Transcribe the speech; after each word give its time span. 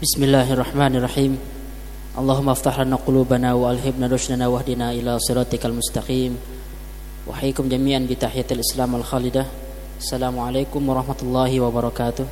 Bismillahirrahmanirrahim. 0.00 1.36
Allahumma 2.16 2.56
aftah 2.56 2.72
lana 2.72 2.96
qulubana 2.96 3.52
wa 3.52 3.68
alhibna 3.68 4.08
rushdana 4.08 4.48
wahdina 4.48 4.96
ila 4.96 5.20
siratikal 5.20 5.76
mustaqim. 5.76 6.40
Wahaikum 7.28 7.68
jami'an 7.68 8.08
bi 8.08 8.16
tahiyatil 8.16 8.64
Islam 8.64 8.96
al 8.96 9.04
khalidah. 9.04 9.44
Assalamualaikum 10.00 10.80
warahmatullahi 10.80 11.60
wabarakatuh. 11.60 12.24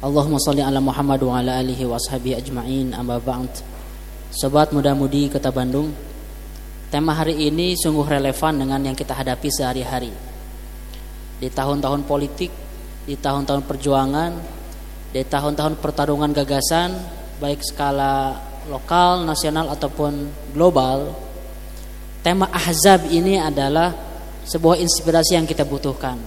Allahumma 0.00 0.40
salli 0.40 0.64
ala 0.64 0.80
Muhammad 0.80 1.20
wa 1.20 1.36
ala 1.36 1.60
alihi 1.60 1.84
wa 1.84 2.00
ashabihi 2.00 2.40
ajma'in 2.40 2.96
amma 2.96 3.20
ba'd. 3.20 3.52
Sobat 4.32 4.72
muda-mudi 4.72 5.28
Kota 5.28 5.52
Bandung, 5.52 5.92
tema 6.88 7.12
hari 7.12 7.52
ini 7.52 7.76
sungguh 7.76 8.08
relevan 8.08 8.64
dengan 8.64 8.80
yang 8.80 8.96
kita 8.96 9.12
hadapi 9.12 9.52
sehari-hari. 9.52 10.08
Di 11.36 11.52
tahun-tahun 11.52 12.08
politik, 12.08 12.48
di 13.04 13.12
tahun-tahun 13.20 13.60
perjuangan, 13.68 14.63
di 15.14 15.22
tahun-tahun 15.22 15.78
pertarungan 15.78 16.34
gagasan 16.34 16.90
baik 17.38 17.62
skala 17.62 18.34
lokal, 18.66 19.22
nasional 19.22 19.70
ataupun 19.70 20.26
global, 20.50 21.14
tema 22.18 22.50
ahzab 22.50 23.06
ini 23.14 23.38
adalah 23.38 23.94
sebuah 24.42 24.82
inspirasi 24.82 25.38
yang 25.38 25.46
kita 25.46 25.62
butuhkan. 25.62 26.18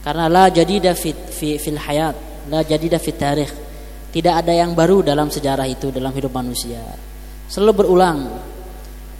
Karena 0.00 0.24
la 0.32 0.48
jadida 0.48 0.96
fit 0.96 1.18
fi 1.28 1.60
fil 1.60 1.76
hayat, 1.76 2.48
la 2.48 2.64
jadida 2.64 2.96
fit 2.96 3.18
tarikh. 3.18 3.52
Tidak 4.08 4.32
ada 4.32 4.56
yang 4.56 4.72
baru 4.72 5.04
dalam 5.04 5.28
sejarah 5.28 5.68
itu 5.68 5.92
dalam 5.92 6.14
hidup 6.16 6.32
manusia. 6.32 6.80
Selalu 7.52 7.84
berulang. 7.84 8.18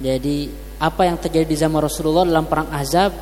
Jadi 0.01 0.49
apa 0.81 1.05
yang 1.05 1.21
terjadi 1.21 1.45
di 1.45 1.57
zaman 1.59 1.85
Rasulullah 1.85 2.25
dalam 2.25 2.49
perang 2.49 2.73
Ahzab 2.73 3.13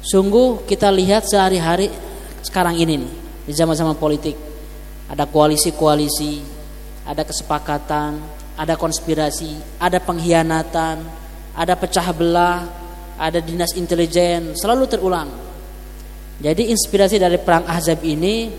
sungguh 0.00 0.64
kita 0.64 0.88
lihat 0.88 1.28
sehari-hari 1.28 1.92
sekarang 2.40 2.80
ini 2.80 2.94
nih 3.00 3.25
di 3.46 3.52
zaman-zaman 3.54 3.94
politik. 3.94 4.34
Ada 5.06 5.30
koalisi-koalisi, 5.30 6.42
ada 7.06 7.22
kesepakatan, 7.22 8.18
ada 8.58 8.74
konspirasi, 8.74 9.78
ada 9.78 10.02
pengkhianatan, 10.02 10.96
ada 11.54 11.74
pecah 11.78 12.10
belah, 12.10 12.66
ada 13.16 13.38
dinas 13.38 13.72
intelijen, 13.78 14.58
selalu 14.58 14.84
terulang. 14.90 15.30
Jadi 16.36 16.68
inspirasi 16.68 17.16
dari 17.16 17.40
perang 17.40 17.64
Ahzab 17.64 18.04
ini 18.04 18.52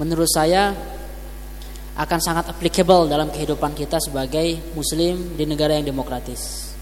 menurut 0.00 0.30
saya 0.30 0.72
akan 1.92 2.20
sangat 2.24 2.48
applicable 2.48 3.04
dalam 3.04 3.28
kehidupan 3.28 3.76
kita 3.76 4.00
sebagai 4.00 4.72
muslim 4.72 5.36
di 5.36 5.44
negara 5.44 5.76
yang 5.76 5.84
demokratis. 5.84 6.72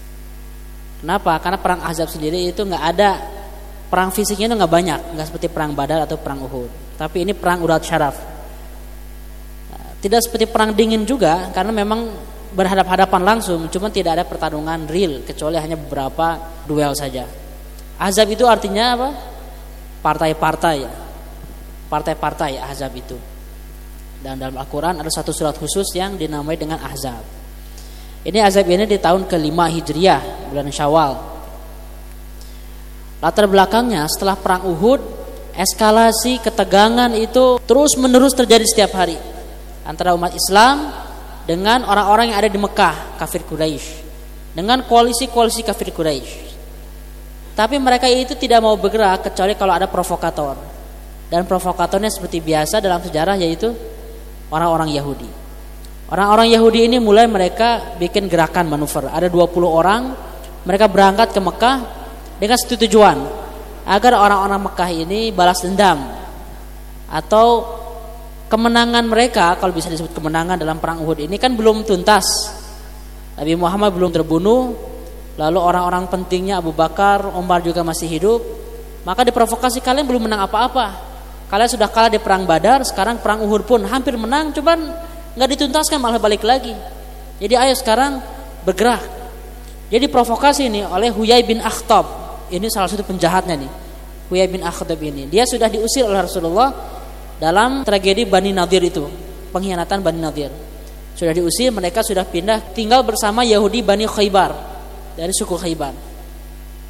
Kenapa? 1.03 1.35
Karena 1.43 1.59
perang 1.59 1.81
Ahzab 1.83 2.07
sendiri 2.07 2.47
itu 2.47 2.63
nggak 2.63 2.83
ada 2.95 3.19
perang 3.91 4.13
fisiknya 4.15 4.47
itu 4.47 4.55
nggak 4.55 4.71
banyak, 4.71 4.99
nggak 5.17 5.27
seperti 5.27 5.47
perang 5.51 5.75
Badar 5.75 6.07
atau 6.07 6.15
perang 6.15 6.39
Uhud. 6.47 6.71
Tapi 7.01 7.25
ini 7.25 7.33
perang 7.33 7.65
urat 7.65 7.81
syaraf. 7.81 8.13
Tidak 10.05 10.21
seperti 10.21 10.45
perang 10.45 10.77
dingin 10.77 11.01
juga 11.01 11.49
karena 11.49 11.73
memang 11.73 12.13
berhadap-hadapan 12.53 13.21
langsung, 13.21 13.65
cuma 13.73 13.89
tidak 13.89 14.21
ada 14.21 14.25
pertarungan 14.25 14.85
real 14.85 15.25
kecuali 15.25 15.57
hanya 15.57 15.81
beberapa 15.81 16.37
duel 16.69 16.93
saja. 16.93 17.25
Azab 17.97 18.29
itu 18.29 18.45
artinya 18.45 18.97
apa? 18.97 19.09
Partai-partai. 20.01 20.77
Partai-partai 21.89 22.61
azab 22.69 22.93
itu. 22.97 23.17
Dan 24.21 24.37
dalam 24.37 24.57
Al-Quran 24.57 25.01
ada 25.01 25.09
satu 25.09 25.33
surat 25.33 25.57
khusus 25.57 25.89
yang 25.97 26.17
dinamai 26.17 26.53
dengan 26.53 26.77
Ahzab. 26.81 27.21
Ini 28.21 28.45
azab 28.45 28.69
ini 28.69 28.85
di 28.85 29.01
tahun 29.01 29.25
kelima 29.25 29.65
Hijriah, 29.69 30.53
bulan 30.53 30.69
Syawal. 30.69 31.13
Latar 33.21 33.45
belakangnya 33.49 34.05
setelah 34.09 34.33
perang 34.37 34.65
Uhud 34.65 35.20
eskalasi 35.55 36.39
ketegangan 36.39 37.11
itu 37.15 37.59
terus 37.67 37.95
menerus 37.99 38.31
terjadi 38.31 38.63
setiap 38.63 38.95
hari 38.95 39.19
antara 39.83 40.15
umat 40.15 40.31
Islam 40.31 40.91
dengan 41.45 41.83
orang-orang 41.83 42.31
yang 42.31 42.37
ada 42.39 42.49
di 42.49 42.59
Mekah 42.59 43.19
kafir 43.19 43.43
Quraisy 43.43 43.87
dengan 44.55 44.83
koalisi-koalisi 44.85 45.61
kafir 45.63 45.91
Quraisy. 45.91 46.51
Tapi 47.51 47.75
mereka 47.79 48.07
itu 48.07 48.35
tidak 48.39 48.63
mau 48.63 48.75
bergerak 48.79 49.27
kecuali 49.31 49.53
kalau 49.59 49.75
ada 49.75 49.87
provokator. 49.87 50.55
Dan 51.31 51.47
provokatornya 51.47 52.11
seperti 52.11 52.43
biasa 52.43 52.83
dalam 52.83 52.99
sejarah 52.99 53.39
yaitu 53.39 53.71
orang-orang 54.51 54.91
Yahudi. 54.91 55.29
Orang-orang 56.11 56.51
Yahudi 56.51 56.91
ini 56.91 56.99
mulai 56.99 57.23
mereka 57.27 57.95
bikin 57.95 58.27
gerakan 58.27 58.67
manuver. 58.67 59.07
Ada 59.07 59.31
20 59.31 59.63
orang 59.63 60.11
mereka 60.67 60.91
berangkat 60.91 61.31
ke 61.31 61.39
Mekah 61.39 61.77
dengan 62.35 62.57
satu 62.59 62.75
tujuan 62.83 63.40
agar 63.85 64.13
orang-orang 64.17 64.61
Mekah 64.69 64.91
ini 64.93 65.33
balas 65.33 65.61
dendam 65.65 65.99
atau 67.11 67.65
kemenangan 68.51 69.03
mereka 69.07 69.55
kalau 69.59 69.71
bisa 69.71 69.87
disebut 69.87 70.11
kemenangan 70.11 70.59
dalam 70.59 70.79
perang 70.79 70.99
Uhud 71.03 71.23
ini 71.23 71.39
kan 71.39 71.55
belum 71.55 71.87
tuntas. 71.87 72.27
Nabi 73.39 73.55
Muhammad 73.55 73.95
belum 73.95 74.11
terbunuh, 74.11 74.75
lalu 75.39 75.59
orang-orang 75.59 76.05
pentingnya 76.11 76.59
Abu 76.59 76.75
Bakar, 76.75 77.25
Umar 77.31 77.63
juga 77.63 77.81
masih 77.81 78.11
hidup. 78.11 78.43
Maka 79.01 79.25
diprovokasi 79.25 79.81
kalian 79.81 80.05
belum 80.05 80.29
menang 80.29 80.45
apa-apa. 80.45 81.09
Kalian 81.49 81.71
sudah 81.71 81.89
kalah 81.89 82.11
di 82.11 82.21
perang 82.21 82.45
Badar, 82.45 82.85
sekarang 82.85 83.17
perang 83.17 83.41
Uhud 83.41 83.65
pun 83.65 83.81
hampir 83.87 84.13
menang, 84.13 84.53
cuman 84.53 84.93
nggak 85.35 85.49
dituntaskan 85.57 85.97
malah 85.97 86.21
balik 86.21 86.45
lagi. 86.45 86.75
Jadi 87.41 87.55
ayo 87.57 87.73
sekarang 87.73 88.21
bergerak. 88.61 89.01
Jadi 89.91 90.05
provokasi 90.07 90.69
ini 90.69 90.85
oleh 90.85 91.11
Huyai 91.11 91.43
bin 91.43 91.59
Akhtab 91.59 92.30
ini 92.51 92.67
salah 92.67 92.91
satu 92.91 93.07
penjahatnya 93.07 93.55
nih. 93.55 93.71
Huyai 94.31 94.47
bin 94.47 94.63
Akhtab 94.63 94.99
ini. 94.99 95.27
Dia 95.27 95.43
sudah 95.43 95.67
diusir 95.67 96.07
oleh 96.07 96.23
Rasulullah 96.23 96.71
dalam 97.35 97.83
tragedi 97.83 98.23
Bani 98.23 98.55
Nadir 98.55 98.79
itu, 98.83 99.03
pengkhianatan 99.51 99.99
Bani 99.99 100.19
Nadir. 100.19 100.51
Sudah 101.15 101.35
diusir, 101.35 101.71
mereka 101.75 101.99
sudah 101.99 102.23
pindah 102.23 102.71
tinggal 102.71 103.03
bersama 103.03 103.43
Yahudi 103.43 103.83
Bani 103.83 104.07
Khaybar 104.07 104.55
dari 105.19 105.35
suku 105.35 105.59
Khaybar. 105.59 105.91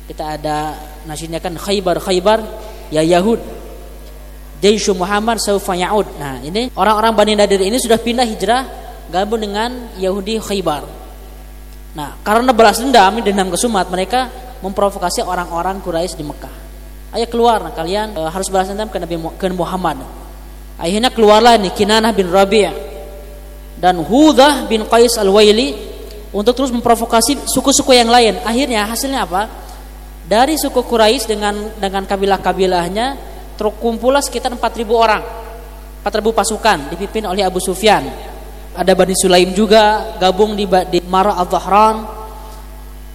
Kita 0.05 0.37
ada 0.37 0.77
nasinya 1.09 1.41
kan 1.41 1.57
Khaybar 1.57 1.97
Khaybar 1.97 2.39
ya 2.93 3.01
Yahud. 3.01 3.41
Jaishu 4.61 4.93
Muhammad 4.93 5.41
saufa 5.41 5.73
ya'ud. 5.73 6.21
Nah, 6.21 6.37
ini 6.45 6.69
orang-orang 6.77 7.17
Bani 7.17 7.33
Nadir 7.33 7.65
ini 7.65 7.81
sudah 7.81 7.97
pindah 7.97 8.29
hijrah 8.29 8.61
gabung 9.09 9.41
dengan 9.41 9.89
Yahudi 9.97 10.37
Khaybar. 10.37 11.00
Nah, 11.91 12.15
karena 12.23 12.55
balas 12.55 12.79
dendam, 12.79 13.19
dendam 13.19 13.51
kesumat, 13.51 13.91
mereka 13.91 14.31
memprovokasi 14.63 15.25
orang-orang 15.25 15.83
Quraisy 15.83 16.15
di 16.15 16.23
Mekah. 16.23 16.55
Ayo 17.11 17.27
keluar 17.27 17.59
nah, 17.59 17.75
kalian 17.75 18.15
e, 18.15 18.21
harus 18.23 18.47
balas 18.47 18.71
dendam 18.71 18.87
ke 18.87 18.95
Nabi 18.95 19.19
ke 19.35 19.51
Muhammad. 19.51 19.99
Akhirnya 20.79 21.11
keluarlah 21.11 21.59
nih 21.59 21.75
Kinanah 21.75 22.15
bin 22.15 22.31
Rabi' 22.31 22.71
dan 23.75 23.99
Hudah 23.99 24.71
bin 24.71 24.87
Qais 24.87 25.19
al-Waili 25.19 25.75
untuk 26.31 26.55
terus 26.55 26.71
memprovokasi 26.71 27.43
suku-suku 27.43 27.91
yang 27.91 28.07
lain. 28.07 28.39
Akhirnya 28.47 28.87
hasilnya 28.87 29.27
apa? 29.27 29.51
Dari 30.23 30.55
suku 30.55 30.79
Quraisy 30.87 31.27
dengan 31.27 31.75
dengan 31.75 32.07
kabilah-kabilahnya 32.07 33.19
terkumpullah 33.59 34.23
sekitar 34.23 34.55
4000 34.55 34.87
orang. 34.95 35.23
4000 36.07 36.31
pasukan 36.31 36.77
dipimpin 36.95 37.27
oleh 37.27 37.43
Abu 37.43 37.59
Sufyan. 37.59 38.30
Ada 38.71 38.95
Bani 38.95 39.15
Sulaim 39.17 39.51
juga 39.51 40.15
gabung 40.17 40.55
di, 40.55 40.63
di 40.65 40.99
Mara 41.03 41.35
al-Dhahran 41.35 42.21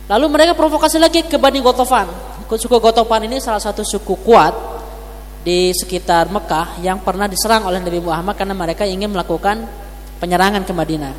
Lalu 0.07 0.27
mereka 0.31 0.55
provokasi 0.55 1.03
lagi 1.03 1.27
ke 1.27 1.35
Bani 1.35 1.59
Gotofan. 1.59 2.07
Suku 2.47 2.79
Gotofan 2.79 3.27
ini 3.27 3.43
salah 3.43 3.59
satu 3.59 3.83
suku 3.83 4.15
kuat 4.23 4.55
di 5.43 5.75
sekitar 5.75 6.31
Mekah 6.31 6.79
yang 6.79 7.03
pernah 7.03 7.27
diserang 7.27 7.67
oleh 7.67 7.83
Nabi 7.83 7.99
Muhammad 7.99 8.39
karena 8.39 8.55
mereka 8.55 8.87
ingin 8.87 9.11
melakukan 9.11 9.67
penyerangan 10.23 10.63
ke 10.63 10.71
Madinah. 10.71 11.15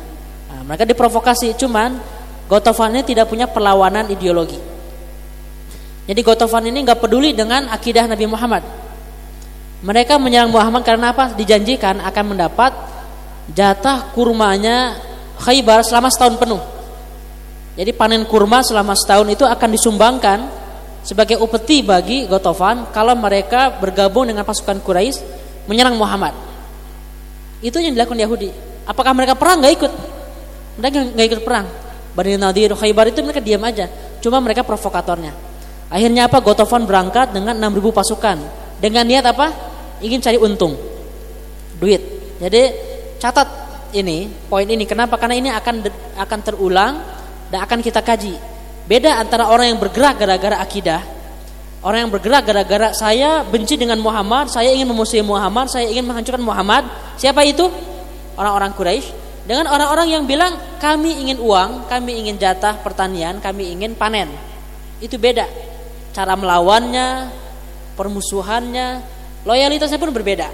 Nah, 0.48 0.62
mereka 0.64 0.88
diprovokasi, 0.88 1.52
cuman 1.60 2.00
Gotofan 2.48 2.96
ini 2.96 3.04
tidak 3.04 3.28
punya 3.28 3.44
perlawanan 3.44 4.08
ideologi. 4.08 4.56
Jadi 6.08 6.20
Gotofan 6.24 6.72
ini 6.72 6.80
nggak 6.88 7.04
peduli 7.04 7.36
dengan 7.36 7.68
akidah 7.68 8.08
Nabi 8.08 8.24
Muhammad. 8.24 8.64
Mereka 9.84 10.16
menyerang 10.16 10.48
Muhammad 10.48 10.80
karena 10.80 11.12
apa? 11.12 11.36
Dijanjikan 11.36 12.00
akan 12.00 12.24
mendapat 12.24 12.72
jatah 13.52 14.12
kurmanya 14.12 14.98
Khaybar 15.38 15.86
selama 15.86 16.10
setahun 16.10 16.34
penuh. 16.34 16.58
Jadi 17.78 17.94
panen 17.94 18.26
kurma 18.26 18.58
selama 18.66 18.98
setahun 18.98 19.30
itu 19.30 19.46
akan 19.46 19.68
disumbangkan 19.70 20.38
sebagai 21.06 21.38
upeti 21.38 21.86
bagi 21.86 22.26
Gotofan 22.26 22.90
kalau 22.90 23.14
mereka 23.14 23.78
bergabung 23.78 24.26
dengan 24.26 24.42
pasukan 24.42 24.82
Quraisy 24.82 25.22
menyerang 25.70 25.94
Muhammad. 25.94 26.34
Itu 27.62 27.78
yang 27.78 27.94
dilakukan 27.94 28.18
Yahudi. 28.18 28.50
Apakah 28.82 29.14
mereka 29.14 29.38
perang? 29.38 29.62
Gak 29.62 29.74
ikut. 29.78 29.92
Mereka 30.78 30.96
nggak 31.14 31.26
ikut 31.30 31.40
perang. 31.46 31.66
Bani 32.18 32.34
Nadir, 32.34 32.74
Khaybar 32.74 33.14
itu 33.14 33.22
mereka 33.22 33.38
diam 33.38 33.62
aja. 33.62 33.86
Cuma 34.18 34.42
mereka 34.42 34.66
provokatornya. 34.66 35.30
Akhirnya 35.86 36.26
apa? 36.26 36.42
Gotofan 36.42 36.82
berangkat 36.82 37.30
dengan 37.30 37.54
6000 37.54 37.94
pasukan. 37.94 38.36
Dengan 38.82 39.06
niat 39.06 39.22
apa? 39.22 39.54
Ingin 40.02 40.18
cari 40.18 40.38
untung. 40.38 40.74
Duit. 41.78 42.02
Jadi 42.42 42.62
catat 43.18 43.48
ini, 43.92 44.30
poin 44.48 44.66
ini. 44.66 44.86
Kenapa? 44.86 45.18
Karena 45.18 45.36
ini 45.36 45.50
akan 45.52 45.74
akan 46.16 46.38
terulang 46.42 46.94
dan 47.52 47.62
akan 47.66 47.78
kita 47.82 48.00
kaji. 48.00 48.34
Beda 48.88 49.20
antara 49.20 49.52
orang 49.52 49.74
yang 49.74 49.78
bergerak 49.82 50.16
gara-gara 50.16 50.56
akidah 50.64 51.18
Orang 51.78 52.04
yang 52.06 52.10
bergerak 52.10 52.42
gara-gara 52.42 52.90
saya 52.90 53.46
benci 53.46 53.78
dengan 53.78 54.02
Muhammad, 54.02 54.50
saya 54.50 54.74
ingin 54.74 54.90
memusuhi 54.90 55.22
Muhammad, 55.22 55.70
saya 55.70 55.86
ingin 55.86 56.10
menghancurkan 56.10 56.42
Muhammad. 56.42 56.90
Siapa 57.14 57.46
itu? 57.46 57.70
Orang-orang 58.34 58.74
Quraisy. 58.74 59.06
Dengan 59.46 59.70
orang-orang 59.70 60.10
yang 60.10 60.22
bilang 60.26 60.58
kami 60.82 61.22
ingin 61.22 61.38
uang, 61.38 61.86
kami 61.86 62.18
ingin 62.18 62.34
jatah 62.34 62.82
pertanian, 62.82 63.38
kami 63.38 63.70
ingin 63.78 63.94
panen. 63.94 64.26
Itu 64.98 65.22
beda. 65.22 65.46
Cara 66.10 66.34
melawannya, 66.34 67.30
permusuhannya, 67.94 68.98
loyalitasnya 69.46 70.02
pun 70.02 70.10
berbeda. 70.10 70.50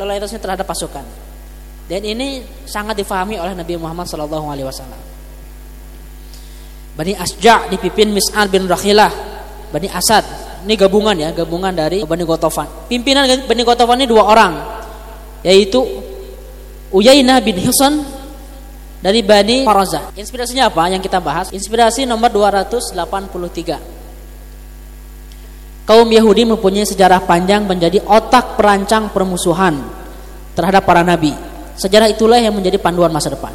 Loyalitasnya 0.00 0.40
terhadap 0.40 0.64
pasukan. 0.64 1.04
Dan 1.90 2.02
ini 2.06 2.42
sangat 2.64 2.94
difahami 2.98 3.36
oleh 3.38 3.52
Nabi 3.58 3.74
Muhammad 3.76 4.06
SAW. 4.06 5.12
Bani 6.92 7.16
Asja 7.16 7.72
dipimpin 7.72 8.12
Mis'al 8.12 8.52
bin 8.52 8.68
Rakhilah, 8.68 9.12
Bani 9.72 9.88
Asad. 9.88 10.24
Ini 10.62 10.78
gabungan 10.78 11.16
ya, 11.18 11.32
gabungan 11.34 11.74
dari 11.74 12.04
Bani 12.06 12.22
Gotofan. 12.22 12.86
Pimpinan 12.86 13.26
Bani 13.26 13.62
Gotofan 13.64 13.98
ini 13.98 14.06
dua 14.06 14.28
orang, 14.28 14.52
yaitu 15.42 15.82
Uyainah 16.92 17.40
bin 17.40 17.56
Husain 17.64 18.04
dari 19.02 19.24
Bani 19.24 19.64
Faraza. 19.66 20.12
Inspirasinya 20.14 20.68
apa 20.70 20.86
yang 20.92 21.02
kita 21.02 21.18
bahas? 21.18 21.50
Inspirasi 21.50 22.06
nomor 22.06 22.30
283. 22.30 23.80
Kaum 25.82 26.06
Yahudi 26.06 26.46
mempunyai 26.46 26.86
sejarah 26.86 27.26
panjang 27.26 27.66
menjadi 27.66 27.98
otak 28.06 28.54
perancang 28.54 29.10
permusuhan 29.10 29.82
terhadap 30.54 30.86
para 30.86 31.02
nabi. 31.02 31.34
Sejarah 31.76 32.08
itulah 32.08 32.38
yang 32.38 32.52
menjadi 32.52 32.76
panduan 32.76 33.12
masa 33.12 33.32
depan. 33.32 33.52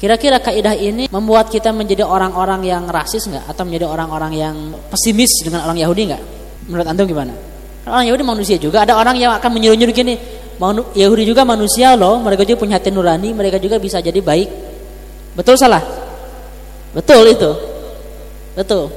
Kira-kira 0.00 0.40
kaidah 0.40 0.72
ini 0.72 1.12
membuat 1.12 1.52
kita 1.52 1.76
menjadi 1.76 2.08
orang-orang 2.08 2.64
yang 2.64 2.88
rasis 2.88 3.28
nggak 3.28 3.52
atau 3.52 3.68
menjadi 3.68 3.84
orang-orang 3.84 4.32
yang 4.32 4.56
pesimis 4.88 5.44
dengan 5.44 5.68
orang 5.68 5.76
Yahudi 5.76 6.02
nggak? 6.08 6.22
Menurut 6.72 6.86
antum 6.88 7.04
gimana? 7.04 7.36
Orang 7.84 8.08
Yahudi 8.08 8.24
manusia 8.24 8.56
juga. 8.56 8.80
Ada 8.80 8.96
orang 8.96 9.20
yang 9.20 9.36
akan 9.36 9.50
menyuruh-nyuruh 9.60 9.92
gini, 9.92 10.16
Yahudi 10.96 11.28
juga 11.28 11.44
manusia 11.44 11.92
loh, 12.00 12.16
mereka 12.16 12.48
juga 12.48 12.64
punya 12.64 12.80
hati 12.80 12.88
nurani, 12.88 13.36
mereka 13.36 13.60
juga 13.60 13.76
bisa 13.76 14.00
jadi 14.00 14.24
baik. 14.24 14.48
Betul 15.36 15.60
salah? 15.60 15.84
Betul 16.96 17.36
itu. 17.36 17.50
Betul. 18.56 18.88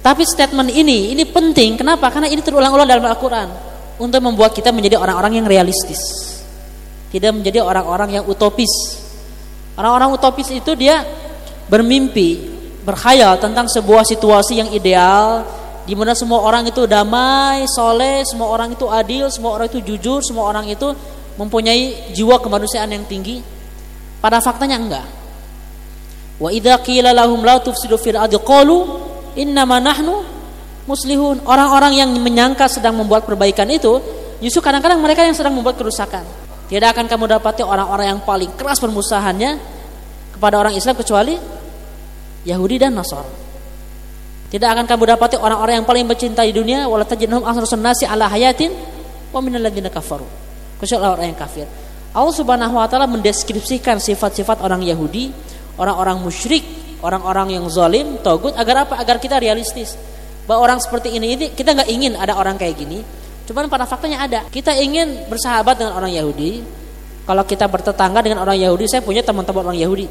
Tapi 0.00 0.24
statement 0.24 0.72
ini, 0.72 1.12
ini 1.12 1.28
penting. 1.28 1.76
Kenapa? 1.76 2.08
Karena 2.08 2.32
ini 2.32 2.40
terulang-ulang 2.40 2.88
dalam 2.88 3.04
Al-Quran. 3.04 3.48
Untuk 4.00 4.24
membuat 4.24 4.56
kita 4.56 4.72
menjadi 4.72 4.96
orang-orang 4.96 5.44
yang 5.44 5.46
realistis. 5.48 6.29
Tidak 7.10 7.30
menjadi 7.34 7.62
orang-orang 7.62 8.22
yang 8.22 8.24
utopis. 8.30 8.70
Orang-orang 9.74 10.14
utopis 10.14 10.50
itu 10.54 10.74
dia 10.78 11.02
bermimpi, 11.66 12.50
berkhayal 12.86 13.38
tentang 13.38 13.66
sebuah 13.66 14.06
situasi 14.06 14.62
yang 14.62 14.70
ideal, 14.70 15.46
di 15.86 15.98
mana 15.98 16.14
semua 16.14 16.42
orang 16.44 16.70
itu 16.70 16.86
damai, 16.86 17.66
soleh, 17.66 18.22
semua 18.22 18.50
orang 18.50 18.74
itu 18.74 18.86
adil, 18.86 19.26
semua 19.26 19.58
orang 19.58 19.66
itu 19.70 19.80
jujur, 19.82 20.22
semua 20.22 20.46
orang 20.46 20.70
itu 20.70 20.94
mempunyai 21.34 22.12
jiwa 22.14 22.38
kemanusiaan 22.38 22.90
yang 22.94 23.06
tinggi. 23.08 23.42
Pada 24.20 24.38
faktanya 24.38 24.76
enggak. 24.76 25.06
Wa 26.40 26.48
idza 26.52 26.76
qila 26.84 27.12
lahum 27.12 27.40
la 27.40 27.60
tufsidu 27.60 27.96
fil 27.96 28.16
ardi 28.16 28.36
qalu 28.40 28.84
innama 29.36 29.80
nahnu 29.80 30.24
muslihun. 30.84 31.42
Orang-orang 31.48 31.96
yang 31.96 32.10
menyangka 32.16 32.68
sedang 32.68 32.96
membuat 32.96 33.24
perbaikan 33.24 33.68
itu, 33.68 34.00
justru 34.44 34.60
kadang-kadang 34.60 35.00
mereka 35.00 35.24
yang 35.24 35.36
sedang 35.36 35.56
membuat 35.56 35.80
kerusakan. 35.80 36.39
Tidak 36.70 36.86
akan 36.86 37.10
kamu 37.10 37.34
dapati 37.34 37.66
orang-orang 37.66 38.14
yang 38.14 38.20
paling 38.22 38.54
keras 38.54 38.78
permusahannya 38.78 39.58
kepada 40.38 40.54
orang 40.54 40.78
Islam 40.78 40.94
kecuali 40.94 41.34
Yahudi 42.46 42.78
dan 42.78 42.94
Nasrani. 42.94 43.50
Tidak 44.50 44.66
akan 44.66 44.86
kamu 44.86 45.14
dapati 45.14 45.34
orang-orang 45.38 45.82
yang 45.82 45.86
paling 45.86 46.06
mencintai 46.06 46.50
dunia 46.54 46.86
wala 46.86 47.06
tajidhum 47.06 47.42
ahrasun 47.42 47.82
nasi 47.82 48.06
ala 48.06 48.30
hayatin 48.30 48.70
wa 49.34 49.38
minal 49.42 49.62
ladzina 49.62 49.90
kafaru. 49.90 50.26
Kecuali 50.78 51.06
orang 51.06 51.26
yang 51.34 51.38
kafir. 51.38 51.66
Allah 52.10 52.34
Subhanahu 52.34 52.74
wa 52.74 52.86
taala 52.90 53.06
mendeskripsikan 53.06 54.02
sifat-sifat 54.02 54.62
orang 54.62 54.82
Yahudi, 54.82 55.30
orang-orang 55.78 56.18
musyrik, 56.18 56.66
orang-orang 56.98 57.58
yang 57.58 57.64
zalim, 57.70 58.18
togut 58.26 58.54
agar 58.58 58.86
apa? 58.86 58.98
Agar 58.98 59.22
kita 59.22 59.38
realistis. 59.38 59.94
Bahwa 60.50 60.66
orang 60.66 60.78
seperti 60.82 61.14
ini 61.14 61.38
ini 61.38 61.46
kita 61.54 61.70
nggak 61.70 61.90
ingin 61.90 62.18
ada 62.18 62.34
orang 62.34 62.58
kayak 62.58 62.74
gini. 62.74 62.98
Cuman 63.50 63.66
pada 63.66 63.82
faktanya 63.82 64.22
ada. 64.22 64.46
Kita 64.46 64.70
ingin 64.78 65.26
bersahabat 65.26 65.74
dengan 65.74 65.98
orang 65.98 66.14
Yahudi. 66.14 66.62
Kalau 67.26 67.42
kita 67.42 67.66
bertetangga 67.66 68.22
dengan 68.22 68.46
orang 68.46 68.54
Yahudi, 68.54 68.86
saya 68.86 69.02
punya 69.02 69.26
teman-teman 69.26 69.66
orang 69.66 69.78
Yahudi. 69.82 70.06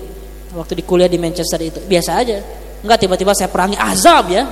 Waktu 0.51 0.75
di 0.75 0.83
kuliah 0.83 1.07
di 1.07 1.15
Manchester 1.15 1.61
itu 1.61 1.79
biasa 1.85 2.19
aja 2.19 2.41
Enggak 2.83 3.05
tiba-tiba 3.05 3.31
saya 3.35 3.51
perangi 3.51 3.75
azab 3.75 4.31
ya. 4.31 4.43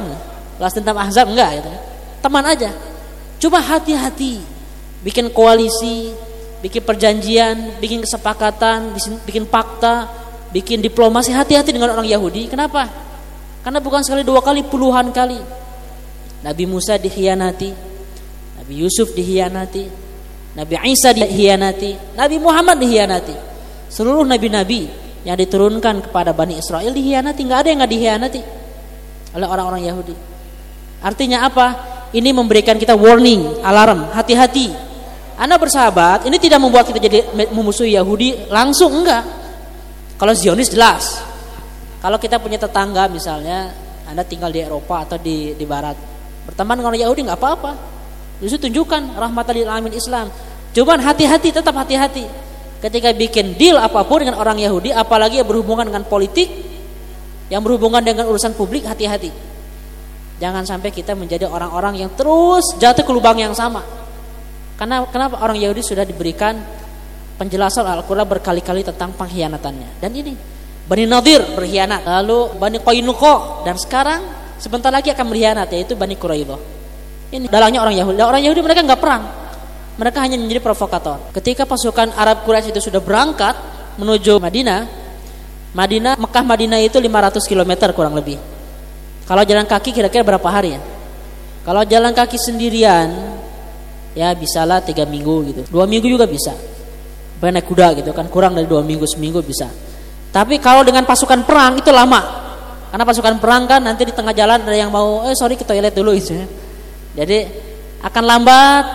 Balas 0.56 0.72
tentang 0.72 0.96
azab 1.00 1.32
enggak 1.32 1.64
gitu. 1.64 1.70
Teman 2.20 2.44
aja. 2.44 2.72
Coba 3.40 3.60
hati-hati. 3.60 4.40
Bikin 5.04 5.32
koalisi, 5.32 6.12
bikin 6.60 6.84
perjanjian, 6.84 7.80
bikin 7.80 8.04
kesepakatan, 8.04 8.96
bikin 9.24 9.48
fakta, 9.48 10.10
bikin 10.52 10.84
diplomasi 10.84 11.32
hati-hati 11.32 11.72
dengan 11.72 11.96
orang 11.96 12.08
Yahudi. 12.08 12.52
Kenapa? 12.52 12.90
Karena 13.64 13.80
bukan 13.80 14.04
sekali 14.04 14.28
dua 14.28 14.44
kali, 14.44 14.66
puluhan 14.66 15.12
kali. 15.12 15.40
Nabi 16.44 16.64
Musa 16.68 17.00
dikhianati, 17.00 17.87
Nabi 18.68 18.84
Yusuf 18.84 19.16
dikhianati, 19.16 19.88
Nabi 20.60 20.76
Isa 20.92 21.16
dikhianati, 21.16 22.20
Nabi 22.20 22.36
Muhammad 22.36 22.84
dikhianati. 22.84 23.32
Seluruh 23.88 24.28
nabi-nabi 24.28 24.92
yang 25.24 25.40
diturunkan 25.40 26.04
kepada 26.12 26.36
Bani 26.36 26.60
Israel 26.60 26.92
dihianati 26.92 27.48
nggak 27.48 27.60
ada 27.64 27.68
yang 27.72 27.80
nggak 27.80 27.94
dihianati 27.96 28.42
oleh 29.40 29.48
orang-orang 29.48 29.88
Yahudi. 29.88 30.12
Artinya 31.00 31.48
apa? 31.48 31.68
Ini 32.12 32.36
memberikan 32.36 32.76
kita 32.76 32.92
warning 33.00 33.64
alarm. 33.64 34.12
Hati-hati. 34.12 34.76
Anda 35.40 35.56
bersahabat 35.56 36.28
ini 36.28 36.36
tidak 36.36 36.60
membuat 36.60 36.92
kita 36.92 37.00
jadi 37.00 37.24
memusuhi 37.56 37.96
Yahudi 37.96 38.52
langsung 38.52 38.92
enggak. 38.92 39.24
Kalau 40.20 40.36
Zionis 40.36 40.68
jelas. 40.68 41.24
Kalau 42.04 42.20
kita 42.20 42.36
punya 42.44 42.60
tetangga 42.60 43.08
misalnya 43.08 43.72
anda 44.04 44.28
tinggal 44.28 44.52
di 44.52 44.60
Eropa 44.60 45.08
atau 45.08 45.16
di 45.16 45.56
di 45.56 45.64
Barat. 45.64 45.96
Berteman 46.44 46.84
dengan 46.84 46.92
orang 46.92 47.04
Yahudi 47.08 47.24
nggak 47.24 47.40
apa-apa 47.40 47.97
justru 48.42 48.70
tunjukkan 48.70 49.18
rahmat 49.18 49.46
alamin 49.50 49.94
Islam. 49.98 50.30
Cuman 50.74 51.02
hati-hati 51.02 51.50
tetap 51.50 51.74
hati-hati. 51.74 52.26
Ketika 52.78 53.10
bikin 53.10 53.58
deal 53.58 53.82
apa 53.82 54.06
pun 54.06 54.22
dengan 54.22 54.38
orang 54.38 54.62
Yahudi 54.62 54.94
apalagi 54.94 55.42
yang 55.42 55.50
berhubungan 55.50 55.90
dengan 55.90 56.06
politik 56.06 56.46
yang 57.50 57.66
berhubungan 57.66 58.06
dengan 58.06 58.30
urusan 58.30 58.54
publik 58.54 58.86
hati-hati. 58.86 59.34
Jangan 60.38 60.62
sampai 60.70 60.94
kita 60.94 61.18
menjadi 61.18 61.50
orang-orang 61.50 62.06
yang 62.06 62.14
terus 62.14 62.78
jatuh 62.78 63.02
ke 63.02 63.10
lubang 63.10 63.42
yang 63.42 63.58
sama. 63.58 63.82
Karena 64.78 65.02
kenapa 65.10 65.42
orang 65.42 65.58
Yahudi 65.58 65.82
sudah 65.82 66.06
diberikan 66.06 66.62
penjelasan 67.42 67.82
Al-Quran 67.82 68.30
berkali-kali 68.30 68.86
tentang 68.86 69.18
pengkhianatannya? 69.18 69.98
Dan 69.98 70.14
ini 70.14 70.38
Bani 70.86 71.10
Nadir 71.10 71.42
berkhianat 71.58 72.06
lalu 72.06 72.54
Bani 72.62 72.78
Qainuqa 72.86 73.66
dan 73.66 73.82
sekarang 73.82 74.22
sebentar 74.62 74.94
lagi 74.94 75.10
akan 75.10 75.26
berkhianat 75.26 75.74
yaitu 75.74 75.98
Bani 75.98 76.14
Quraidah 76.14 76.77
ini 77.34 77.46
dalangnya 77.52 77.84
orang 77.84 77.96
Yahudi 77.96 78.20
orang 78.24 78.42
Yahudi 78.44 78.62
mereka 78.64 78.82
nggak 78.84 79.02
perang 79.02 79.24
mereka 79.98 80.22
hanya 80.22 80.38
menjadi 80.38 80.62
provokator. 80.62 81.34
Ketika 81.34 81.66
pasukan 81.66 82.14
Arab 82.14 82.46
Quraisy 82.46 82.70
itu 82.70 82.82
sudah 82.86 83.02
berangkat 83.02 83.58
menuju 83.98 84.38
Madinah, 84.38 84.86
Madinah, 85.74 86.14
Mekah 86.22 86.46
Madinah 86.46 86.80
itu 86.86 87.02
500 87.02 87.42
km 87.50 87.90
kurang 87.98 88.14
lebih. 88.14 88.38
Kalau 89.26 89.42
jalan 89.42 89.66
kaki 89.66 89.90
kira-kira 89.92 90.22
berapa 90.22 90.46
hari 90.48 90.78
ya? 90.78 90.82
Kalau 91.66 91.82
jalan 91.84 92.14
kaki 92.14 92.38
sendirian, 92.38 93.10
ya 94.14 94.32
bisalah 94.38 94.86
tiga 94.86 95.04
minggu 95.04 95.36
gitu. 95.52 95.62
Dua 95.68 95.90
minggu 95.90 96.06
juga 96.08 96.30
bisa. 96.30 96.54
Naik 97.38 97.66
kuda 97.70 97.98
gitu 97.98 98.14
kan, 98.14 98.30
kurang 98.30 98.54
dari 98.54 98.70
dua 98.70 98.86
minggu 98.86 99.06
seminggu 99.06 99.42
bisa. 99.42 99.66
Tapi 100.30 100.62
kalau 100.62 100.86
dengan 100.86 101.10
pasukan 101.10 101.42
perang 101.42 101.74
itu 101.82 101.90
lama. 101.90 102.46
Karena 102.88 103.04
pasukan 103.04 103.36
perang 103.42 103.66
kan 103.66 103.82
nanti 103.84 104.08
di 104.08 104.14
tengah 104.14 104.32
jalan 104.32 104.64
ada 104.64 104.78
yang 104.78 104.94
mau, 104.94 105.26
eh 105.26 105.34
sorry 105.34 105.58
ke 105.58 105.66
toilet 105.66 105.92
dulu 105.92 106.14
gitu. 106.16 106.38
Ya. 106.38 106.46
Jadi 107.18 107.40
akan 108.06 108.24
lambat, 108.30 108.86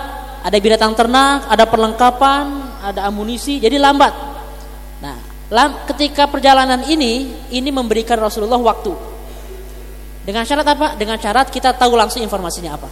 ada 0.47 0.57
binatang 0.63 0.95
ternak, 0.95 1.51
ada 1.51 1.67
perlengkapan, 1.67 2.45
ada 2.87 3.11
amunisi, 3.11 3.59
jadi 3.59 3.83
lambat. 3.83 4.15
Nah, 5.03 5.19
ketika 5.91 6.31
perjalanan 6.31 6.87
ini, 6.87 7.35
ini 7.51 7.71
memberikan 7.75 8.15
Rasulullah 8.23 8.63
waktu. 8.63 8.95
Dengan 10.23 10.47
syarat 10.47 10.67
apa? 10.71 10.95
Dengan 10.95 11.19
syarat 11.19 11.51
kita 11.51 11.75
tahu 11.75 11.99
langsung 11.99 12.23
informasinya 12.23 12.79
apa. 12.79 12.87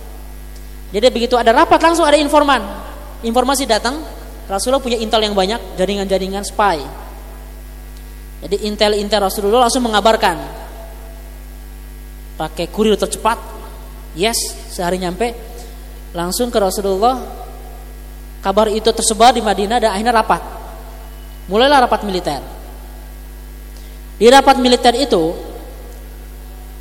Jadi 0.91 1.07
begitu 1.15 1.39
ada 1.39 1.55
rapat 1.55 1.79
langsung 1.79 2.03
ada 2.03 2.19
informan. 2.19 2.59
Informasi 3.23 3.71
datang, 3.71 4.03
Rasulullah 4.51 4.83
punya 4.83 4.99
intel 4.99 5.23
yang 5.23 5.39
banyak, 5.39 5.79
jaringan-jaringan 5.79 6.43
spy. 6.43 6.83
Jadi 8.41 8.67
intel-intel 8.67 9.23
Rasulullah 9.23 9.71
langsung 9.71 9.87
mengabarkan. 9.87 10.37
Pakai 12.35 12.67
kurir 12.73 12.99
tercepat. 12.99 13.60
Yes, 14.19 14.39
sehari 14.71 14.99
nyampe. 14.99 15.33
Langsung 16.11 16.51
ke 16.51 16.59
Rasulullah 16.59 17.41
Kabar 18.41 18.73
itu 18.73 18.89
tersebar 18.89 19.37
di 19.37 19.45
Madinah 19.45 19.77
dan 19.77 19.93
akhirnya 19.93 20.17
rapat. 20.17 20.41
Mulailah 21.53 21.85
rapat 21.85 22.09
militer. 22.09 22.41
Di 24.17 24.27
rapat 24.33 24.57
militer 24.57 24.97
itu 24.97 25.37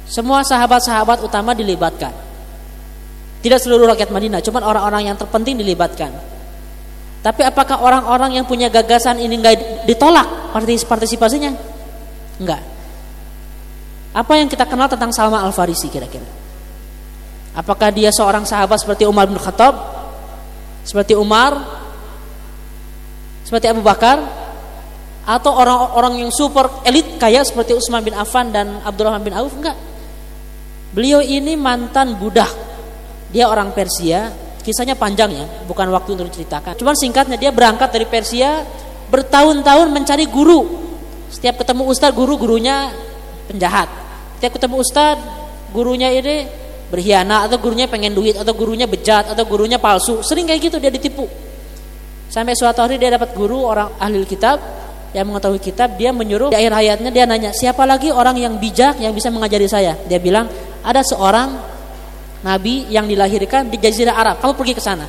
semua 0.07 0.39
sahabat-sahabat 0.47 1.19
utama 1.19 1.51
dilibatkan. 1.51 2.15
Tidak 3.43 3.59
seluruh 3.59 3.91
rakyat 3.91 4.11
Madinah, 4.11 4.39
cuma 4.43 4.63
orang-orang 4.63 5.11
yang 5.11 5.15
terpenting 5.19 5.59
dilibatkan. 5.59 6.11
Tapi 7.19 7.41
apakah 7.43 7.83
orang-orang 7.83 8.39
yang 8.39 8.47
punya 8.47 8.71
gagasan 8.71 9.19
ini 9.19 9.35
enggak 9.35 9.83
ditolak 9.83 10.55
partisipasinya? 10.87 11.51
Enggak. 12.39 12.63
Apa 14.15 14.39
yang 14.39 14.47
kita 14.47 14.63
kenal 14.63 14.87
tentang 14.87 15.11
Salman 15.11 15.43
Al 15.43 15.51
Farisi 15.51 15.91
kira-kira? 15.91 16.23
Apakah 17.57 17.89
dia 17.89 18.13
seorang 18.13 18.45
sahabat 18.45 18.77
seperti 18.81 19.09
Umar 19.09 19.25
bin 19.25 19.41
Khattab? 19.41 19.73
Seperti 20.85 21.17
Umar? 21.17 21.57
Seperti 23.45 23.65
Abu 23.69 23.81
Bakar? 23.81 24.21
Atau 25.25 25.53
orang-orang 25.53 26.25
yang 26.25 26.31
super 26.33 26.69
elit 26.85 27.17
kaya 27.21 27.41
seperti 27.45 27.77
Utsman 27.77 28.01
bin 28.01 28.13
Affan 28.17 28.49
dan 28.53 28.81
Abdurrahman 28.85 29.21
bin 29.25 29.33
Auf? 29.33 29.53
Enggak. 29.53 29.77
Beliau 30.89 31.21
ini 31.21 31.53
mantan 31.53 32.17
budak 32.17 32.49
dia 33.29 33.45
orang 33.45 33.69
Persia, 33.77 34.33
kisahnya 34.65 34.97
panjang 34.97 35.29
ya, 35.29 35.45
bukan 35.69 35.85
waktu 35.93 36.17
untuk 36.17 36.33
diceritakan. 36.33 36.73
Cuman 36.73 36.97
singkatnya 36.97 37.37
dia 37.37 37.53
berangkat 37.53 37.93
dari 37.93 38.09
Persia 38.09 38.65
bertahun-tahun 39.09 39.89
mencari 39.93 40.25
guru. 40.25 40.65
Setiap 41.29 41.61
ketemu 41.61 41.85
ustadz, 41.93 42.17
guru 42.17 42.41
gurunya 42.41 42.89
penjahat. 43.45 43.85
Setiap 44.37 44.57
ketemu 44.57 44.75
ustadz, 44.81 45.25
gurunya 45.69 46.09
ini 46.09 46.49
berkhianat 46.89 47.49
atau 47.49 47.57
gurunya 47.61 47.85
pengen 47.85 48.11
duit 48.17 48.35
atau 48.35 48.51
gurunya 48.51 48.89
bejat 48.89 49.31
atau 49.31 49.43
gurunya 49.45 49.77
palsu. 49.77 50.25
Sering 50.25 50.49
kayak 50.49 50.69
gitu 50.69 50.77
dia 50.81 50.89
ditipu. 50.89 51.29
Sampai 52.29 52.53
suatu 52.53 52.85
hari 52.85 53.01
dia 53.01 53.13
dapat 53.13 53.33
guru 53.33 53.65
orang 53.65 53.93
ahli 53.97 54.21
kitab 54.25 54.61
yang 55.09 55.25
mengetahui 55.25 55.57
kitab, 55.57 55.97
dia 55.97 56.13
menyuruh 56.13 56.53
di 56.53 56.57
akhir 56.57 56.69
hayatnya 56.69 57.09
dia 57.09 57.25
nanya, 57.25 57.49
"Siapa 57.49 57.81
lagi 57.81 58.13
orang 58.13 58.37
yang 58.37 58.61
bijak 58.61 59.01
yang 59.01 59.09
bisa 59.09 59.33
mengajari 59.33 59.65
saya?" 59.65 59.97
Dia 60.05 60.21
bilang, 60.21 60.45
"Ada 60.85 61.01
seorang 61.01 61.49
Nabi 62.39 62.87
yang 62.87 63.03
dilahirkan 63.03 63.67
di 63.67 63.77
Jazirah 63.81 64.15
Arab. 64.15 64.35
Kamu 64.39 64.55
pergi 64.55 64.73
ke 64.75 64.83
sana. 64.83 65.03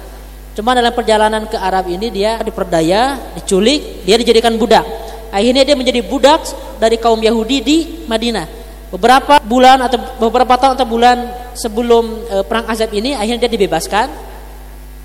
Cuma 0.51 0.75
dalam 0.75 0.91
perjalanan 0.91 1.47
ke 1.47 1.55
Arab 1.55 1.87
ini 1.87 2.11
dia 2.11 2.43
diperdaya, 2.43 3.33
diculik, 3.39 4.03
dia 4.03 4.19
dijadikan 4.19 4.59
budak. 4.59 4.83
Akhirnya 5.31 5.63
dia 5.63 5.79
menjadi 5.79 6.03
budak 6.03 6.43
dari 6.83 6.99
kaum 6.99 7.23
Yahudi 7.23 7.59
di 7.63 7.77
Madinah. 8.11 8.60
Beberapa 8.91 9.39
bulan 9.47 9.79
atau 9.87 9.99
beberapa 10.19 10.59
tahun 10.59 10.75
atau 10.75 10.87
bulan 10.87 11.17
sebelum 11.55 12.27
e, 12.27 12.37
perang 12.43 12.67
Azab 12.67 12.91
ini 12.91 13.15
akhirnya 13.15 13.47
dia 13.47 13.53
dibebaskan. 13.55 14.11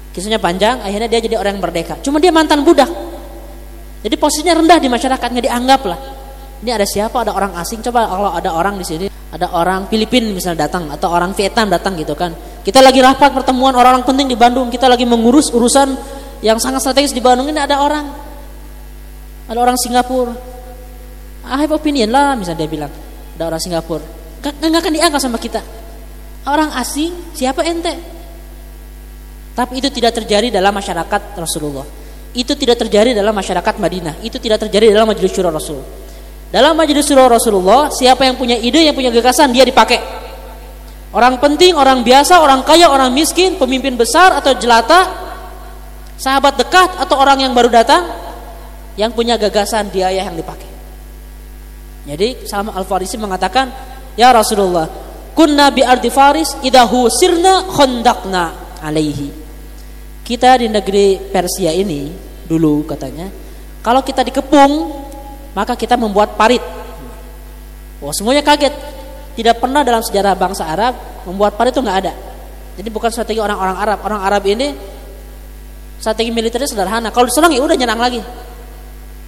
Kisahnya 0.09 0.39
panjang, 0.41 0.79
akhirnya 0.81 1.11
dia 1.11 1.19
jadi 1.21 1.35
orang 1.37 1.59
yang 1.59 1.63
merdeka. 1.63 1.99
Cuma 2.01 2.17
dia 2.17 2.31
mantan 2.31 2.63
budak. 2.65 2.87
Jadi 4.01 4.15
posisinya 4.15 4.57
rendah 4.57 4.79
di 4.79 4.87
masyarakat, 4.87 5.27
nggak 5.27 5.45
dianggap 5.45 5.81
lah. 5.85 5.99
Ini 6.63 6.71
ada 6.71 6.87
siapa? 6.87 7.19
Ada 7.21 7.35
orang 7.35 7.51
asing. 7.59 7.83
Coba 7.83 8.07
kalau 8.07 8.31
ada 8.31 8.49
orang 8.55 8.79
di 8.79 8.85
sini 8.87 9.05
ada 9.35 9.51
orang 9.51 9.91
Filipina 9.91 10.31
misalnya 10.31 10.71
datang 10.71 10.87
atau 10.87 11.11
orang 11.11 11.35
Vietnam 11.35 11.67
datang 11.67 11.99
gitu 11.99 12.15
kan 12.15 12.31
kita 12.63 12.79
lagi 12.79 13.03
rapat 13.03 13.35
pertemuan 13.35 13.75
orang-orang 13.75 14.07
penting 14.07 14.31
di 14.31 14.39
Bandung 14.39 14.71
kita 14.71 14.87
lagi 14.87 15.03
mengurus 15.03 15.51
urusan 15.51 15.91
yang 16.39 16.55
sangat 16.55 16.79
strategis 16.79 17.11
di 17.11 17.19
Bandung 17.19 17.51
ini 17.51 17.59
ada 17.59 17.83
orang 17.83 18.07
ada 19.51 19.59
orang 19.59 19.75
Singapura 19.75 20.31
I 21.51 21.67
have 21.67 21.75
opinion 21.75 22.15
lah 22.15 22.39
misalnya 22.39 22.63
dia 22.63 22.71
bilang 22.71 22.93
ada 23.35 23.43
orang 23.51 23.61
Singapura. 23.61 24.05
Nggak, 24.41 24.81
akan 24.81 24.93
diangkat 24.95 25.21
sama 25.21 25.37
kita. 25.37 25.61
Orang 26.47 26.71
asing 26.77 27.11
siapa 27.35 27.65
ente? 27.65 27.93
Tapi 29.55 29.79
itu 29.79 29.87
tidak 29.91 30.19
terjadi 30.19 30.51
dalam 30.51 30.75
masyarakat 30.75 31.21
Rasulullah. 31.39 31.87
Itu 32.35 32.59
tidak 32.59 32.75
terjadi 32.79 33.15
dalam 33.15 33.31
masyarakat 33.31 33.75
Madinah. 33.79 34.19
Itu 34.19 34.35
tidak 34.39 34.67
terjadi 34.67 34.91
dalam 34.91 35.07
majelis 35.07 35.31
syura 35.31 35.47
Rasul. 35.47 35.79
Dalam 36.51 36.77
majelis 36.77 37.03
surah 37.07 37.27
Rasulullah, 37.31 37.91
siapa 37.91 38.27
yang 38.27 38.39
punya 38.39 38.55
ide, 38.55 38.85
yang 38.85 38.95
punya 38.95 39.11
gagasan, 39.11 39.51
dia 39.51 39.65
dipakai. 39.67 39.99
Orang 41.15 41.39
penting, 41.39 41.75
orang 41.75 42.03
biasa, 42.03 42.43
orang 42.43 42.63
kaya, 42.63 42.91
orang 42.91 43.11
miskin, 43.15 43.55
pemimpin 43.55 43.95
besar 43.95 44.35
atau 44.35 44.51
jelata, 44.55 45.07
sahabat 46.19 46.59
dekat 46.59 46.95
atau 46.99 47.15
orang 47.19 47.43
yang 47.43 47.51
baru 47.55 47.71
datang, 47.71 48.07
yang 48.99 49.15
punya 49.15 49.39
gagasan 49.39 49.91
dia 49.91 50.11
yang 50.11 50.35
dipakai. 50.35 50.75
Jadi 52.05 52.45
Salman 52.45 52.77
Al 52.77 52.85
Farisi 52.85 53.17
mengatakan, 53.17 53.74
Ya 54.13 54.29
Rasulullah, 54.29 54.85
kunna 55.33 55.74
bi 55.74 55.81
ardi 55.81 56.13
Faris 56.13 56.53
idahu 56.62 57.09
sirna 57.09 57.65
khondakna 57.65 58.77
alaihi. 58.79 59.33
Kita 60.21 60.57
di 60.62 60.69
negeri 60.69 61.17
Persia 61.17 61.74
ini 61.74 62.09
dulu 62.45 62.85
katanya, 62.85 63.29
kalau 63.81 64.05
kita 64.05 64.21
dikepung 64.21 65.05
maka 65.57 65.74
kita 65.74 65.95
membuat 65.95 66.35
parit. 66.35 66.62
Wah, 68.03 68.12
semuanya 68.12 68.43
kaget. 68.43 68.75
Tidak 69.35 69.55
pernah 69.59 69.81
dalam 69.81 70.03
sejarah 70.03 70.35
bangsa 70.35 70.67
Arab 70.67 71.25
membuat 71.25 71.55
parit 71.55 71.71
itu 71.74 71.81
nggak 71.81 72.00
ada. 72.05 72.13
Jadi 72.75 72.89
bukan 72.91 73.09
strategi 73.09 73.39
orang-orang 73.39 73.77
Arab. 73.79 74.00
Orang 74.03 74.21
Arab 74.21 74.43
ini 74.45 74.75
strategi 76.00 76.29
militernya 76.29 76.67
sederhana. 76.67 77.09
Kalau 77.09 77.27
diserang 77.27 77.55
ya 77.55 77.63
udah 77.63 77.77
nyerang 77.79 78.00
lagi. 78.00 78.21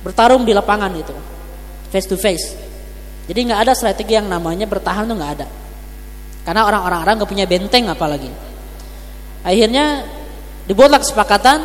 Bertarung 0.04 0.44
di 0.44 0.52
lapangan 0.52 0.92
itu. 0.96 1.16
Face 1.92 2.08
to 2.08 2.20
face. 2.20 2.67
Jadi 3.28 3.40
nggak 3.52 3.60
ada 3.68 3.74
strategi 3.76 4.16
yang 4.16 4.32
namanya 4.32 4.66
bertahan 4.66 5.04
tuh 5.04 5.16
nggak 5.16 5.32
ada. 5.40 5.48
Karena 6.48 6.64
orang-orang 6.64 7.00
Arab 7.04 7.14
nggak 7.20 7.30
punya 7.30 7.46
benteng 7.46 7.92
apalagi. 7.92 8.32
Akhirnya 9.44 10.08
dibuatlah 10.64 11.04
kesepakatan 11.04 11.60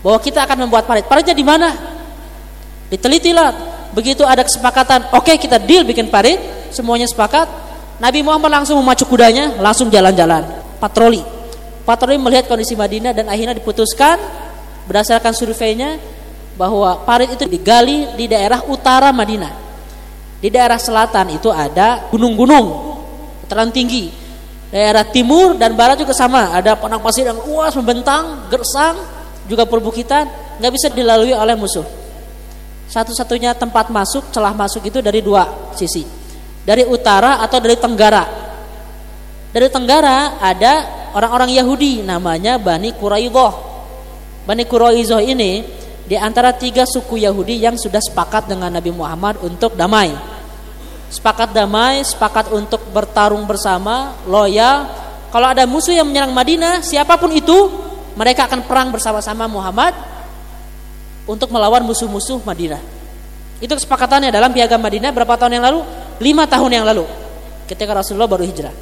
bahwa 0.00 0.18
kita 0.24 0.44
akan 0.48 0.68
membuat 0.68 0.88
parit. 0.88 1.04
Paritnya 1.04 1.36
di 1.36 1.44
mana? 1.44 1.68
Ditelitilah 2.88 3.80
Begitu 3.90 4.22
ada 4.22 4.46
kesepakatan, 4.46 5.10
oke 5.10 5.26
okay, 5.26 5.36
kita 5.36 5.58
deal 5.58 5.82
bikin 5.82 6.06
parit, 6.06 6.38
semuanya 6.70 7.10
sepakat. 7.10 7.50
Nabi 7.98 8.22
Muhammad 8.22 8.62
langsung 8.62 8.78
memacu 8.78 9.04
kudanya, 9.04 9.58
langsung 9.58 9.90
jalan-jalan, 9.90 10.46
patroli. 10.78 11.20
Patroli 11.82 12.16
melihat 12.16 12.46
kondisi 12.46 12.78
Madinah 12.78 13.12
dan 13.12 13.26
akhirnya 13.26 13.58
diputuskan 13.58 14.16
berdasarkan 14.86 15.34
surveinya 15.34 15.98
bahwa 16.54 17.02
parit 17.02 17.34
itu 17.34 17.44
digali 17.50 18.14
di 18.14 18.30
daerah 18.30 18.62
utara 18.70 19.10
Madinah. 19.10 19.69
Di 20.40 20.48
daerah 20.48 20.80
selatan 20.80 21.36
itu 21.36 21.52
ada 21.52 22.08
gunung-gunung, 22.08 22.66
dataran 23.44 23.68
tinggi. 23.68 24.08
Daerah 24.72 25.04
timur 25.04 25.58
dan 25.60 25.76
barat 25.76 26.00
juga 26.00 26.16
sama, 26.16 26.56
ada 26.56 26.78
padang 26.80 27.02
pasir 27.02 27.28
yang 27.28 27.36
luas 27.44 27.76
membentang, 27.76 28.48
gersang, 28.48 28.96
juga 29.44 29.68
perbukitan, 29.68 30.56
nggak 30.56 30.72
bisa 30.72 30.86
dilalui 30.88 31.36
oleh 31.36 31.58
musuh. 31.58 31.84
Satu-satunya 32.88 33.52
tempat 33.54 33.90
masuk, 33.90 34.30
celah 34.30 34.54
masuk 34.54 34.86
itu 34.86 35.02
dari 35.04 35.20
dua 35.20 35.74
sisi. 35.74 36.06
Dari 36.64 36.86
utara 36.86 37.42
atau 37.42 37.58
dari 37.58 37.76
tenggara. 37.78 38.24
Dari 39.50 39.68
tenggara 39.70 40.38
ada 40.38 40.86
orang-orang 41.18 41.50
Yahudi 41.54 42.06
namanya 42.06 42.58
Bani 42.58 42.94
Quraidah. 42.94 43.52
Bani 44.46 44.64
Quraidah 44.66 45.22
ini 45.22 45.66
di 46.10 46.18
antara 46.18 46.50
tiga 46.50 46.82
suku 46.82 47.22
Yahudi 47.22 47.62
yang 47.62 47.78
sudah 47.78 48.02
sepakat 48.02 48.50
dengan 48.50 48.66
Nabi 48.66 48.90
Muhammad 48.90 49.38
untuk 49.46 49.78
damai. 49.78 50.10
Sepakat 51.06 51.54
damai, 51.54 52.02
sepakat 52.02 52.50
untuk 52.50 52.82
bertarung 52.90 53.46
bersama, 53.46 54.18
loyal. 54.26 54.90
Kalau 55.30 55.46
ada 55.46 55.62
musuh 55.70 55.94
yang 55.94 56.10
menyerang 56.10 56.34
Madinah, 56.34 56.82
siapa 56.82 57.14
pun 57.14 57.30
itu, 57.30 57.70
mereka 58.18 58.50
akan 58.50 58.66
perang 58.66 58.90
bersama-sama 58.90 59.46
Muhammad 59.46 59.94
untuk 61.30 61.54
melawan 61.54 61.86
musuh-musuh 61.86 62.42
Madinah. 62.42 62.82
Itu 63.62 63.78
kesepakatannya 63.78 64.34
dalam 64.34 64.50
piagam 64.50 64.82
Madinah 64.82 65.14
berapa 65.14 65.38
tahun 65.38 65.62
yang 65.62 65.64
lalu? 65.70 65.86
Lima 66.18 66.42
tahun 66.50 66.74
yang 66.74 66.86
lalu, 66.90 67.06
ketika 67.70 67.94
Rasulullah 67.94 68.26
baru 68.26 68.42
hijrah. 68.42 68.74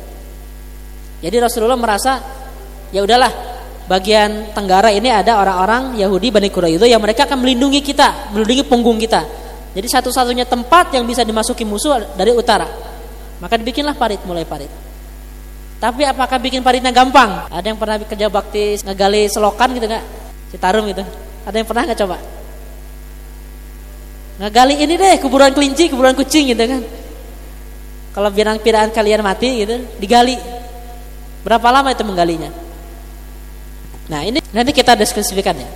Jadi 1.21 1.37
Rasulullah 1.37 1.77
merasa 1.77 2.25
ya 2.89 3.05
udahlah 3.05 3.58
bagian 3.89 4.53
tenggara 4.53 4.93
ini 4.93 5.09
ada 5.09 5.41
orang-orang 5.41 5.97
Yahudi 5.97 6.29
Bani 6.29 6.53
Quraidah 6.53 6.85
yang 6.85 7.01
mereka 7.01 7.25
akan 7.25 7.41
melindungi 7.41 7.81
kita, 7.81 8.31
melindungi 8.37 8.63
punggung 8.69 9.01
kita. 9.01 9.25
Jadi 9.73 9.89
satu-satunya 9.89 10.45
tempat 10.45 10.93
yang 10.93 11.09
bisa 11.09 11.25
dimasuki 11.25 11.65
musuh 11.65 12.15
dari 12.15 12.37
utara. 12.37 12.69
Maka 13.41 13.57
dibikinlah 13.57 13.97
parit, 13.97 14.21
mulai 14.29 14.45
parit. 14.45 14.69
Tapi 15.79 16.05
apakah 16.05 16.37
bikin 16.43 16.61
paritnya 16.61 16.93
gampang? 16.93 17.49
Ada 17.49 17.67
yang 17.71 17.79
pernah 17.79 17.97
kerja 18.03 18.27
bakti 18.29 18.77
ngegali 18.83 19.31
selokan 19.31 19.73
gitu 19.73 19.87
nggak? 19.89 20.05
Citarum 20.53 20.85
gitu. 20.91 21.03
Ada 21.49 21.57
yang 21.57 21.69
pernah 21.71 21.83
nggak 21.89 21.99
coba? 22.05 22.17
Ngegali 24.39 24.75
ini 24.85 24.95
deh 24.99 25.15
kuburan 25.23 25.51
kelinci, 25.55 25.89
kuburan 25.89 26.13
kucing 26.19 26.51
gitu 26.51 26.61
kan. 26.67 26.83
Kalau 28.13 28.29
binang 28.35 28.59
piraan 28.59 28.91
kalian 28.91 29.23
mati 29.23 29.63
gitu, 29.63 29.79
digali. 30.03 30.35
Berapa 31.47 31.71
lama 31.71 31.95
itu 31.95 32.03
menggalinya? 32.03 32.68
Nah 34.09 34.25
ini 34.25 34.41
nanti 34.53 34.73
kita 34.73 34.97
diskusikan 34.97 35.57
ya. 35.57 35.69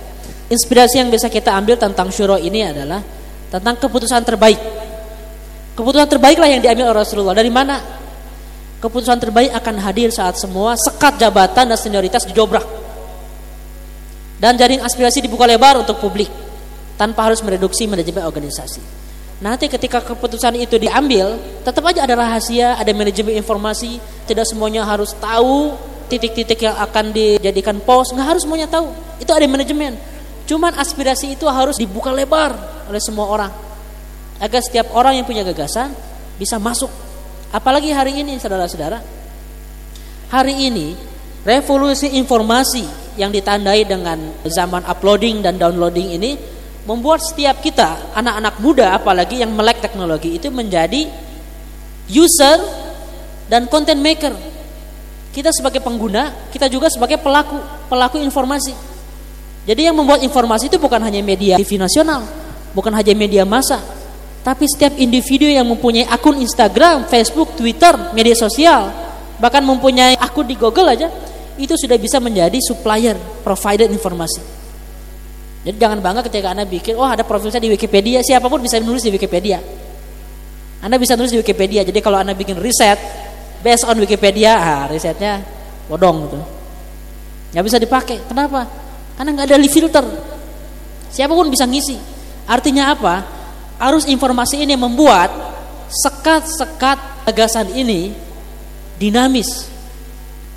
Inspirasi 0.49 0.99
yang 1.01 1.09
bisa 1.09 1.29
kita 1.29 1.53
ambil 1.53 1.77
tentang 1.77 2.09
syuro 2.09 2.35
ini 2.37 2.65
adalah 2.65 3.01
tentang 3.49 3.77
keputusan 3.77 4.21
terbaik. 4.25 4.59
Keputusan 5.73 6.05
terbaiklah 6.09 6.49
yang 6.49 6.61
diambil 6.61 6.93
oleh 6.93 7.01
Rasulullah. 7.01 7.33
Dari 7.37 7.49
mana? 7.49 7.81
Keputusan 8.81 9.17
terbaik 9.17 9.55
akan 9.55 9.75
hadir 9.79 10.11
saat 10.11 10.35
semua 10.37 10.75
sekat 10.75 11.17
jabatan 11.17 11.71
dan 11.71 11.77
senioritas 11.79 12.27
dijobrak. 12.27 12.65
Dan 14.37 14.59
jaring 14.59 14.83
aspirasi 14.83 15.23
dibuka 15.23 15.47
lebar 15.47 15.79
untuk 15.79 16.03
publik 16.03 16.27
tanpa 16.99 17.31
harus 17.31 17.39
mereduksi 17.39 17.87
manajemen 17.87 18.27
organisasi. 18.27 18.83
Nanti 19.39 19.71
ketika 19.71 20.03
keputusan 20.03 20.59
itu 20.59 20.75
diambil, 20.75 21.39
tetap 21.63 21.83
aja 21.87 22.03
ada 22.03 22.15
rahasia, 22.15 22.75
ada 22.75 22.91
manajemen 22.91 23.39
informasi, 23.39 24.03
tidak 24.27 24.47
semuanya 24.47 24.83
harus 24.83 25.15
tahu, 25.15 25.73
titik-titik 26.13 26.69
yang 26.69 26.77
akan 26.77 27.09
dijadikan 27.09 27.81
pos 27.81 28.13
nggak 28.13 28.37
harus 28.37 28.45
semuanya 28.45 28.69
tahu. 28.69 28.93
Itu 29.17 29.33
ada 29.33 29.49
manajemen. 29.49 29.97
Cuman 30.45 30.77
aspirasi 30.77 31.33
itu 31.33 31.49
harus 31.49 31.81
dibuka 31.81 32.13
lebar 32.13 32.53
oleh 32.85 33.01
semua 33.01 33.25
orang. 33.25 33.51
Agar 34.37 34.61
setiap 34.61 34.93
orang 34.93 35.17
yang 35.17 35.25
punya 35.25 35.41
gagasan 35.41 35.89
bisa 36.37 36.61
masuk. 36.61 36.91
Apalagi 37.49 37.89
hari 37.89 38.21
ini 38.21 38.37
saudara-saudara. 38.37 39.01
Hari 40.29 40.69
ini 40.69 40.93
revolusi 41.45 42.13
informasi 42.17 42.85
yang 43.17 43.29
ditandai 43.29 43.85
dengan 43.85 44.17
zaman 44.45 44.85
uploading 44.85 45.41
dan 45.41 45.57
downloading 45.57 46.17
ini 46.17 46.37
membuat 46.83 47.21
setiap 47.21 47.61
kita 47.61 48.11
anak-anak 48.17 48.57
muda 48.59 48.97
apalagi 48.97 49.39
yang 49.39 49.53
melek 49.53 49.79
teknologi 49.79 50.35
itu 50.35 50.49
menjadi 50.49 51.07
user 52.09 52.59
dan 53.47 53.69
content 53.69 54.01
maker 54.01 54.33
kita 55.33 55.49
sebagai 55.49 55.81
pengguna, 55.81 56.29
kita 56.53 56.69
juga 56.69 56.93
sebagai 56.93 57.17
pelaku, 57.17 57.57
pelaku 57.89 58.21
informasi. 58.21 58.71
Jadi 59.65 59.89
yang 59.89 59.97
membuat 59.97 60.21
informasi 60.21 60.69
itu 60.69 60.77
bukan 60.77 61.01
hanya 61.01 61.25
media 61.25 61.57
TV 61.57 61.81
nasional, 61.81 62.21
bukan 62.77 62.93
hanya 62.93 63.17
media 63.17 63.41
massa, 63.41 63.81
tapi 64.45 64.69
setiap 64.69 64.93
individu 65.01 65.49
yang 65.49 65.65
mempunyai 65.65 66.05
akun 66.05 66.37
Instagram, 66.37 67.09
Facebook, 67.09 67.57
Twitter, 67.57 68.13
media 68.13 68.37
sosial, 68.37 68.93
bahkan 69.41 69.65
mempunyai 69.65 70.19
akun 70.21 70.45
di 70.45 70.53
Google 70.53 70.93
aja, 70.93 71.09
itu 71.57 71.73
sudah 71.73 71.97
bisa 71.97 72.21
menjadi 72.21 72.59
supplier, 72.61 73.17
provider 73.41 73.89
informasi. 73.89 74.43
Jadi 75.63 75.79
jangan 75.79 76.03
bangga 76.03 76.21
ketika 76.27 76.51
Anda 76.51 76.67
bikin, 76.67 76.93
oh 76.99 77.07
ada 77.07 77.23
profil 77.23 77.49
saya 77.49 77.63
di 77.63 77.71
Wikipedia, 77.71 78.19
siapa 78.19 78.51
pun 78.51 78.59
bisa 78.59 78.77
menulis 78.83 79.01
di 79.01 79.15
Wikipedia. 79.15 79.63
Anda 80.83 80.99
bisa 80.99 81.15
nulis 81.15 81.31
di 81.31 81.39
Wikipedia, 81.39 81.87
jadi 81.87 82.03
kalau 82.03 82.19
Anda 82.19 82.35
bikin 82.35 82.59
riset, 82.59 82.99
based 83.63 83.87
on 83.87 83.95
Wikipedia, 83.97 84.53
ah, 84.59 84.83
risetnya 84.91 85.39
bodong 85.87 86.27
gitu. 86.27 86.39
Nggak 87.55 87.63
bisa 87.63 87.77
dipakai. 87.79 88.17
Kenapa? 88.27 88.67
Karena 89.15 89.29
nggak 89.31 89.45
ada 89.47 89.57
filter. 89.71 90.05
Siapa 91.13 91.31
pun 91.31 91.47
bisa 91.47 91.63
ngisi. 91.63 91.95
Artinya 92.43 92.91
apa? 92.91 93.23
Arus 93.79 94.05
informasi 94.09 94.61
ini 94.67 94.75
membuat 94.75 95.31
sekat-sekat 95.87 97.29
gagasan 97.29 97.71
ini 97.71 98.11
dinamis. 98.97 99.69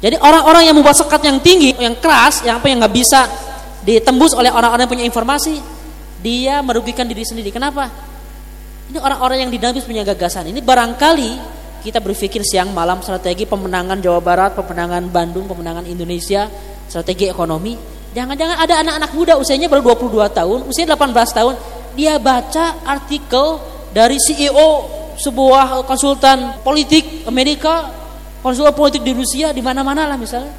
Jadi 0.00 0.16
orang-orang 0.20 0.68
yang 0.68 0.76
membuat 0.76 0.96
sekat 0.96 1.24
yang 1.24 1.38
tinggi, 1.40 1.72
yang 1.76 1.96
keras, 1.96 2.44
yang 2.44 2.60
apa 2.60 2.66
yang 2.68 2.80
nggak 2.80 2.94
bisa 2.96 3.28
ditembus 3.86 4.36
oleh 4.36 4.52
orang-orang 4.52 4.84
yang 4.84 4.92
punya 4.92 5.06
informasi, 5.08 5.60
dia 6.20 6.60
merugikan 6.60 7.06
diri 7.08 7.24
sendiri. 7.24 7.52
Kenapa? 7.52 7.88
Ini 8.92 8.98
orang-orang 9.02 9.46
yang 9.46 9.50
dinamis 9.50 9.84
punya 9.84 10.06
gagasan. 10.06 10.48
Ini 10.52 10.60
barangkali 10.62 11.55
kita 11.86 12.02
berpikir 12.02 12.42
siang 12.42 12.74
malam 12.74 12.98
strategi 12.98 13.46
pemenangan 13.46 14.02
Jawa 14.02 14.18
Barat, 14.18 14.58
pemenangan 14.58 15.06
Bandung, 15.06 15.46
pemenangan 15.46 15.86
Indonesia, 15.86 16.50
strategi 16.90 17.30
ekonomi. 17.30 17.78
Jangan-jangan 18.10 18.58
ada 18.58 18.74
anak-anak 18.82 19.10
muda 19.14 19.32
usianya 19.38 19.70
baru 19.70 19.94
22 19.94 20.26
tahun, 20.34 20.58
usia 20.66 20.82
18 20.82 21.14
tahun, 21.30 21.54
dia 21.94 22.18
baca 22.18 22.82
artikel 22.82 23.62
dari 23.94 24.18
CEO 24.18 24.90
sebuah 25.14 25.86
konsultan 25.86 26.58
politik 26.66 27.22
Amerika, 27.30 27.86
konsultan 28.42 28.74
politik 28.74 29.06
di 29.06 29.14
Rusia, 29.14 29.54
di 29.54 29.62
mana-mana 29.62 30.10
lah 30.10 30.18
misalnya. 30.18 30.50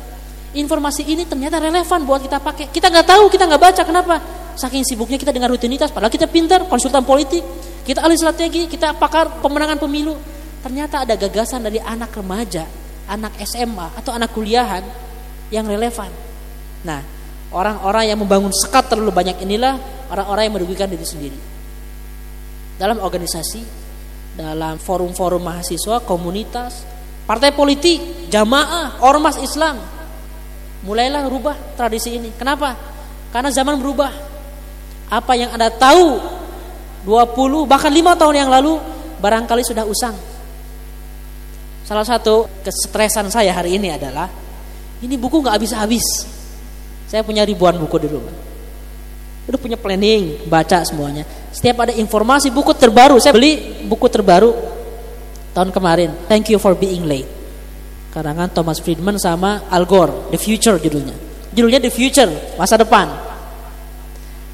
Informasi 0.55 1.03
ini 1.03 1.27
ternyata 1.27 1.59
relevan 1.59 2.07
buat 2.07 2.23
kita 2.23 2.39
pakai. 2.39 2.71
Kita 2.71 2.87
nggak 2.87 3.03
tahu, 3.03 3.27
kita 3.27 3.43
nggak 3.51 3.61
baca. 3.61 3.81
Kenapa? 3.83 4.15
Saking 4.55 4.87
sibuknya 4.87 5.19
kita 5.19 5.35
dengan 5.35 5.51
rutinitas. 5.51 5.91
Padahal 5.91 6.09
kita 6.09 6.25
pintar, 6.25 6.65
konsultan 6.71 7.03
politik. 7.03 7.43
Kita 7.83 7.99
ahli 7.99 8.15
strategi, 8.15 8.65
kita 8.65 8.95
pakar 8.95 9.43
pemenangan 9.43 9.77
pemilu 9.77 10.36
ternyata 10.61 11.03
ada 11.07 11.13
gagasan 11.15 11.65
dari 11.65 11.81
anak 11.81 12.13
remaja, 12.17 12.65
anak 13.07 13.37
SMA 13.45 13.97
atau 13.97 14.11
anak 14.13 14.33
kuliahan 14.35 14.83
yang 15.53 15.65
relevan. 15.65 16.11
Nah, 16.83 17.01
orang-orang 17.51 18.11
yang 18.11 18.19
membangun 18.19 18.51
sekat 18.51 18.91
terlalu 18.91 19.11
banyak 19.15 19.39
inilah 19.43 19.79
orang-orang 20.11 20.43
yang 20.47 20.55
merugikan 20.59 20.87
diri 20.91 21.05
sendiri. 21.07 21.39
Dalam 22.77 23.01
organisasi, 23.01 23.61
dalam 24.37 24.77
forum-forum 24.77 25.41
mahasiswa, 25.41 26.03
komunitas, 26.05 26.85
partai 27.25 27.49
politik, 27.55 28.29
jamaah, 28.29 29.01
ormas 29.01 29.41
Islam, 29.41 29.81
mulailah 30.85 31.25
rubah 31.25 31.57
tradisi 31.73 32.15
ini. 32.15 32.29
Kenapa? 32.37 32.77
Karena 33.33 33.49
zaman 33.49 33.81
berubah. 33.81 34.13
Apa 35.07 35.39
yang 35.39 35.55
Anda 35.55 35.71
tahu 35.71 36.19
20 37.07 37.63
bahkan 37.63 37.87
5 37.87 38.19
tahun 38.19 38.35
yang 38.35 38.51
lalu 38.51 38.75
barangkali 39.23 39.63
sudah 39.63 39.87
usang. 39.87 40.13
Salah 41.87 42.03
satu 42.03 42.51
kesetresan 42.67 43.31
saya 43.31 43.55
hari 43.55 43.79
ini 43.79 43.95
adalah 43.95 44.27
ini 44.99 45.15
buku 45.15 45.39
nggak 45.39 45.55
habis-habis. 45.55 46.03
Saya 47.07 47.23
punya 47.23 47.47
ribuan 47.47 47.79
buku 47.79 47.95
di 48.03 48.11
rumah. 48.11 48.35
Udah 49.47 49.55
punya 49.55 49.79
planning, 49.79 50.43
baca 50.51 50.83
semuanya. 50.83 51.23
Setiap 51.55 51.87
ada 51.87 51.95
informasi 51.95 52.51
buku 52.51 52.75
terbaru, 52.75 53.15
saya 53.23 53.31
beli 53.31 53.87
buku 53.87 54.11
terbaru 54.11 54.51
tahun 55.55 55.71
kemarin. 55.71 56.11
Thank 56.27 56.51
you 56.51 56.59
for 56.59 56.75
being 56.75 57.07
late. 57.07 57.31
Karangan 58.11 58.51
Thomas 58.51 58.83
Friedman 58.83 59.15
sama 59.15 59.63
Al 59.71 59.87
Gore, 59.87 60.27
The 60.35 60.39
Future 60.41 60.75
judulnya. 60.83 61.15
Judulnya 61.55 61.79
The 61.79 61.93
Future, 61.95 62.59
masa 62.59 62.75
depan. 62.75 63.07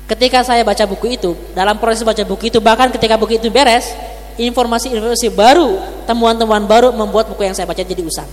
Ketika 0.06 0.46
saya 0.46 0.62
baca 0.62 0.86
buku 0.86 1.18
itu, 1.18 1.34
dalam 1.58 1.82
proses 1.82 2.06
baca 2.06 2.22
buku 2.22 2.54
itu, 2.54 2.62
bahkan 2.62 2.94
ketika 2.94 3.18
buku 3.18 3.42
itu 3.42 3.50
beres, 3.50 3.90
informasi-informasi 4.38 5.30
baru, 5.34 5.78
temuan-temuan 6.10 6.64
baru 6.66 6.90
membuat 6.94 7.30
buku 7.30 7.46
yang 7.46 7.56
saya 7.56 7.70
baca 7.70 7.82
jadi 7.82 8.02
usang. 8.02 8.28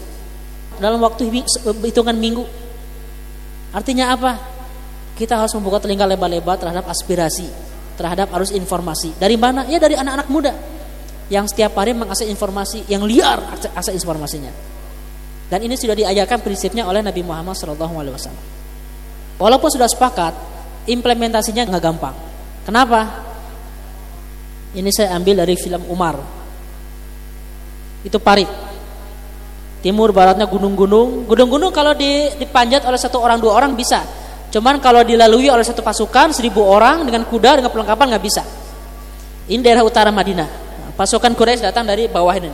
Dalam 0.81 1.01
waktu 1.01 1.29
hitungan 1.85 2.17
minggu. 2.17 2.45
Artinya 3.71 4.17
apa? 4.17 4.41
Kita 5.15 5.37
harus 5.37 5.53
membuka 5.53 5.85
telinga 5.85 6.09
lebar-lebar 6.09 6.57
terhadap 6.57 6.89
aspirasi, 6.89 7.47
terhadap 8.01 8.33
arus 8.41 8.51
informasi. 8.57 9.13
Dari 9.21 9.37
mana? 9.37 9.69
Ya 9.69 9.77
dari 9.77 9.95
anak-anak 9.95 10.29
muda 10.33 10.53
yang 11.31 11.47
setiap 11.47 11.79
hari 11.79 11.95
mengakses 11.95 12.27
informasi 12.27 12.89
yang 12.91 13.07
liar 13.07 13.39
akses 13.55 13.95
informasinya. 13.95 14.51
Dan 15.47 15.67
ini 15.67 15.79
sudah 15.79 15.95
diajarkan 15.95 16.43
prinsipnya 16.43 16.87
oleh 16.87 17.03
Nabi 17.03 17.23
Muhammad 17.23 17.55
SAW. 17.55 18.35
Walaupun 19.39 19.69
sudah 19.71 19.87
sepakat, 19.87 20.35
implementasinya 20.91 21.69
nggak 21.71 21.83
gampang. 21.83 22.17
Kenapa? 22.67 23.30
Ini 24.71 24.91
saya 24.95 25.19
ambil 25.19 25.43
dari 25.43 25.59
film 25.59 25.83
Umar. 25.91 26.19
Itu 28.07 28.23
parit. 28.23 28.47
Timur 29.81 30.13
baratnya 30.13 30.47
gunung-gunung. 30.47 31.27
Gunung-gunung 31.27 31.73
kalau 31.73 31.97
dipanjat 32.39 32.85
oleh 32.87 33.01
satu 33.01 33.19
orang 33.19 33.41
dua 33.41 33.57
orang 33.57 33.73
bisa. 33.75 34.05
Cuman 34.51 34.83
kalau 34.83 35.07
dilalui 35.07 35.47
oleh 35.47 35.63
satu 35.63 35.81
pasukan 35.81 36.35
seribu 36.35 36.63
orang 36.63 37.07
dengan 37.07 37.27
kuda 37.27 37.63
dengan 37.63 37.71
perlengkapan 37.71 38.07
nggak 38.15 38.25
bisa. 38.25 38.43
Ini 39.51 39.59
daerah 39.63 39.83
utara 39.83 40.15
Madinah. 40.15 40.47
Pasukan 40.95 41.33
Quraisy 41.33 41.65
datang 41.65 41.89
dari 41.89 42.07
bawah 42.07 42.35
ini. 42.37 42.51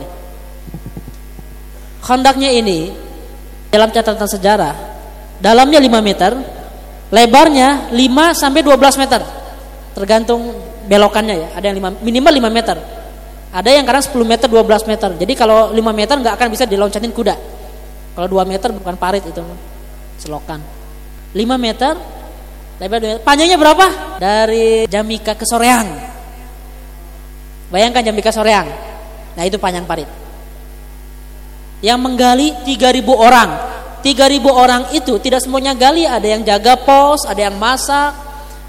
Khandaknya 2.01 2.53
ini 2.53 2.89
dalam 3.67 3.91
catatan 3.91 4.29
sejarah 4.29 4.73
dalamnya 5.37 5.77
5 5.77 5.99
meter, 6.01 6.31
lebarnya 7.11 7.91
5 7.93 8.33
sampai 8.33 8.61
12 8.63 9.01
meter. 9.01 9.21
Tergantung 9.93 10.53
belokannya 10.87 11.35
ya. 11.35 11.47
Ada 11.53 11.65
yang 11.69 11.77
lima, 11.83 11.89
minimal 11.99 12.33
5 12.39 12.49
meter. 12.49 12.77
Ada 13.51 13.69
yang 13.75 13.85
kadang 13.87 14.03
10 14.03 14.23
meter 14.27 14.47
12 14.47 14.89
meter. 14.89 15.09
Jadi 15.19 15.33
kalau 15.35 15.71
5 15.71 15.79
meter 15.93 16.15
nggak 16.19 16.33
akan 16.39 16.47
bisa 16.51 16.63
diloncatin 16.63 17.11
kuda. 17.11 17.35
Kalau 18.15 18.27
2 18.27 18.43
meter 18.47 18.71
bukan 18.71 18.95
parit 18.95 19.23
itu. 19.23 19.43
Selokan. 20.17 20.63
5 21.35 21.43
meter 21.59 21.93
lebar 22.77 22.97
2 23.03 23.07
meter 23.07 23.21
panjangnya 23.21 23.57
berapa? 23.59 23.85
Dari 24.17 24.87
Jamika 24.87 25.35
ke 25.35 25.45
Soreang. 25.45 25.87
Bayangkan 27.67 28.01
Jamika 28.01 28.31
Soreang. 28.31 28.67
Nah 29.37 29.43
itu 29.43 29.59
panjang 29.59 29.85
parit. 29.85 30.09
Yang 31.83 31.99
menggali 32.01 32.47
3000 32.65 33.05
orang. 33.13 33.49
3000 34.01 34.39
orang 34.49 34.81
itu 34.95 35.19
tidak 35.21 35.43
semuanya 35.43 35.77
gali. 35.77 36.07
Ada 36.07 36.27
yang 36.37 36.41
jaga 36.41 36.73
pos 36.79 37.27
ada 37.27 37.47
yang 37.47 37.55
masak 37.59 38.27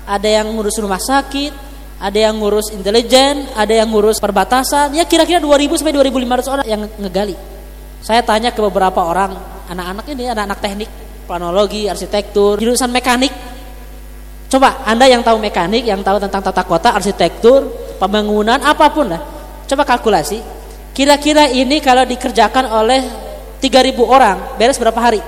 ada 0.08 0.24
yang 0.24 0.48
ngurus 0.56 0.80
rumah 0.80 0.96
sakit 0.96 1.67
ada 1.98 2.14
yang 2.14 2.38
ngurus 2.38 2.70
intelijen, 2.70 3.50
ada 3.58 3.74
yang 3.74 3.90
ngurus 3.90 4.22
perbatasan, 4.22 4.94
ya 4.94 5.02
kira-kira 5.02 5.42
2000 5.42 5.82
sampai 5.82 5.94
2500 5.98 6.46
orang 6.54 6.66
yang 6.66 6.80
ngegali. 6.86 7.34
Saya 7.98 8.22
tanya 8.22 8.54
ke 8.54 8.62
beberapa 8.62 9.02
orang, 9.02 9.34
anak-anak 9.66 10.06
ini, 10.14 10.30
anak-anak 10.30 10.58
teknik, 10.62 10.90
planologi, 11.26 11.90
arsitektur, 11.90 12.54
jurusan 12.62 12.94
mekanik. 12.94 13.34
Coba 14.46 14.86
Anda 14.86 15.10
yang 15.10 15.26
tahu 15.26 15.42
mekanik, 15.42 15.82
yang 15.82 16.00
tahu 16.06 16.22
tentang 16.22 16.40
tata 16.40 16.62
kota, 16.62 16.94
arsitektur, 16.94 17.66
pembangunan, 17.98 18.62
apa 18.62 18.86
pun 18.94 19.10
lah. 19.10 19.22
Coba 19.66 19.82
kalkulasi. 19.82 20.38
Kira-kira 20.94 21.50
ini 21.50 21.82
kalau 21.82 22.06
dikerjakan 22.06 22.70
oleh 22.78 23.02
3000 23.58 24.06
orang, 24.06 24.54
beres 24.54 24.78
berapa 24.78 24.98
hari? 25.02 25.20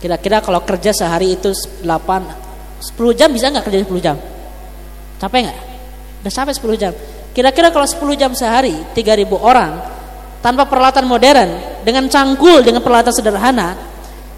Kira-kira 0.00 0.40
kalau 0.40 0.64
kerja 0.64 0.96
sehari 0.96 1.36
itu 1.36 1.52
8 1.52 1.84
10 2.80 3.18
jam 3.18 3.28
bisa 3.28 3.52
nggak 3.52 3.66
kerja 3.68 3.78
10 3.84 4.00
jam? 4.00 4.16
Capek 5.18 5.40
nggak? 5.50 5.58
Udah 6.22 6.32
sampai 6.32 6.54
10 6.54 6.78
jam. 6.78 6.92
Kira-kira 7.34 7.70
kalau 7.70 7.86
10 7.86 8.18
jam 8.18 8.30
sehari 8.34 8.74
3000 8.94 9.26
orang 9.34 9.98
tanpa 10.38 10.66
peralatan 10.66 11.06
modern 11.06 11.50
dengan 11.82 12.06
cangkul 12.06 12.62
dengan 12.62 12.82
peralatan 12.82 13.14
sederhana 13.14 13.74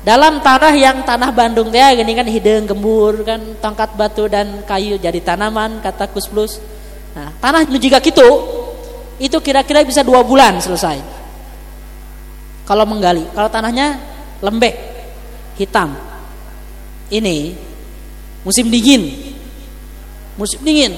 dalam 0.01 0.41
tanah 0.41 0.73
yang 0.73 1.05
tanah 1.05 1.29
Bandung 1.29 1.69
ya 1.69 1.93
gini 1.93 2.17
kan 2.17 2.25
hidung 2.25 2.65
gembur 2.65 3.21
kan 3.21 3.41
tongkat 3.61 3.93
batu 4.01 4.25
dan 4.33 4.65
kayu 4.65 4.97
jadi 4.97 5.21
tanaman 5.21 5.85
kata 5.85 6.09
Kus 6.09 6.25
Plus 6.25 6.57
nah 7.13 7.29
tanah 7.37 7.69
jika 7.69 8.01
gitu 8.01 8.29
itu 9.21 9.37
kira-kira 9.45 9.85
bisa 9.85 10.01
dua 10.01 10.25
bulan 10.25 10.57
selesai 10.57 10.97
kalau 12.65 12.89
menggali 12.89 13.29
kalau 13.37 13.53
tanahnya 13.53 14.01
lembek 14.41 14.73
hitam 15.61 15.93
ini 17.13 17.53
musim 18.41 18.73
dingin 18.73 19.30
musim 20.41 20.65
dingin 20.65 20.97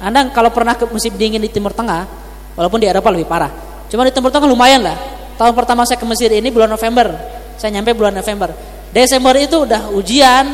anda 0.00 0.32
kalau 0.32 0.48
pernah 0.48 0.72
ke 0.72 0.88
musim 0.88 1.12
dingin 1.20 1.44
di 1.44 1.52
Timur 1.52 1.76
Tengah 1.76 2.08
walaupun 2.56 2.80
di 2.80 2.88
Eropa 2.88 3.12
lebih 3.12 3.28
parah 3.28 3.52
cuma 3.92 4.08
di 4.08 4.12
Timur 4.16 4.32
Tengah 4.32 4.48
lumayan 4.48 4.80
lah 4.80 4.96
tahun 5.36 5.52
pertama 5.52 5.84
saya 5.84 6.00
ke 6.00 6.06
Mesir 6.08 6.32
ini 6.32 6.48
bulan 6.48 6.72
November 6.72 7.12
saya 7.58 7.74
nyampe 7.74 7.90
bulan 7.92 8.14
November. 8.14 8.54
Desember 8.94 9.34
itu 9.34 9.66
udah 9.66 9.90
ujian, 9.92 10.46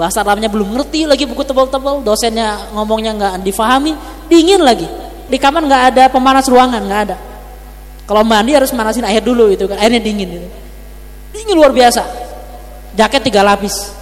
bahasa 0.00 0.24
Arabnya 0.24 0.48
belum 0.48 0.74
ngerti 0.74 1.04
lagi 1.04 1.28
buku 1.28 1.44
tebal-tebal, 1.44 2.00
dosennya 2.00 2.72
ngomongnya 2.72 3.12
nggak 3.14 3.32
difahami, 3.44 3.92
dingin 4.32 4.64
lagi. 4.64 4.88
Di 5.28 5.36
kamar 5.36 5.68
nggak 5.68 5.82
ada 5.94 6.04
pemanas 6.08 6.48
ruangan, 6.48 6.80
nggak 6.80 7.00
ada. 7.04 7.16
Kalau 8.08 8.24
mandi 8.24 8.56
harus 8.56 8.72
manasin 8.72 9.04
air 9.04 9.20
dulu 9.20 9.52
itu 9.52 9.68
kan, 9.68 9.76
airnya 9.76 10.00
dingin 10.00 10.40
itu. 10.40 10.48
Dingin 11.36 11.54
luar 11.60 11.76
biasa. 11.76 12.02
Jaket 12.96 13.28
tiga 13.28 13.44
lapis. 13.44 13.92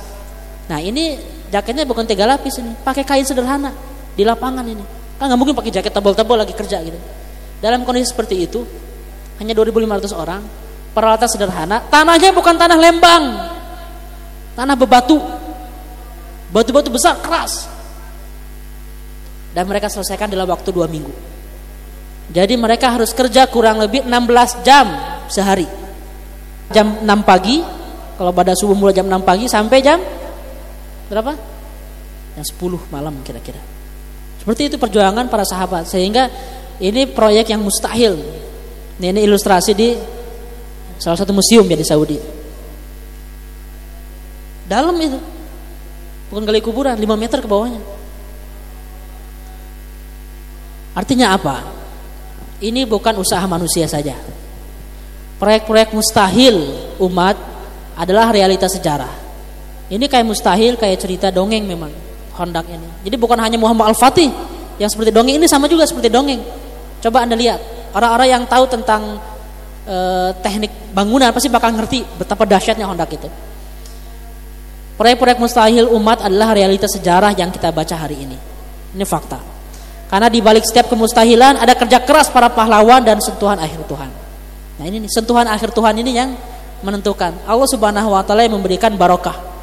Nah 0.71 0.79
ini 0.79 1.19
jaketnya 1.51 1.87
bukan 1.87 2.05
tiga 2.07 2.27
lapis 2.27 2.59
ini, 2.59 2.75
pakai 2.83 3.03
kain 3.07 3.27
sederhana 3.27 3.73
di 4.15 4.23
lapangan 4.27 4.65
ini. 4.67 4.85
Kan 5.17 5.33
nggak 5.33 5.39
mungkin 5.39 5.55
pakai 5.57 5.73
jaket 5.73 5.93
tebal-tebal 5.93 6.37
lagi 6.37 6.53
kerja 6.53 6.83
gitu. 6.85 6.99
Dalam 7.61 7.83
kondisi 7.89 8.13
seperti 8.13 8.45
itu, 8.45 8.61
hanya 9.41 9.53
2.500 9.57 10.13
orang, 10.13 10.43
peralatan 10.93 11.29
sederhana, 11.29 11.81
tanahnya 11.89 12.33
bukan 12.33 12.57
tanah 12.57 12.77
lembang, 12.77 13.25
tanah 14.57 14.77
bebatu, 14.77 15.21
batu-batu 16.53 16.89
besar 16.93 17.21
keras. 17.21 17.69
Dan 19.57 19.65
mereka 19.65 19.89
selesaikan 19.89 20.29
dalam 20.29 20.45
waktu 20.53 20.69
dua 20.69 20.85
minggu. 20.85 21.13
Jadi 22.29 22.61
mereka 22.61 22.93
harus 22.93 23.17
kerja 23.17 23.49
kurang 23.49 23.81
lebih 23.81 24.05
16 24.05 24.61
jam 24.67 24.85
sehari. 25.33 25.65
Jam 26.75 27.01
6 27.01 27.09
pagi, 27.25 27.65
kalau 28.21 28.37
pada 28.37 28.53
subuh 28.53 28.77
mulai 28.77 28.93
jam 28.93 29.09
6 29.09 29.23
pagi 29.25 29.47
sampai 29.49 29.79
jam 29.81 29.97
berapa? 31.09 31.33
Jam 32.37 32.45
10 32.45 32.93
malam 32.93 33.15
kira-kira. 33.25 33.61
Seperti 34.41 34.71
itu 34.71 34.77
perjuangan 34.77 35.27
para 35.27 35.43
sahabat 35.43 35.89
sehingga 35.91 36.29
ini 36.79 37.09
proyek 37.09 37.51
yang 37.51 37.65
mustahil. 37.65 38.17
Ini 38.97 39.21
ilustrasi 39.29 39.73
di 39.77 39.89
Salah 40.97 41.19
satu 41.21 41.33
museum 41.37 41.65
ya 41.69 41.77
di 41.77 41.87
Saudi. 41.87 42.17
Dalam 44.67 44.97
itu. 44.99 45.19
Bukan 46.27 46.43
gali 46.43 46.59
kuburan, 46.59 46.99
5 46.99 47.15
meter 47.15 47.39
ke 47.39 47.47
bawahnya. 47.47 47.79
Artinya 50.97 51.37
apa? 51.37 51.63
Ini 52.59 52.89
bukan 52.89 53.21
usaha 53.21 53.45
manusia 53.45 53.85
saja. 53.87 54.17
Proyek-proyek 55.37 55.93
mustahil 55.93 56.57
umat 56.97 57.37
adalah 57.95 58.33
realitas 58.33 58.75
sejarah. 58.75 59.26
Ini 59.87 60.05
kayak 60.11 60.27
mustahil, 60.27 60.75
kayak 60.75 60.99
cerita 60.99 61.31
dongeng 61.31 61.63
memang 61.63 61.91
Hondak 62.37 62.67
ini. 62.69 63.07
Jadi 63.07 63.17
bukan 63.17 63.39
hanya 63.39 63.57
Muhammad 63.57 63.95
Al-Fatih 63.95 64.29
yang 64.77 64.91
seperti 64.91 65.15
dongeng 65.15 65.41
ini 65.41 65.47
sama 65.47 65.71
juga 65.71 65.87
seperti 65.87 66.11
dongeng. 66.11 66.43
Coba 67.01 67.23
Anda 67.23 67.39
lihat, 67.39 67.93
orang-orang 67.95 68.29
yang 68.29 68.43
tahu 68.45 68.67
tentang 68.67 69.17
eh, 69.87 70.31
teknik 70.43 70.93
bangunan 70.93 71.31
pasti 71.31 71.49
bakal 71.49 71.73
ngerti 71.73 72.03
betapa 72.19 72.45
dahsyatnya 72.45 72.85
Honda 72.85 73.07
itu. 73.07 73.31
Proyek-proyek 74.97 75.39
mustahil 75.39 75.87
umat 75.93 76.25
adalah 76.25 76.57
realitas 76.57 76.97
sejarah 76.97 77.37
yang 77.37 77.53
kita 77.53 77.69
baca 77.69 77.95
hari 77.95 78.17
ini. 78.17 78.37
Ini 78.97 79.05
fakta. 79.05 79.39
Karena 80.09 80.33
di 80.33 80.41
balik 80.41 80.65
setiap 80.65 80.89
kemustahilan 80.89 81.61
ada 81.61 81.77
kerja 81.77 82.01
keras 82.01 82.33
para 82.33 82.49
pahlawan 82.49 83.05
dan 83.05 83.21
sentuhan 83.21 83.61
akhir 83.61 83.85
Tuhan. 83.85 84.11
Nah 84.77 84.85
ini 84.89 85.05
nih, 85.05 85.11
sentuhan 85.13 85.45
akhir 85.49 85.73
Tuhan 85.77 85.95
ini 86.01 86.11
yang 86.17 86.31
menentukan. 86.81 87.33
Allah 87.45 87.69
Subhanahu 87.69 88.13
wa 88.13 88.25
taala 88.25 88.45
yang 88.45 88.57
memberikan 88.57 88.93
barokah. 88.97 89.56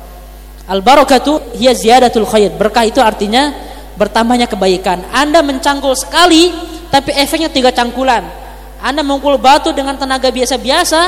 Al 0.63 0.79
barakatu 0.79 1.59
hiya 1.59 1.75
ziyadatul 1.75 2.23
khair. 2.23 2.55
Berkah 2.55 2.87
itu 2.87 3.03
artinya 3.03 3.51
bertambahnya 3.99 4.47
kebaikan. 4.47 5.03
Anda 5.11 5.43
mencangkul 5.43 5.93
sekali 5.99 6.51
tapi 6.87 7.11
efeknya 7.13 7.49
tiga 7.49 7.73
cangkulan. 7.73 8.23
Anda 8.83 9.01
mengukul 9.01 9.39
batu 9.39 9.71
dengan 9.71 9.95
tenaga 9.95 10.27
biasa-biasa, 10.27 11.01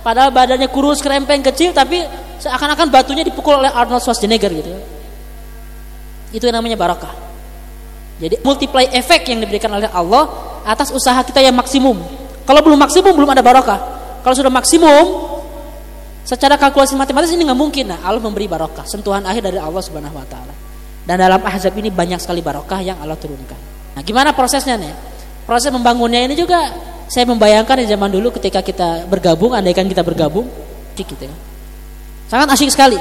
padahal 0.00 0.32
badannya 0.32 0.66
kurus, 0.72 1.04
kerempeng, 1.04 1.44
kecil, 1.44 1.76
tapi 1.76 2.00
seakan-akan 2.40 2.88
batunya 2.88 3.20
dipukul 3.20 3.60
oleh 3.60 3.68
Arnold 3.68 4.00
Schwarzenegger 4.00 4.48
gitu. 4.48 4.72
Itu 6.32 6.48
yang 6.48 6.56
namanya 6.56 6.80
barakah. 6.80 7.12
Jadi 8.16 8.40
multiply 8.40 8.88
efek 8.88 9.28
yang 9.28 9.44
diberikan 9.44 9.68
oleh 9.76 9.92
Allah 9.92 10.26
atas 10.64 10.88
usaha 10.88 11.20
kita 11.20 11.44
yang 11.44 11.52
maksimum. 11.52 12.00
Kalau 12.42 12.60
belum 12.64 12.80
maksimum 12.80 13.12
belum 13.12 13.30
ada 13.30 13.44
barakah. 13.44 13.78
Kalau 14.24 14.34
sudah 14.34 14.50
maksimum 14.50 15.21
secara 16.22 16.54
kalkulasi 16.58 16.94
matematis 16.94 17.30
ini 17.34 17.46
nggak 17.46 17.58
mungkin. 17.58 17.90
Nah, 17.90 18.00
Allah 18.02 18.22
memberi 18.22 18.46
barakah, 18.46 18.86
sentuhan 18.86 19.22
akhir 19.26 19.42
dari 19.52 19.58
Allah 19.58 19.82
Subhanahu 19.82 20.14
wa 20.16 20.26
taala. 20.26 20.54
Dan 21.02 21.18
dalam 21.18 21.42
Ahzab 21.42 21.74
ini 21.74 21.90
banyak 21.90 22.22
sekali 22.22 22.38
barakah 22.38 22.78
yang 22.78 22.98
Allah 23.02 23.18
turunkan. 23.18 23.58
Nah, 23.98 24.02
gimana 24.06 24.30
prosesnya 24.30 24.78
nih? 24.78 24.94
Proses 25.42 25.74
membangunnya 25.74 26.22
ini 26.22 26.38
juga 26.38 26.70
saya 27.10 27.26
membayangkan 27.26 27.82
di 27.82 27.86
zaman 27.90 28.08
dulu 28.08 28.30
ketika 28.38 28.62
kita 28.62 29.10
bergabung, 29.10 29.52
andaikan 29.52 29.84
kita 29.90 30.06
bergabung, 30.06 30.46
gitu 30.94 31.12
ya. 31.18 31.34
Sangat 32.30 32.54
asyik 32.56 32.70
sekali 32.72 32.96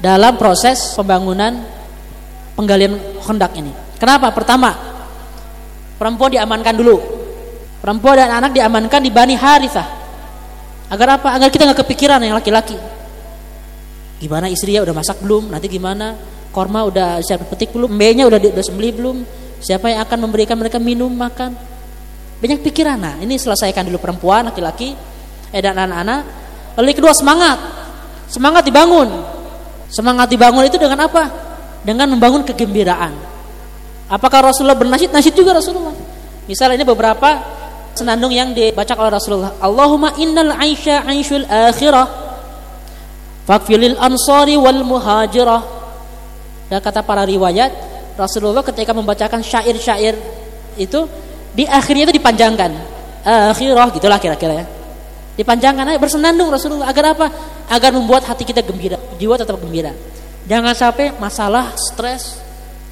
dalam 0.00 0.38
proses 0.38 0.94
pembangunan 0.94 1.64
penggalian 2.54 2.96
hendak 3.26 3.52
ini. 3.58 3.72
Kenapa? 3.98 4.30
Pertama, 4.30 4.70
perempuan 5.98 6.32
diamankan 6.32 6.74
dulu. 6.78 6.96
Perempuan 7.82 8.16
dan 8.16 8.30
anak 8.40 8.56
diamankan 8.56 9.00
di 9.04 9.10
Bani 9.12 9.36
Harithah. 9.36 10.03
Agar 10.94 11.18
apa? 11.18 11.34
Agar 11.34 11.50
kita 11.50 11.66
nggak 11.66 11.82
kepikiran 11.82 12.22
yang 12.22 12.38
laki-laki. 12.38 12.78
Gimana 14.22 14.46
istrinya 14.46 14.86
udah 14.86 14.94
masak 14.94 15.18
belum? 15.18 15.50
Nanti 15.50 15.66
gimana? 15.66 16.14
Korma 16.54 16.86
udah 16.86 17.18
siap 17.18 17.50
petik 17.50 17.74
belum? 17.74 17.90
Mbe-nya 17.98 18.30
udah 18.30 18.38
udah 18.38 18.64
sembelih 18.64 18.94
belum? 18.94 19.16
Siapa 19.58 19.90
yang 19.90 20.06
akan 20.06 20.18
memberikan 20.22 20.54
mereka 20.54 20.78
minum 20.78 21.10
makan? 21.10 21.58
Banyak 22.38 22.62
pikiran. 22.62 22.94
Nah, 22.94 23.14
ini 23.18 23.34
selesaikan 23.34 23.82
dulu 23.90 23.98
perempuan, 23.98 24.46
laki-laki, 24.46 24.94
eh 25.50 25.60
dan 25.60 25.74
anak-anak. 25.74 26.20
Lalu 26.78 26.86
yang 26.94 26.98
kedua 27.02 27.14
semangat. 27.16 27.58
Semangat 28.30 28.62
dibangun. 28.62 29.08
Semangat 29.90 30.30
dibangun 30.30 30.62
itu 30.62 30.78
dengan 30.78 31.10
apa? 31.10 31.30
Dengan 31.82 32.06
membangun 32.14 32.46
kegembiraan. 32.46 33.12
Apakah 34.06 34.52
Rasulullah 34.52 34.78
bernasyid? 34.78 35.10
Nasyid 35.10 35.34
juga 35.34 35.56
Rasulullah. 35.56 35.96
Misalnya 36.44 36.76
ini 36.80 36.86
beberapa 36.86 37.40
senandung 37.94 38.34
yang 38.34 38.52
dibaca 38.52 38.94
oleh 38.98 39.12
Rasulullah. 39.14 39.54
Allahumma 39.62 40.14
innal 40.18 40.54
aisha 40.58 41.06
aishul 41.06 41.46
akhirah. 41.46 42.06
Fakfilil 43.46 43.96
ansari 43.96 44.58
wal 44.58 44.82
muhajirah. 44.82 45.62
Dan 46.68 46.80
kata 46.80 47.04
para 47.06 47.22
riwayat, 47.22 47.70
Rasulullah 48.14 48.62
ketika 48.62 48.94
membacakan 48.94 49.42
syair-syair 49.42 50.14
itu 50.78 51.06
di 51.54 51.66
akhirnya 51.66 52.10
itu 52.10 52.14
dipanjangkan 52.18 52.70
akhirah 53.54 53.90
gitulah 53.94 54.18
kira-kira 54.18 54.62
ya 54.62 54.66
dipanjangkan 55.34 55.94
aja 55.94 55.98
bersenandung 55.98 56.50
Rasulullah 56.50 56.90
agar 56.90 57.14
apa 57.14 57.26
agar 57.70 57.90
membuat 57.90 58.26
hati 58.26 58.46
kita 58.46 58.62
gembira 58.62 58.98
jiwa 59.18 59.34
tetap 59.34 59.58
gembira 59.58 59.90
jangan 60.46 60.74
sampai 60.74 61.14
masalah 61.18 61.74
stres 61.74 62.38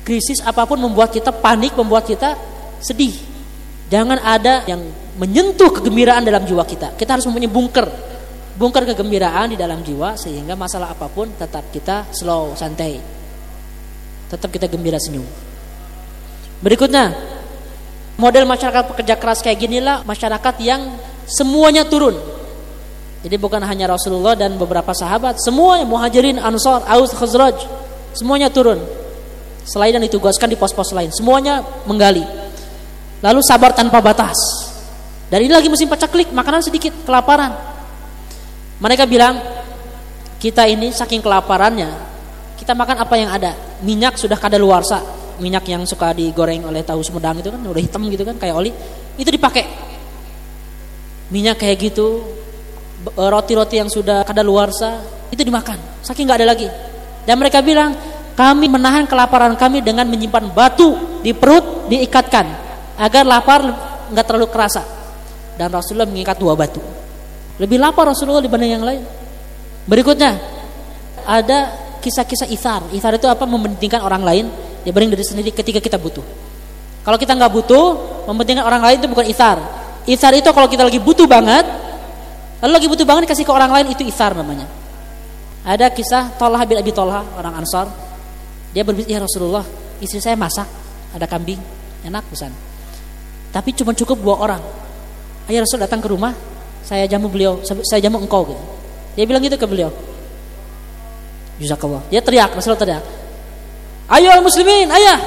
krisis 0.02 0.42
apa 0.42 0.66
pun 0.66 0.78
membuat 0.78 1.14
kita 1.14 1.30
panik 1.30 1.74
membuat 1.78 2.06
kita 2.06 2.34
sedih 2.82 3.14
jangan 3.92 4.16
ada 4.24 4.64
yang 4.64 4.80
menyentuh 5.20 5.68
kegembiraan 5.68 6.24
dalam 6.24 6.48
jiwa 6.48 6.64
kita 6.64 6.96
kita 6.96 7.20
harus 7.20 7.28
mempunyai 7.28 7.52
bunker 7.52 7.86
bunker 8.56 8.88
kegembiraan 8.88 9.52
di 9.52 9.56
dalam 9.60 9.84
jiwa 9.84 10.16
sehingga 10.16 10.56
masalah 10.56 10.96
apa 10.96 11.12
pun 11.12 11.28
tetap 11.36 11.68
kita 11.68 12.08
slow 12.16 12.56
santai 12.56 12.96
tetap 14.32 14.48
kita 14.48 14.64
gembira 14.72 14.96
senyum 14.96 15.28
berikutnya 16.64 17.12
model 18.16 18.48
masyarakat 18.48 18.88
pekerja 18.88 19.14
keras 19.20 19.44
kayak 19.44 19.60
ginilah 19.60 20.00
masyarakat 20.04 20.54
yang 20.60 20.88
semuanya 21.28 21.86
turun. 21.86 22.16
Jadi 23.22 23.38
bukan 23.38 23.62
hanya 23.62 23.86
Rasulullah 23.86 24.34
dan 24.34 24.58
beberapa 24.58 24.90
sahabat, 24.90 25.38
semuanya 25.38 25.86
muhajirin, 25.86 26.42
ansar, 26.42 26.82
aus, 26.90 27.14
khazraj, 27.14 27.54
semuanya 28.18 28.50
turun. 28.50 28.82
Selain 29.62 29.94
yang 29.94 30.02
ditugaskan 30.02 30.50
di 30.50 30.58
pos-pos 30.58 30.90
lain, 30.90 31.14
semuanya 31.14 31.62
menggali. 31.86 32.26
Lalu 33.22 33.40
sabar 33.40 33.70
tanpa 33.70 34.02
batas. 34.02 34.36
Dan 35.30 35.46
ini 35.46 35.54
lagi 35.54 35.70
musim 35.70 35.86
pacaklik, 35.86 36.34
makanan 36.34 36.60
sedikit, 36.60 36.92
kelaparan. 37.06 37.54
Mereka 38.82 39.06
bilang, 39.06 39.38
kita 40.42 40.66
ini 40.66 40.90
saking 40.90 41.22
kelaparannya, 41.22 41.88
kita 42.58 42.74
makan 42.74 42.98
apa 42.98 43.14
yang 43.14 43.30
ada. 43.30 43.54
Minyak 43.80 44.18
sudah 44.18 44.36
kadaluarsa, 44.36 45.00
minyak 45.38 45.64
yang 45.70 45.86
suka 45.86 46.10
digoreng 46.12 46.66
oleh 46.66 46.82
tahu 46.82 47.00
Sumedang 47.00 47.38
itu 47.38 47.48
kan 47.48 47.62
udah 47.62 47.82
hitam 47.82 48.02
gitu 48.10 48.26
kan 48.26 48.36
kayak 48.36 48.54
oli 48.54 48.70
itu 49.16 49.30
dipakai 49.30 49.64
minyak 51.32 51.56
kayak 51.58 51.80
gitu 51.80 52.20
e, 53.08 53.22
roti-roti 53.22 53.80
yang 53.80 53.88
sudah 53.88 54.22
kada 54.22 54.44
luarsa 54.44 55.00
Itu 55.32 55.48
dimakan. 55.48 56.04
Saking 56.04 56.28
nggak 56.28 56.44
ada 56.44 56.48
lagi. 56.52 56.68
Dan 57.24 57.40
mereka 57.40 57.64
bilang, 57.64 57.96
kami 58.36 58.68
menahan 58.68 59.08
kelaparan 59.08 59.56
kami 59.56 59.80
dengan 59.80 60.04
menyimpan 60.04 60.52
batu 60.52 60.92
di 61.24 61.32
perut 61.32 61.88
diikatkan 61.88 62.61
agar 63.02 63.26
lapar 63.26 63.60
nggak 64.14 64.24
terlalu 64.24 64.46
kerasa. 64.46 64.86
Dan 65.58 65.74
Rasulullah 65.74 66.06
mengikat 66.06 66.38
dua 66.38 66.54
batu. 66.54 66.78
Lebih 67.58 67.82
lapar 67.82 68.08
Rasulullah 68.08 68.40
dibanding 68.40 68.78
yang 68.78 68.84
lain. 68.86 69.02
Berikutnya 69.84 70.38
ada 71.26 71.74
kisah-kisah 71.98 72.46
ithar. 72.48 72.86
Ithar 72.94 73.18
itu 73.18 73.26
apa? 73.26 73.42
Mementingkan 73.42 74.00
orang 74.06 74.22
lain 74.22 74.44
dibanding 74.86 75.18
diri 75.18 75.26
sendiri 75.26 75.50
ketika 75.50 75.82
kita 75.82 75.98
butuh. 75.98 76.22
Kalau 77.02 77.18
kita 77.18 77.34
nggak 77.34 77.50
butuh, 77.50 77.84
mementingkan 78.30 78.62
orang 78.62 78.82
lain 78.82 78.96
itu 79.02 79.10
bukan 79.10 79.26
ithar. 79.26 79.58
Ithar 80.06 80.32
itu 80.38 80.46
kalau 80.54 80.70
kita 80.70 80.86
lagi 80.86 81.02
butuh 81.02 81.26
banget, 81.26 81.66
lalu 82.62 82.72
lagi 82.78 82.86
butuh 82.86 83.06
banget 83.06 83.26
kasih 83.26 83.42
ke 83.42 83.52
orang 83.52 83.70
lain 83.70 83.90
itu 83.90 84.06
ithar 84.06 84.34
namanya. 84.38 84.70
Ada 85.62 85.90
kisah 85.94 86.34
Tolha 86.38 86.62
bin 86.66 86.78
Abi 86.78 86.90
Tolha 86.94 87.22
orang 87.38 87.58
Ansar. 87.58 87.86
Dia 88.72 88.82
berbicara, 88.82 89.10
ya 89.10 89.18
Rasulullah, 89.20 89.66
istri 90.00 90.18
saya 90.18 90.34
masak, 90.34 90.64
ada 91.12 91.26
kambing, 91.28 91.60
enak 92.02 92.24
pesan. 92.32 92.71
Tapi 93.52 93.70
cuma 93.76 93.92
cukup 93.92 94.16
dua 94.24 94.36
orang. 94.40 94.62
Ayah 95.46 95.60
Rasul 95.62 95.78
datang 95.78 96.00
ke 96.00 96.08
rumah, 96.08 96.32
saya 96.80 97.04
jamu 97.04 97.28
beliau, 97.28 97.60
saya 97.62 98.00
jamu 98.00 98.18
engkau 98.18 98.48
gitu. 98.48 98.62
Dia 99.12 99.24
bilang 99.28 99.44
gitu 99.44 99.60
ke 99.60 99.68
beliau. 99.68 99.92
Jazakallah. 101.60 102.00
Dia 102.08 102.24
teriak, 102.24 102.56
Rasul 102.56 102.72
teriak. 102.80 103.04
Ayo 104.08 104.32
muslimin, 104.40 104.88
ayah. 104.88 105.20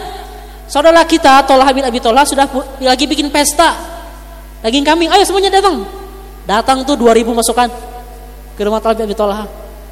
Saudara 0.65 1.05
kita 1.05 1.45
Tolha 1.45 1.69
bin 1.69 1.85
Abi 1.85 2.01
Tolha 2.01 2.25
sudah 2.25 2.49
lagi 2.81 3.05
bikin 3.05 3.29
pesta. 3.29 3.77
Daging 4.65 4.81
kambing, 4.81 5.13
ayo 5.13 5.21
semuanya 5.21 5.53
datang. 5.53 5.85
Datang 6.49 6.81
tuh 6.81 6.97
2000 6.97 7.29
masukan 7.29 7.69
ke 8.57 8.61
rumah 8.65 8.81
Tolha 8.81 8.97
bin 8.97 9.05
Abi 9.05 9.13
Tolha. 9.13 9.45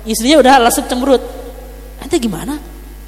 Istrinya 0.10 0.42
udah 0.42 0.54
lasep 0.66 0.90
cemberut. 0.90 1.22
Nanti 2.02 2.18
gimana? 2.18 2.58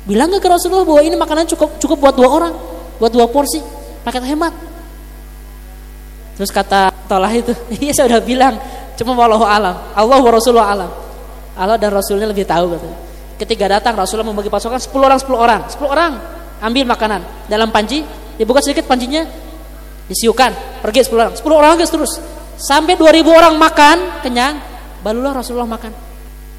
Bilang 0.06 0.30
ke 0.38 0.46
Rasulullah 0.46 0.86
bahwa 0.86 1.02
ini 1.02 1.18
makanan 1.18 1.50
cukup 1.50 1.82
cukup 1.82 1.98
buat 1.98 2.14
dua 2.14 2.30
orang, 2.30 2.54
buat 3.02 3.10
dua 3.10 3.26
porsi, 3.26 3.58
paket 4.06 4.22
hemat. 4.30 4.54
Terus 6.36 6.52
kata 6.52 6.92
Tolah 7.08 7.32
itu, 7.32 7.56
iya 7.84 7.96
saya 7.96 8.12
udah 8.12 8.22
bilang, 8.24 8.60
cuma 9.00 9.16
wallahu 9.16 9.48
alam, 9.48 9.76
Allah 9.96 10.20
wa 10.20 10.32
Rasulullah 10.32 10.70
alam. 10.74 10.92
Allah 11.56 11.80
dan 11.80 11.96
Rasulnya 11.96 12.28
lebih 12.28 12.44
tahu 12.44 12.76
katanya. 12.76 12.98
Ketika 13.36 13.66
datang 13.68 13.96
Rasulullah 13.96 14.28
membagi 14.28 14.52
pasukan 14.52 14.80
10 14.80 14.92
orang 14.96 15.20
10 15.20 15.32
orang, 15.36 15.62
10 15.72 15.88
orang 15.88 16.12
ambil 16.60 16.84
makanan 16.88 17.22
dalam 17.48 17.72
panci, 17.72 18.04
dibuka 18.36 18.60
sedikit 18.60 18.88
pancinya, 18.88 19.24
disiukan, 20.08 20.82
pergi 20.84 21.08
10 21.08 21.16
orang, 21.16 21.34
10 21.36 21.44
orang 21.56 21.72
guys 21.80 21.92
terus. 21.92 22.20
Sampai 22.56 22.96
2000 22.96 23.28
orang 23.32 23.56
makan, 23.56 24.24
kenyang, 24.24 24.60
barulah 25.04 25.36
Rasulullah 25.36 25.68
makan 25.68 25.92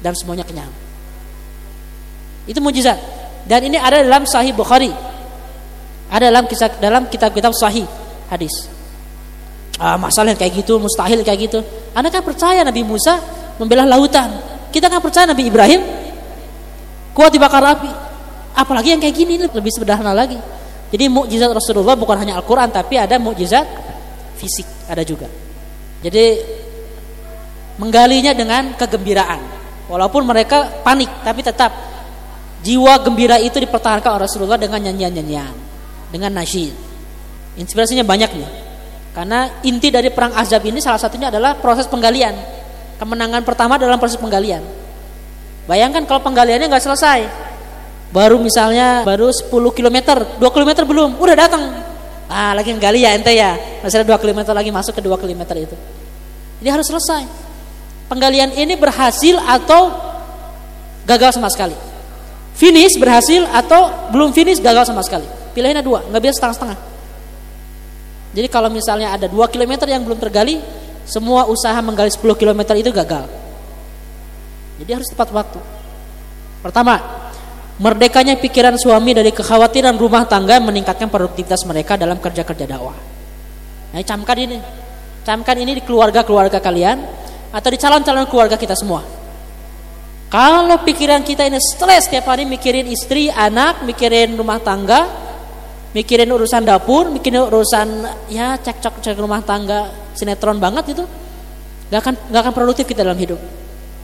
dan 0.01 0.13
semuanya 0.13 0.45
kenyang. 0.45 0.69
Itu 2.45 2.61
mujizat. 2.61 2.97
Dan 3.43 3.67
ini 3.67 3.77
ada 3.77 4.01
dalam 4.01 4.23
Sahih 4.23 4.53
Bukhari. 4.53 4.91
Ada 6.07 6.31
dalam 6.31 6.45
kisah 6.47 6.71
dalam 6.79 7.03
kitab-kitab 7.11 7.51
Sahih 7.51 7.83
hadis. 8.31 8.76
Ah, 9.77 9.93
masalah 9.93 10.33
kayak 10.33 10.65
gitu, 10.65 10.81
mustahil 10.81 11.21
kayak 11.21 11.39
gitu. 11.49 11.59
Anda 11.93 12.09
kan 12.09 12.25
percaya 12.25 12.65
Nabi 12.65 12.81
Musa 12.81 13.21
membelah 13.61 13.85
lautan. 13.85 14.33
Kita 14.73 14.89
kan 14.89 14.97
percaya 14.97 15.29
Nabi 15.29 15.45
Ibrahim 15.45 15.81
kuat 17.13 17.29
dibakar 17.29 17.61
api. 17.61 17.91
Apalagi 18.57 18.97
yang 18.97 19.01
kayak 19.01 19.13
gini 19.13 19.37
lebih 19.37 19.69
sederhana 19.69 20.17
lagi. 20.17 20.37
Jadi 20.89 21.05
mukjizat 21.13 21.53
Rasulullah 21.53 21.93
bukan 21.93 22.17
hanya 22.17 22.41
Al-Qur'an 22.41 22.73
tapi 22.73 22.97
ada 22.97 23.21
mukjizat 23.21 23.65
fisik 24.41 24.65
ada 24.89 25.05
juga. 25.05 25.29
Jadi 26.01 26.25
menggalinya 27.77 28.33
dengan 28.33 28.73
kegembiraan. 28.73 29.41
Walaupun 29.87 30.25
mereka 30.25 30.81
panik 30.81 31.21
tapi 31.21 31.45
tetap 31.45 31.69
jiwa 32.65 32.97
gembira 33.05 33.37
itu 33.37 33.61
dipertahankan 33.61 34.09
oleh 34.09 34.25
Rasulullah 34.25 34.57
dengan 34.57 34.81
nyanyian-nyanyian, 34.89 35.53
dengan 36.09 36.33
nasyid. 36.33 36.73
Inspirasinya 37.61 38.01
banyak 38.01 38.33
nih. 38.33 38.66
Karena 39.17 39.49
inti 39.65 39.89
dari 39.89 40.13
perang 40.13 40.37
Azab 40.37 40.61
ini 40.69 40.77
salah 40.77 41.01
satunya 41.01 41.33
adalah 41.33 41.57
proses 41.57 41.89
penggalian. 41.89 42.37
Kemenangan 43.01 43.41
pertama 43.41 43.81
dalam 43.81 43.97
proses 43.97 44.21
penggalian. 44.21 44.61
Bayangkan 45.65 46.05
kalau 46.05 46.21
penggaliannya 46.21 46.69
nggak 46.69 46.85
selesai. 46.85 47.25
Baru 48.13 48.37
misalnya 48.37 49.01
baru 49.01 49.33
10 49.33 49.49
km, 49.73 49.97
2 50.37 50.53
km 50.53 50.71
belum, 50.85 51.17
udah 51.17 51.33
datang. 51.33 51.63
Ah, 52.29 52.53
lagi 52.53 52.69
nggali 52.69 53.01
ya 53.01 53.17
ente 53.17 53.33
ya. 53.33 53.57
Masih 53.81 54.05
ada 54.05 54.13
2 54.13 54.21
km 54.21 54.53
lagi 54.53 54.69
masuk 54.69 54.93
ke 54.93 55.01
2 55.01 55.17
km 55.17 55.41
itu. 55.57 55.73
Jadi 56.61 56.69
harus 56.69 56.85
selesai. 56.85 57.25
Penggalian 58.05 58.53
ini 58.53 58.77
berhasil 58.77 59.33
atau 59.41 59.97
gagal 61.09 61.41
sama 61.41 61.49
sekali 61.49 61.97
finish 62.57 62.97
berhasil 62.97 63.45
atau 63.53 64.09
belum 64.09 64.33
finish 64.33 64.57
gagal 64.57 64.89
sama 64.89 65.05
sekali. 65.05 65.29
Pilihannya 65.53 65.85
dua, 65.85 66.01
nggak 66.09 66.21
bisa 66.21 66.33
setengah-setengah. 66.41 66.96
Jadi 68.37 68.53
kalau 68.53 68.69
misalnya 68.69 69.17
ada 69.17 69.25
dua 69.25 69.49
kilometer 69.49 69.89
yang 69.89 70.05
belum 70.05 70.21
tergali, 70.21 70.61
semua 71.09 71.49
usaha 71.49 71.73
menggali 71.81 72.13
10 72.13 72.21
kilometer 72.37 72.77
itu 72.77 72.93
gagal. 72.93 73.25
Jadi 74.77 74.91
harus 74.93 75.09
tepat 75.09 75.33
waktu. 75.33 75.57
Pertama, 76.61 77.01
merdekanya 77.81 78.37
pikiran 78.37 78.77
suami 78.77 79.17
dari 79.17 79.33
kekhawatiran 79.33 79.97
rumah 79.97 80.29
tangga 80.29 80.61
meningkatkan 80.61 81.09
produktivitas 81.09 81.65
mereka 81.65 81.97
dalam 81.97 82.21
kerja-kerja 82.21 82.69
dakwah. 82.69 82.93
Nah, 83.97 84.05
camkan 84.05 84.37
ini. 84.37 84.57
Camkan 85.25 85.57
ini 85.57 85.81
di 85.81 85.81
keluarga-keluarga 85.81 86.61
kalian 86.61 86.97
atau 87.49 87.69
di 87.73 87.77
calon-calon 87.81 88.29
keluarga 88.29 88.53
kita 88.53 88.77
semua. 88.77 89.01
Kalau 90.29 90.77
pikiran 90.85 91.25
kita 91.25 91.47
ini 91.47 91.57
stres 91.57 92.05
tiap 92.11 92.29
hari 92.29 92.45
mikirin 92.45 92.85
istri, 92.85 93.33
anak, 93.33 93.81
mikirin 93.87 94.35
rumah 94.35 94.59
tangga, 94.59 95.26
mikirin 95.97 96.29
urusan 96.29 96.61
dapur, 96.61 97.09
mikirin 97.09 97.41
urusan 97.49 98.05
ya 98.29 98.53
cekcok 98.61 99.01
cek 99.01 99.17
rumah 99.17 99.41
tangga, 99.41 100.13
sinetron 100.13 100.61
banget 100.61 100.93
itu, 100.93 101.03
gak 101.89 101.99
akan 102.05 102.13
gak 102.29 102.41
akan 102.45 102.53
produktif 102.53 102.85
kita 102.85 103.01
dalam 103.01 103.17
hidup. 103.17 103.41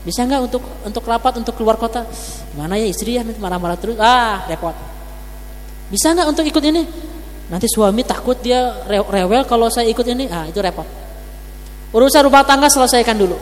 Bisa 0.04 0.28
nggak 0.28 0.42
untuk 0.52 0.64
untuk 0.84 1.04
rapat 1.08 1.40
untuk 1.40 1.56
keluar 1.56 1.80
kota? 1.80 2.04
Mana 2.60 2.76
ya 2.76 2.90
istri 2.90 3.16
ya 3.16 3.24
marah-marah 3.24 3.80
terus, 3.80 3.96
ah 4.02 4.44
repot. 4.50 4.76
Bisa 5.88 6.12
nggak 6.12 6.28
untuk 6.28 6.44
ikut 6.44 6.64
ini? 6.66 6.84
Nanti 7.48 7.70
suami 7.70 8.02
takut 8.04 8.36
dia 8.42 8.84
rewel 8.90 9.46
kalau 9.46 9.70
saya 9.70 9.88
ikut 9.88 10.04
ini, 10.04 10.28
ah 10.28 10.50
itu 10.50 10.60
repot. 10.60 10.84
Urusan 11.94 12.26
rumah 12.26 12.44
tangga 12.44 12.68
selesaikan 12.68 13.16
dulu. 13.16 13.38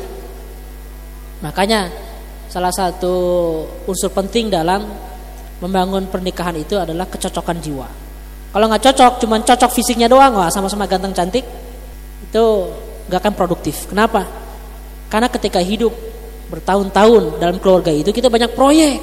Makanya 1.42 1.90
salah 2.52 2.70
satu 2.70 3.16
unsur 3.88 4.12
penting 4.14 4.52
dalam 4.52 4.86
membangun 5.64 6.06
pernikahan 6.12 6.54
itu 6.60 6.78
adalah 6.78 7.10
kecocokan 7.10 7.58
jiwa. 7.58 8.11
Kalau 8.52 8.66
nggak 8.68 8.84
cocok, 8.84 9.14
cuma 9.24 9.40
cocok 9.40 9.72
fisiknya 9.72 10.12
doang, 10.12 10.36
wah 10.36 10.52
sama-sama 10.52 10.84
ganteng 10.84 11.16
cantik, 11.16 11.48
itu 12.28 12.46
nggak 13.08 13.20
akan 13.24 13.34
produktif. 13.36 13.88
Kenapa? 13.88 14.28
Karena 15.08 15.32
ketika 15.32 15.64
hidup 15.64 15.96
bertahun-tahun 16.52 17.40
dalam 17.40 17.64
keluarga 17.64 17.96
itu 17.96 18.12
kita 18.12 18.28
banyak 18.28 18.52
proyek, 18.52 19.00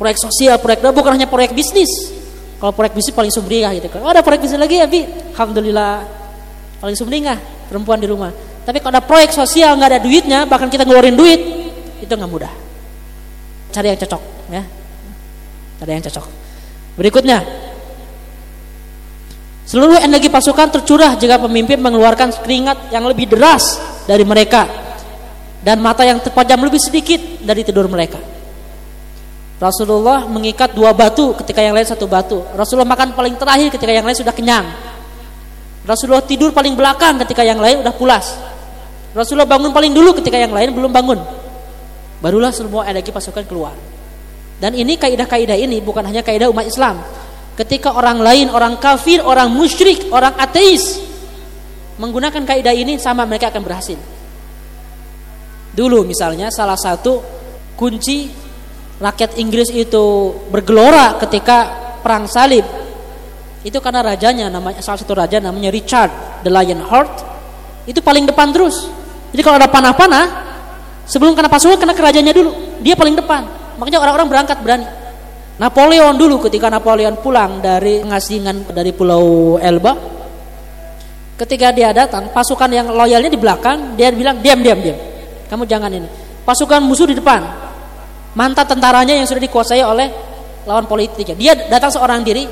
proyek 0.00 0.16
sosial, 0.16 0.56
proyek 0.56 0.80
bukan 0.80 1.20
hanya 1.20 1.28
proyek 1.28 1.52
bisnis. 1.52 1.88
Kalau 2.56 2.72
proyek 2.72 2.96
bisnis 2.96 3.12
paling 3.12 3.32
sumringah 3.32 3.76
gitu 3.76 3.88
kan. 3.92 4.00
Oh, 4.00 4.08
ada 4.08 4.24
proyek 4.24 4.48
bisnis 4.48 4.56
lagi 4.56 4.80
ya, 4.80 4.88
Bi. 4.88 5.04
Alhamdulillah 5.36 6.04
paling 6.80 6.96
sumringah 6.96 7.68
perempuan 7.68 8.00
di 8.00 8.08
rumah. 8.08 8.32
Tapi 8.64 8.80
kalau 8.80 8.96
ada 8.96 9.04
proyek 9.04 9.36
sosial 9.36 9.76
nggak 9.76 9.90
ada 9.92 10.00
duitnya, 10.00 10.48
bahkan 10.48 10.72
kita 10.72 10.88
ngeluarin 10.88 11.18
duit, 11.18 11.40
itu 12.00 12.12
nggak 12.12 12.30
mudah. 12.30 12.52
Cari 13.72 13.92
yang 13.92 14.00
cocok, 14.00 14.22
ya. 14.48 14.62
Cari 15.82 15.90
yang 15.90 16.04
cocok. 16.06 16.26
Berikutnya, 16.96 17.38
seluruh 19.72 19.96
energi 19.96 20.28
pasukan 20.28 20.68
tercurah 20.68 21.16
jika 21.16 21.40
pemimpin 21.40 21.80
mengeluarkan 21.80 22.28
keringat 22.44 22.92
yang 22.92 23.08
lebih 23.08 23.24
deras 23.32 23.80
dari 24.04 24.20
mereka 24.20 24.68
dan 25.64 25.80
mata 25.80 26.04
yang 26.04 26.20
terpajam 26.20 26.60
lebih 26.60 26.76
sedikit 26.76 27.40
dari 27.40 27.64
tidur 27.64 27.88
mereka. 27.88 28.20
Rasulullah 29.56 30.28
mengikat 30.28 30.76
dua 30.76 30.92
batu 30.92 31.32
ketika 31.40 31.64
yang 31.64 31.72
lain 31.72 31.88
satu 31.88 32.04
batu. 32.04 32.44
Rasulullah 32.52 32.92
makan 32.92 33.16
paling 33.16 33.32
terakhir 33.40 33.72
ketika 33.72 33.96
yang 33.96 34.04
lain 34.04 34.18
sudah 34.18 34.34
kenyang. 34.36 34.68
Rasulullah 35.88 36.20
tidur 36.20 36.52
paling 36.52 36.76
belakang 36.76 37.16
ketika 37.24 37.40
yang 37.40 37.56
lain 37.56 37.80
udah 37.80 37.94
pulas. 37.96 38.36
Rasulullah 39.16 39.48
bangun 39.48 39.72
paling 39.72 39.96
dulu 39.96 40.20
ketika 40.20 40.36
yang 40.36 40.52
lain 40.52 40.68
belum 40.76 40.92
bangun 40.92 41.42
barulah 42.22 42.54
semua 42.54 42.86
energi 42.86 43.10
pasukan 43.10 43.42
keluar. 43.48 43.74
Dan 44.62 44.78
ini 44.78 44.94
kaidah-kaidah 44.94 45.58
ini 45.58 45.82
bukan 45.82 46.06
hanya 46.06 46.22
kaidah 46.22 46.46
umat 46.54 46.70
Islam. 46.70 47.02
Ketika 47.52 47.92
orang 47.92 48.24
lain, 48.24 48.48
orang 48.48 48.80
kafir, 48.80 49.20
orang 49.20 49.52
musyrik, 49.52 50.08
orang 50.08 50.32
ateis 50.40 51.00
menggunakan 52.00 52.42
kaidah 52.48 52.72
ini 52.72 52.96
sama 52.96 53.28
mereka 53.28 53.52
akan 53.52 53.62
berhasil. 53.62 53.98
Dulu 55.76 56.04
misalnya 56.08 56.48
salah 56.48 56.76
satu 56.76 57.20
kunci 57.76 58.32
rakyat 59.00 59.36
Inggris 59.36 59.68
itu 59.72 60.32
bergelora 60.48 61.20
ketika 61.20 61.58
perang 62.00 62.28
salib 62.28 62.64
itu 63.62 63.78
karena 63.78 64.00
rajanya 64.02 64.46
namanya 64.52 64.80
salah 64.84 65.00
satu 65.00 65.14
raja 65.16 65.38
namanya 65.38 65.72
Richard 65.72 66.10
the 66.44 66.50
Lionheart 66.52 67.12
itu 67.84 68.00
paling 68.00 68.24
depan 68.24 68.52
terus. 68.52 68.88
Jadi 69.32 69.40
kalau 69.44 69.56
ada 69.56 69.68
panah-panah 69.68 70.52
Sebelum 71.02 71.34
kena 71.34 71.50
pasukan 71.50 71.78
kena 71.78 71.94
kerajanya 71.96 72.30
dulu. 72.30 72.78
Dia 72.80 72.94
paling 72.94 73.18
depan. 73.18 73.42
Makanya 73.78 73.98
orang-orang 73.98 74.28
berangkat 74.30 74.58
berani. 74.62 74.86
Napoleon 75.60 76.16
dulu 76.16 76.40
ketika 76.48 76.72
Napoleon 76.72 77.20
pulang 77.20 77.60
dari 77.60 78.00
pengasingan 78.00 78.72
dari 78.72 78.92
Pulau 78.96 79.56
Elba, 79.60 79.92
ketika 81.36 81.68
dia 81.76 81.92
datang, 81.92 82.32
pasukan 82.32 82.70
yang 82.72 82.88
loyalnya 82.88 83.28
di 83.28 83.36
belakang, 83.36 83.92
dia 83.92 84.08
bilang 84.08 84.40
diam 84.40 84.64
diam 84.64 84.80
diam. 84.80 84.96
Kamu 85.52 85.68
jangan 85.68 85.92
ini. 85.92 86.08
Pasukan 86.48 86.80
musuh 86.80 87.04
di 87.04 87.20
depan. 87.20 87.44
Mantan 88.32 88.64
tentaranya 88.64 89.12
yang 89.12 89.28
sudah 89.28 89.44
dikuasai 89.44 89.84
oleh 89.84 90.08
lawan 90.64 90.88
politiknya. 90.88 91.36
Dia 91.36 91.52
datang 91.68 91.92
seorang 91.92 92.24
diri 92.24 92.48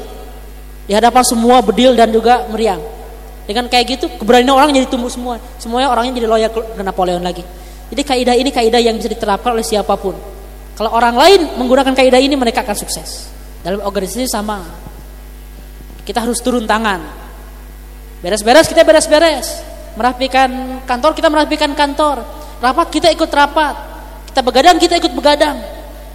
di 0.84 0.92
hadapan 0.92 1.24
semua 1.24 1.64
bedil 1.64 1.96
dan 1.96 2.12
juga 2.12 2.44
meriang. 2.52 2.82
Dengan 3.48 3.66
kayak 3.66 3.84
gitu 3.96 4.06
keberanian 4.20 4.52
orang 4.52 4.76
jadi 4.76 4.86
tumbuh 4.86 5.08
semua. 5.08 5.40
Semuanya 5.56 5.88
orangnya 5.88 6.20
jadi 6.20 6.28
loyal 6.28 6.50
ke 6.52 6.82
Napoleon 6.84 7.24
lagi. 7.24 7.42
Jadi 7.90 8.02
kaidah 8.06 8.36
ini 8.36 8.52
kaidah 8.52 8.78
yang 8.78 8.94
bisa 9.00 9.08
diterapkan 9.10 9.56
oleh 9.56 9.64
siapa 9.66 9.96
pun. 9.96 10.14
Kalau 10.80 10.96
orang 10.96 11.12
lain 11.12 11.40
menggunakan 11.60 11.92
kaidah 11.92 12.16
ini 12.16 12.40
mereka 12.40 12.64
akan 12.64 12.72
sukses. 12.72 13.28
Dalam 13.60 13.84
organisasi 13.84 14.24
sama. 14.24 14.64
Kita 16.08 16.24
harus 16.24 16.40
turun 16.40 16.64
tangan. 16.64 17.04
Beres-beres 18.24 18.64
kita 18.64 18.80
beres-beres. 18.88 19.60
Merapikan 20.00 20.80
kantor 20.88 21.12
kita 21.12 21.28
merapikan 21.28 21.76
kantor. 21.76 22.24
Rapat 22.64 22.88
kita 22.96 23.12
ikut 23.12 23.28
rapat. 23.28 23.76
Kita 24.32 24.40
begadang 24.40 24.80
kita 24.80 24.96
ikut 24.96 25.12
begadang. 25.12 25.60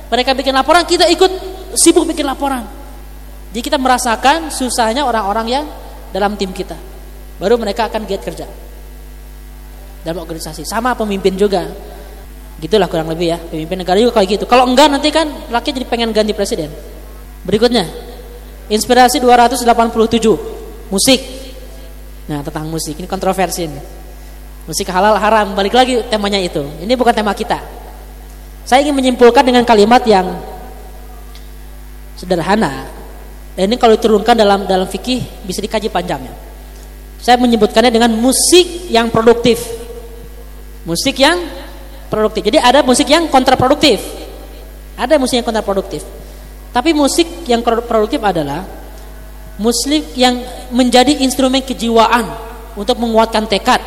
Mereka 0.10 0.34
bikin 0.34 0.58
laporan 0.58 0.82
kita 0.82 1.14
ikut 1.14 1.30
sibuk 1.78 2.10
bikin 2.10 2.26
laporan. 2.26 2.66
Jadi 3.54 3.62
kita 3.62 3.78
merasakan 3.78 4.50
susahnya 4.50 5.06
orang-orang 5.06 5.46
yang 5.46 5.66
dalam 6.10 6.34
tim 6.42 6.50
kita. 6.50 6.74
Baru 7.38 7.62
mereka 7.62 7.86
akan 7.86 8.02
giat 8.10 8.26
kerja 8.26 8.50
dalam 10.02 10.26
organisasi. 10.26 10.66
Sama 10.66 10.98
pemimpin 10.98 11.38
juga. 11.38 11.94
Gitulah 12.66 12.90
kurang 12.90 13.14
lebih 13.14 13.30
ya. 13.30 13.38
Pemimpin 13.38 13.78
negara 13.86 14.02
juga 14.02 14.18
kayak 14.18 14.42
gitu. 14.42 14.46
Kalau 14.50 14.66
enggak 14.66 14.90
nanti 14.90 15.14
kan 15.14 15.30
rakyat 15.54 15.74
jadi 15.78 15.86
pengen 15.86 16.10
ganti 16.10 16.34
presiden. 16.34 16.74
Berikutnya. 17.46 17.86
Inspirasi 18.74 19.22
287. 19.22 19.70
Musik. 20.90 21.22
Nah, 22.26 22.42
tentang 22.42 22.66
musik 22.66 22.98
ini 22.98 23.06
kontroversi 23.06 23.70
ini. 23.70 23.78
Musik 24.66 24.90
halal 24.90 25.14
haram, 25.22 25.54
balik 25.54 25.78
lagi 25.78 26.02
temanya 26.10 26.42
itu. 26.42 26.66
Ini 26.82 26.98
bukan 26.98 27.14
tema 27.14 27.38
kita. 27.38 27.62
Saya 28.66 28.82
ingin 28.82 28.98
menyimpulkan 28.98 29.46
dengan 29.46 29.62
kalimat 29.62 30.02
yang 30.10 30.34
sederhana. 32.18 32.90
Dan 33.54 33.70
ini 33.70 33.78
kalau 33.78 33.94
diturunkan 33.94 34.34
dalam 34.34 34.66
dalam 34.66 34.90
fikih 34.90 35.46
bisa 35.46 35.62
dikaji 35.62 35.94
panjangnya. 35.94 36.34
Saya 37.22 37.38
menyebutkannya 37.38 37.94
dengan 37.94 38.10
musik 38.18 38.90
yang 38.90 39.14
produktif. 39.14 39.62
Musik 40.82 41.22
yang 41.22 41.65
produktif. 42.16 42.48
Jadi 42.48 42.64
ada 42.64 42.80
musik 42.80 43.12
yang 43.12 43.28
kontraproduktif. 43.28 44.00
Ada 44.96 45.20
musik 45.20 45.44
yang 45.44 45.48
kontraproduktif. 45.48 46.08
Tapi 46.72 46.96
musik 46.96 47.44
yang 47.44 47.60
produktif 47.64 48.24
adalah 48.24 48.64
musik 49.60 50.16
yang 50.16 50.40
menjadi 50.72 51.20
instrumen 51.24 51.60
kejiwaan 51.64 52.28
untuk 52.80 53.00
menguatkan 53.00 53.48
tekad, 53.48 53.84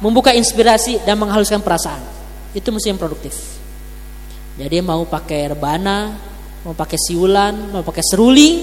membuka 0.00 0.32
inspirasi 0.32 1.04
dan 1.04 1.20
menghaluskan 1.20 1.60
perasaan. 1.60 2.00
Itu 2.56 2.72
musik 2.72 2.88
yang 2.92 3.00
produktif. 3.00 3.36
Jadi 4.56 4.80
mau 4.80 5.04
pakai 5.04 5.52
rebana, 5.52 6.16
mau 6.64 6.72
pakai 6.72 6.96
siulan, 6.96 7.76
mau 7.76 7.84
pakai 7.84 8.04
seruling, 8.04 8.56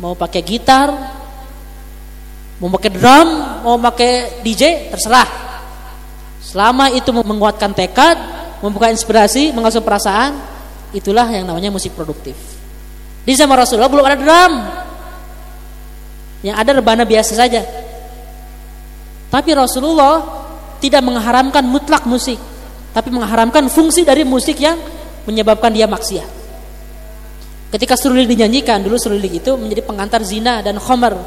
mau 0.00 0.12
pakai 0.12 0.44
gitar, 0.44 0.88
mau 2.60 2.68
pakai 2.68 2.90
drum, 2.92 3.28
mau 3.64 3.76
pakai 3.80 4.44
DJ, 4.44 4.92
terserah. 4.92 5.45
Selama 6.46 6.86
itu 6.94 7.10
menguatkan 7.10 7.74
tekad, 7.74 8.14
membuka 8.62 8.86
inspirasi, 8.86 9.50
mengasuh 9.50 9.82
perasaan, 9.82 10.38
itulah 10.94 11.26
yang 11.26 11.42
namanya 11.42 11.74
musik 11.74 11.90
produktif. 11.98 12.38
Di 13.26 13.34
zaman 13.34 13.58
Rasulullah 13.58 13.90
belum 13.90 14.06
ada 14.06 14.14
drum. 14.14 14.52
Yang 16.46 16.56
ada 16.62 16.70
rebana 16.78 17.02
biasa 17.02 17.32
saja. 17.34 17.66
Tapi 19.26 19.50
Rasulullah 19.58 20.22
tidak 20.78 21.02
mengharamkan 21.02 21.66
mutlak 21.66 22.06
musik, 22.06 22.38
tapi 22.94 23.10
mengharamkan 23.10 23.66
fungsi 23.66 24.06
dari 24.06 24.22
musik 24.22 24.54
yang 24.62 24.78
menyebabkan 25.26 25.74
dia 25.74 25.90
maksiat. 25.90 26.30
Ketika 27.74 27.98
seruling 27.98 28.30
dinyanyikan, 28.30 28.86
dulu 28.86 28.94
seruling 28.94 29.34
itu 29.34 29.58
menjadi 29.58 29.82
pengantar 29.82 30.22
zina 30.22 30.62
dan 30.62 30.78
khomer. 30.78 31.18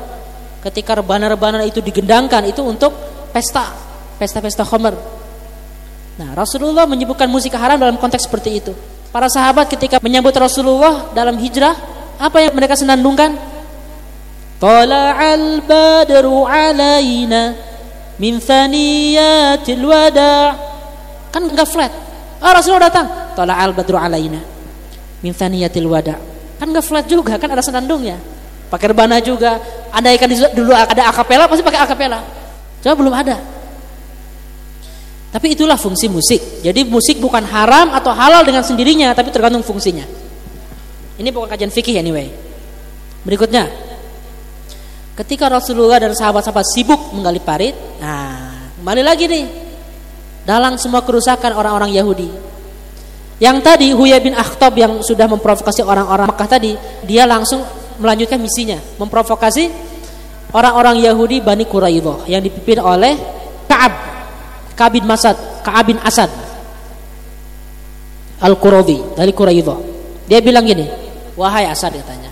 Ketika 0.63 0.95
rebana-rebana 0.95 1.67
itu 1.67 1.83
digendangkan, 1.83 2.47
itu 2.47 2.63
untuk 2.63 2.95
pesta 3.35 3.88
pesta-pesta 4.19 4.67
khamar. 4.67 4.93
Nah, 6.19 6.35
Rasulullah 6.35 6.83
menyebutkan 6.83 7.31
musik 7.31 7.55
haram 7.55 7.79
dalam 7.79 7.95
konteks 7.95 8.27
seperti 8.27 8.59
itu. 8.59 8.75
Para 9.09 9.31
sahabat 9.31 9.71
ketika 9.71 9.97
menyambut 10.03 10.35
Rasulullah 10.35 11.09
dalam 11.15 11.39
hijrah, 11.39 11.73
apa 12.19 12.43
yang 12.43 12.51
mereka 12.51 12.75
senandungkan? 12.75 13.39
Tala'al 14.59 15.63
badru 15.63 16.43
alaina 16.43 17.55
min 18.19 18.43
thaniyatil 18.43 19.83
wada. 19.87 20.59
Kan 21.31 21.47
enggak 21.47 21.71
flat. 21.71 21.91
Ah, 22.43 22.51
Rasulullah 22.51 22.91
datang. 22.91 23.07
Tala'al 23.39 23.71
badru 23.71 23.95
alaina 23.95 24.43
min 25.23 25.31
thaniyatil 25.31 25.87
wada. 25.87 26.19
Kan 26.59 26.75
enggak 26.75 26.83
flat 26.83 27.07
juga, 27.07 27.39
kan 27.39 27.47
ada 27.47 27.63
senandungnya. 27.63 28.19
Pakai 28.67 28.91
rebana 28.91 29.23
juga. 29.23 29.57
Andaikan 29.89 30.29
dulu 30.53 30.75
ada 30.75 31.09
akapela 31.09 31.47
pasti 31.47 31.63
pakai 31.63 31.81
akapela. 31.81 32.19
Coba 32.83 32.93
belum 32.99 33.15
ada. 33.15 33.58
Tapi 35.29 35.53
itulah 35.53 35.77
fungsi 35.77 36.09
musik. 36.09 36.65
Jadi 36.65 36.81
musik 36.89 37.21
bukan 37.21 37.45
haram 37.45 37.93
atau 37.93 38.09
halal 38.09 38.41
dengan 38.41 38.65
sendirinya, 38.65 39.13
tapi 39.13 39.29
tergantung 39.29 39.61
fungsinya. 39.61 40.01
Ini 41.21 41.29
bukan 41.29 41.53
kajian 41.53 41.69
fikih 41.69 42.01
anyway. 42.01 42.33
Berikutnya, 43.21 43.69
ketika 45.13 45.45
Rasulullah 45.51 46.01
dan 46.01 46.17
sahabat-sahabat 46.17 46.65
sibuk 46.65 47.13
menggali 47.13 47.37
parit, 47.37 47.77
nah 48.01 48.73
kembali 48.81 49.03
lagi 49.05 49.29
nih 49.29 49.45
dalam 50.49 50.81
semua 50.81 51.05
kerusakan 51.05 51.53
orang-orang 51.53 51.93
Yahudi. 51.93 52.29
Yang 53.37 53.57
tadi 53.63 53.87
Huyai 53.93 54.19
bin 54.19 54.33
Akhtab 54.33 54.73
yang 54.75 54.99
sudah 55.05 55.29
memprovokasi 55.29 55.85
orang-orang 55.85 56.27
Mekah 56.33 56.49
tadi, 56.49 56.73
dia 57.05 57.29
langsung 57.29 57.61
melanjutkan 58.01 58.41
misinya, 58.41 58.81
memprovokasi 58.97 59.69
orang-orang 60.57 61.05
Yahudi 61.05 61.37
Bani 61.39 61.69
Quraidah 61.69 62.25
yang 62.25 62.41
dipimpin 62.41 62.81
oleh 62.81 63.13
Ka'ab 63.69 64.18
Kabin 64.79 65.03
Masad, 65.03 65.35
Ka'abin 65.59 65.99
Asad 65.99 66.31
Al-Qurawi 68.39 69.19
dari 69.19 69.35
Quraidah. 69.35 69.79
Dia 70.23 70.39
bilang 70.39 70.63
gini, 70.63 70.87
"Wahai 71.35 71.67
Asad," 71.67 71.91
katanya. 71.91 72.31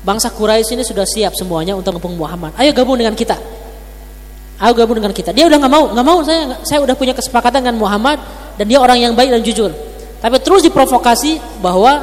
Bangsa 0.00 0.32
Quraisy 0.32 0.80
ini 0.80 0.84
sudah 0.84 1.04
siap 1.04 1.36
semuanya 1.36 1.76
untuk 1.76 1.92
mengepung 1.92 2.16
Muhammad. 2.16 2.56
Ayo 2.56 2.72
gabung 2.72 2.96
dengan 2.96 3.12
kita. 3.12 3.36
Ayo 4.56 4.72
gabung 4.72 4.96
dengan 4.96 5.12
kita. 5.12 5.36
Dia 5.36 5.44
udah 5.44 5.60
nggak 5.60 5.72
mau, 5.72 5.84
nggak 5.92 6.06
mau 6.06 6.18
saya 6.24 6.56
saya 6.64 6.80
udah 6.80 6.96
punya 6.96 7.12
kesepakatan 7.12 7.60
dengan 7.68 7.76
Muhammad 7.76 8.16
dan 8.56 8.64
dia 8.64 8.80
orang 8.80 8.96
yang 8.96 9.12
baik 9.12 9.28
dan 9.28 9.44
jujur. 9.44 9.68
Tapi 10.24 10.40
terus 10.40 10.64
diprovokasi 10.64 11.60
bahwa 11.60 12.00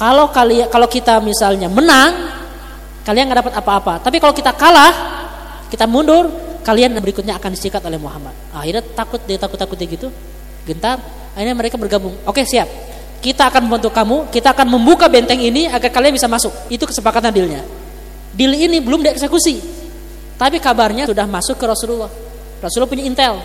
kalau 0.00 0.32
kalian 0.32 0.72
kalau 0.72 0.88
kita 0.88 1.20
misalnya 1.20 1.68
menang, 1.68 2.32
kalian 3.04 3.28
nggak 3.28 3.44
dapat 3.44 3.54
apa-apa. 3.60 3.94
Tapi 4.00 4.16
kalau 4.16 4.32
kita 4.32 4.56
kalah, 4.56 4.92
kita 5.68 5.84
mundur, 5.84 6.32
kalian 6.68 6.92
berikutnya 7.00 7.40
akan 7.40 7.56
disikat 7.56 7.80
oleh 7.80 7.96
Muhammad. 7.96 8.36
Akhirnya 8.52 8.84
takut 8.92 9.24
dia 9.24 9.40
takut-takut 9.40 9.80
gitu, 9.80 10.12
gentar. 10.68 11.00
Akhirnya 11.32 11.56
mereka 11.56 11.80
bergabung. 11.80 12.12
Oke 12.28 12.44
siap. 12.44 12.68
Kita 13.24 13.48
akan 13.48 13.64
membantu 13.66 13.88
kamu. 13.88 14.28
Kita 14.28 14.52
akan 14.52 14.68
membuka 14.68 15.08
benteng 15.08 15.40
ini 15.40 15.64
agar 15.64 15.88
kalian 15.88 16.12
bisa 16.12 16.28
masuk. 16.28 16.52
Itu 16.68 16.84
kesepakatan 16.84 17.32
dealnya. 17.32 17.64
Deal 18.36 18.52
ini 18.52 18.84
belum 18.84 19.00
dieksekusi, 19.00 19.58
tapi 20.36 20.60
kabarnya 20.60 21.08
sudah 21.08 21.24
masuk 21.24 21.56
ke 21.56 21.64
Rasulullah. 21.64 22.12
Rasulullah 22.60 22.90
punya 22.92 23.08
intel. 23.08 23.40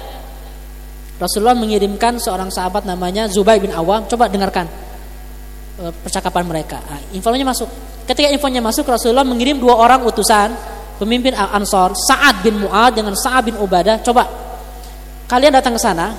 Rasulullah 1.17 1.55
mengirimkan 1.55 2.19
seorang 2.19 2.51
sahabat 2.51 2.83
namanya 2.83 3.31
Zubair 3.31 3.63
bin 3.63 3.71
Awam. 3.71 4.03
Coba 4.05 4.27
dengarkan 4.27 4.67
eh, 5.79 5.93
percakapan 6.03 6.43
mereka. 6.43 6.83
Nah, 6.83 6.99
infonya 7.15 7.47
masuk. 7.47 7.71
Ketika 8.03 8.27
infonya 8.29 8.59
masuk, 8.59 8.83
Rasulullah 8.83 9.23
mengirim 9.23 9.57
dua 9.63 9.79
orang 9.79 10.03
utusan 10.03 10.51
pemimpin 10.97 11.33
Al-Ansor 11.33 11.97
Sa'ad 11.97 12.45
bin 12.45 12.61
Mu'ad 12.61 12.97
dengan 12.97 13.13
Sa'ad 13.17 13.43
bin 13.49 13.55
Ubadah. 13.57 14.01
Coba 14.05 14.23
kalian 15.27 15.53
datang 15.55 15.73
ke 15.73 15.81
sana 15.81 16.13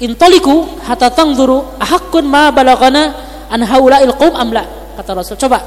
intoliku 0.00 0.80
hatta 0.84 1.12
tangzuru 1.12 1.76
ahakkun 1.76 2.24
ma 2.24 2.48
balagana 2.52 3.14
an 3.48 3.60
haula'il 3.64 4.12
qaum 4.16 4.34
amla 4.36 4.94
kata 4.96 5.10
Rasul. 5.16 5.36
Coba 5.36 5.60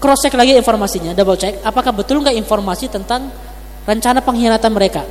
cross 0.00 0.24
check 0.24 0.34
lagi 0.34 0.56
informasinya 0.56 1.12
double 1.12 1.36
check 1.36 1.60
apakah 1.62 1.92
betul 1.94 2.22
nggak 2.24 2.34
informasi 2.34 2.90
tentang 2.90 3.30
rencana 3.86 4.22
pengkhianatan 4.22 4.70
mereka? 4.72 5.02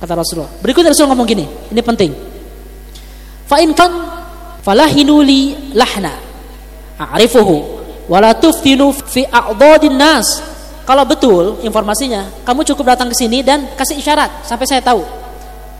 Kata 0.00 0.12
Rasulullah. 0.16 0.52
Berikutnya 0.60 0.92
Rasul 0.92 1.08
ngomong 1.08 1.26
gini 1.28 1.44
ini 1.44 1.82
penting. 1.84 2.12
Fa 3.44 3.60
in 3.60 3.76
kan 3.76 3.92
falahinuli 4.64 5.74
lahna 5.76 6.16
a'rifuhu 6.96 7.56
wala 8.08 8.32
tuftinu 8.36 8.92
fi 8.92 9.28
a'dadin 9.28 9.96
nas 9.96 10.53
kalau 10.84 11.08
betul 11.08 11.64
informasinya, 11.64 12.44
kamu 12.44 12.60
cukup 12.68 12.92
datang 12.92 13.08
ke 13.08 13.16
sini 13.16 13.40
dan 13.40 13.72
kasih 13.72 13.96
isyarat 13.96 14.44
sampai 14.44 14.68
saya 14.68 14.84
tahu. 14.84 15.00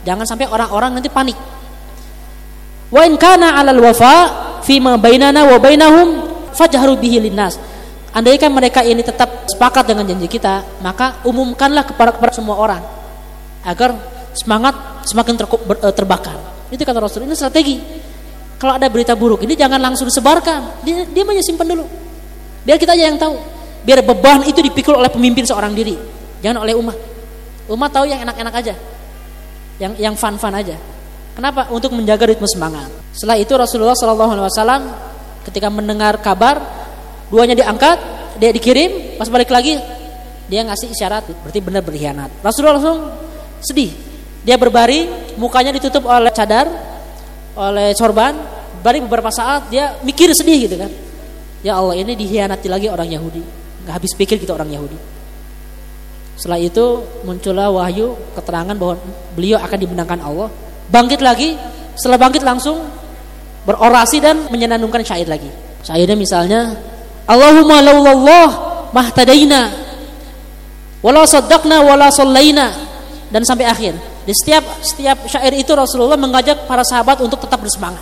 Jangan 0.09 0.25
sampai 0.25 0.49
orang-orang 0.49 0.97
nanti 0.97 1.13
panik. 1.13 1.37
Wa 2.89 3.05
in 3.05 3.21
kana 3.21 3.61
'alal 3.61 3.85
wafa 3.85 4.17
fi 4.65 4.81
ma 4.81 4.97
bainana 4.97 5.45
wa 5.45 5.61
bainahum 5.61 6.25
fajharu 6.57 6.97
bihi 6.97 7.21
linnas. 7.21 7.61
Andaikan 8.17 8.49
mereka 8.55 8.81
ini 8.81 9.05
tetap 9.05 9.45
sepakat 9.51 9.93
dengan 9.93 10.09
janji 10.09 10.25
kita, 10.31 10.81
maka 10.81 11.21
umumkanlah 11.27 11.85
kepada, 11.85 12.15
kepada 12.15 12.33
semua 12.33 12.57
orang 12.57 12.81
agar 13.67 13.93
semangat 14.33 15.05
semakin 15.05 15.35
ter, 15.37 15.47
eh, 15.51 15.95
terbakar. 15.95 16.39
Itu 16.73 16.81
kata 16.81 16.97
Rasul. 17.03 17.29
Ini 17.29 17.37
strategi. 17.37 17.77
Kalau 18.57 18.81
ada 18.81 18.89
berita 18.89 19.13
buruk 19.13 19.45
ini 19.45 19.53
jangan 19.53 19.83
langsung 19.83 20.09
disebarkan. 20.09 20.81
Dia, 20.87 21.05
dia 21.05 21.23
simpan 21.45 21.69
dulu. 21.69 21.85
Biar 22.65 22.81
kita 22.81 22.97
aja 22.97 23.05
yang 23.13 23.21
tahu. 23.21 23.37
Biar 23.85 24.01
beban 24.01 24.49
itu 24.49 24.65
dipikul 24.65 24.97
oleh 24.97 25.13
pemimpin 25.13 25.45
seorang 25.45 25.77
diri, 25.77 25.93
jangan 26.41 26.65
oleh 26.65 26.73
umat. 26.73 26.97
Umat 27.69 27.91
tahu 27.93 28.09
yang 28.09 28.25
enak-enak 28.25 28.55
aja, 28.65 28.75
yang 29.77 29.93
yang 30.01 30.15
fun-fun 30.17 30.57
aja. 30.57 30.77
Kenapa? 31.37 31.69
Untuk 31.69 31.93
menjaga 31.93 32.25
ritme 32.25 32.49
semangat. 32.49 32.89
Setelah 33.13 33.37
itu 33.37 33.53
Rasulullah 33.53 33.93
SAW 33.93 34.81
ketika 35.45 35.69
mendengar 35.69 36.17
kabar 36.25 36.61
duanya 37.29 37.57
diangkat 37.57 37.99
dia 38.41 38.51
dikirim 38.51 39.21
pas 39.21 39.29
balik 39.29 39.53
lagi 39.53 39.79
dia 40.49 40.61
ngasih 40.65 40.93
isyarat 40.93 41.25
berarti 41.45 41.61
benar 41.61 41.83
berkhianat 41.85 42.31
Rasulullah 42.41 42.81
langsung 42.81 43.13
sedih 43.65 43.93
dia 44.45 44.61
berbaring 44.61 45.37
mukanya 45.41 45.73
ditutup 45.73 46.05
oleh 46.05 46.33
cadar 46.33 46.69
oleh 47.55 47.97
sorban 47.97 48.35
baring 48.83 49.07
beberapa 49.09 49.33
saat 49.33 49.71
dia 49.73 49.97
mikir 50.05 50.33
sedih 50.37 50.69
gitu 50.69 50.77
kan 50.77 50.91
ya 51.65 51.81
Allah 51.81 51.97
ini 51.97 52.13
dikhianati 52.13 52.69
lagi 52.69 52.91
orang 52.91 53.09
Yahudi 53.09 53.64
nggak 53.85 53.95
habis 53.95 54.13
pikir 54.17 54.41
kita 54.41 54.57
orang 54.57 54.73
Yahudi 54.73 54.97
setelah 56.35 56.59
itu 56.59 57.05
muncullah 57.23 57.71
wahyu 57.71 58.19
keterangan 58.35 58.75
bahwa 58.75 58.99
beliau 59.39 59.63
akan 59.63 59.79
dimenangkan 59.79 60.19
Allah 60.19 60.51
bangkit 60.91 61.23
lagi 61.23 61.55
setelah 61.95 62.19
bangkit 62.19 62.43
langsung 62.43 62.83
berorasi 63.65 64.19
dan 64.19 64.51
menyenandungkan 64.51 65.07
syair 65.07 65.31
lagi 65.31 65.49
syairnya 65.87 66.19
misalnya 66.19 66.75
Allahumma 67.25 67.81
laulallah 67.81 68.49
mahtadaina 68.93 69.73
wala 71.01 71.25
saddaqna 71.25 71.81
wala 71.81 72.13
sallaina 72.13 72.73
dan 73.35 73.43
sampai 73.43 73.67
akhir. 73.67 73.99
Di 74.25 74.31
setiap 74.31 74.63
setiap 74.79 75.27
syair 75.27 75.53
itu 75.59 75.75
Rasulullah 75.75 76.15
mengajak 76.15 76.71
para 76.71 76.87
sahabat 76.87 77.19
untuk 77.19 77.43
tetap 77.43 77.59
bersemangat. 77.59 78.01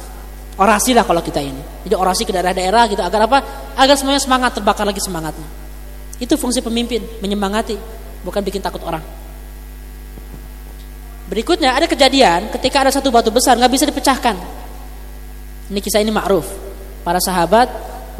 Orasi 0.61 0.93
lah 0.93 1.09
kalau 1.09 1.24
kita 1.24 1.41
ini. 1.41 1.89
Jadi 1.89 1.97
orasi 1.97 2.28
ke 2.28 2.30
daerah-daerah 2.37 2.85
gitu 2.93 3.01
agar 3.01 3.24
apa? 3.24 3.39
Agar 3.74 3.97
semuanya 3.97 4.20
semangat 4.20 4.53
terbakar 4.53 4.85
lagi 4.85 5.01
semangatnya. 5.01 5.62
Itu 6.23 6.39
fungsi 6.39 6.62
pemimpin, 6.62 7.03
menyemangati, 7.18 7.75
bukan 8.23 8.47
bikin 8.47 8.62
takut 8.62 8.79
orang. 8.87 9.03
Berikutnya 11.27 11.75
ada 11.75 11.91
kejadian 11.91 12.53
ketika 12.55 12.87
ada 12.87 12.95
satu 12.95 13.11
batu 13.11 13.35
besar 13.35 13.59
nggak 13.59 13.73
bisa 13.73 13.85
dipecahkan. 13.91 14.37
Ini 15.73 15.81
kisah 15.83 15.99
ini 16.05 16.14
ma'ruf. 16.14 16.47
Para 17.03 17.18
sahabat 17.18 17.66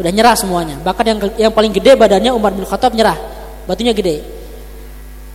udah 0.01 0.11
nyerah 0.11 0.33
semuanya. 0.33 0.81
Bahkan 0.81 1.05
yang 1.05 1.19
yang 1.37 1.53
paling 1.53 1.71
gede 1.71 1.93
badannya 1.95 2.33
Umar 2.33 2.57
bin 2.57 2.65
Khattab 2.65 2.97
nyerah. 2.97 3.15
Batunya 3.69 3.93
gede. 3.93 4.25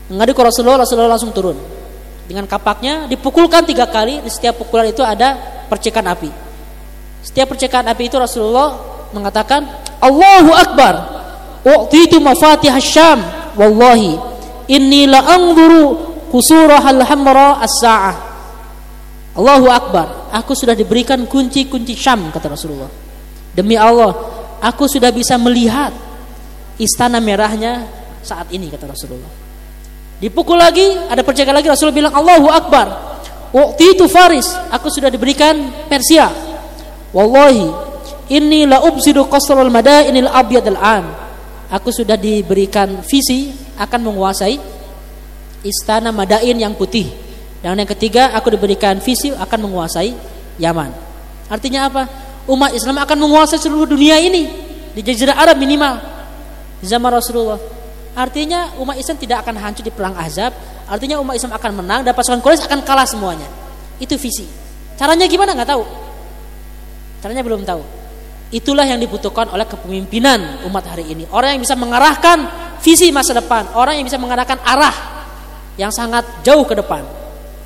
Ngadu 0.09 0.33
ke 0.33 0.41
Rasulullah, 0.41 0.83
Rasulullah 0.83 1.13
langsung 1.13 1.29
turun. 1.31 1.55
Dengan 2.25 2.49
kapaknya 2.49 3.05
dipukulkan 3.05 3.63
tiga 3.63 3.85
kali. 3.85 4.25
Di 4.25 4.31
setiap 4.33 4.57
pukulan 4.57 4.89
itu 4.89 5.05
ada 5.05 5.37
percikan 5.69 6.03
api. 6.09 6.33
Setiap 7.21 7.53
percikan 7.53 7.85
api 7.85 8.09
itu 8.09 8.17
Rasulullah 8.17 8.73
mengatakan 9.13 9.63
Allahu 10.01 10.51
Akbar. 10.51 10.93
Waqtitu 11.67 12.23
mafatih 12.23 12.71
Syam. 12.79 13.19
Wallahi 13.59 14.15
inni 14.71 15.03
la 15.03 15.19
anzuru 15.27 15.99
kusurahal 16.31 17.03
hamra 17.03 17.59
as-sa'ah. 17.59 18.15
Allahu 19.35 19.67
Akbar. 19.67 20.31
Aku 20.31 20.55
sudah 20.55 20.73
diberikan 20.73 21.27
kunci-kunci 21.27 21.93
Syam 21.99 22.31
kata 22.31 22.55
Rasulullah. 22.55 22.89
Demi 23.51 23.75
Allah, 23.75 24.15
aku 24.63 24.87
sudah 24.87 25.11
bisa 25.11 25.35
melihat 25.35 25.91
istana 26.77 27.17
merahnya 27.19 27.83
saat 28.23 28.47
ini 28.53 28.69
kata 28.71 28.87
Rasulullah. 28.87 29.29
Dipukul 30.17 30.57
lagi, 30.57 30.97
ada 31.09 31.21
percakapan 31.21 31.61
lagi 31.61 31.69
Rasulullah 31.69 31.97
bilang 31.97 32.13
Allahu 32.15 32.47
Akbar. 32.49 32.87
Waktu 33.53 33.97
itu 33.97 34.05
Faris, 34.09 34.49
aku 34.73 34.89
sudah 34.89 35.07
diberikan 35.07 35.69
Persia. 35.87 36.29
Wallahi, 37.13 37.69
ini 38.33 38.67
la 38.67 38.83
ubsidu 38.83 39.25
qasrul 39.29 39.71
madainil 39.71 40.27
abyad 40.27 40.65
al-an. 40.73 41.26
Aku 41.67 41.91
sudah 41.91 42.15
diberikan 42.15 43.03
visi 43.03 43.51
akan 43.75 43.99
menguasai 44.11 44.55
istana 45.67 46.15
Madain 46.15 46.55
yang 46.55 46.71
putih. 46.73 47.11
Dan 47.59 47.75
yang 47.75 47.89
ketiga, 47.89 48.31
aku 48.31 48.53
diberikan 48.53 49.01
visi 49.03 49.33
akan 49.33 49.59
menguasai 49.67 50.15
Yaman. 50.57 50.89
Artinya 51.51 51.91
apa? 51.91 52.03
umat 52.47 52.71
Islam 52.71 52.97
akan 53.03 53.17
menguasai 53.27 53.59
seluruh 53.59 53.85
dunia 53.85 54.17
ini 54.23 54.47
di 54.95 55.01
jazirah 55.03 55.35
Arab 55.35 55.59
minimal 55.59 55.99
di 56.79 56.87
zaman 56.87 57.11
Rasulullah. 57.11 57.59
Artinya 58.17 58.73
umat 58.81 58.97
Islam 58.97 59.19
tidak 59.19 59.45
akan 59.45 59.61
hancur 59.61 59.85
di 59.85 59.93
perang 59.93 60.17
Azab, 60.17 60.55
artinya 60.89 61.21
umat 61.21 61.37
Islam 61.37 61.53
akan 61.53 61.71
menang 61.83 62.01
dan 62.01 62.17
pasukan 62.17 62.41
Quraisy 62.41 62.65
akan 62.65 62.81
kalah 62.81 63.05
semuanya. 63.05 63.45
Itu 64.01 64.17
visi. 64.17 64.47
Caranya 64.97 65.29
gimana 65.29 65.53
nggak 65.53 65.69
tahu. 65.69 65.83
Caranya 67.21 67.45
belum 67.45 67.61
tahu. 67.61 67.96
Itulah 68.47 68.87
yang 68.87 68.95
dibutuhkan 68.95 69.51
oleh 69.51 69.67
kepemimpinan 69.67 70.63
umat 70.71 70.87
hari 70.87 71.11
ini. 71.11 71.27
Orang 71.35 71.59
yang 71.59 71.61
bisa 71.67 71.75
mengarahkan 71.75 72.47
visi 72.79 73.11
masa 73.11 73.35
depan, 73.35 73.75
orang 73.75 73.99
yang 73.99 74.07
bisa 74.07 74.15
mengarahkan 74.15 74.55
arah 74.63 74.95
yang 75.75 75.91
sangat 75.91 76.23
jauh 76.47 76.63
ke 76.63 76.71
depan. 76.71 77.03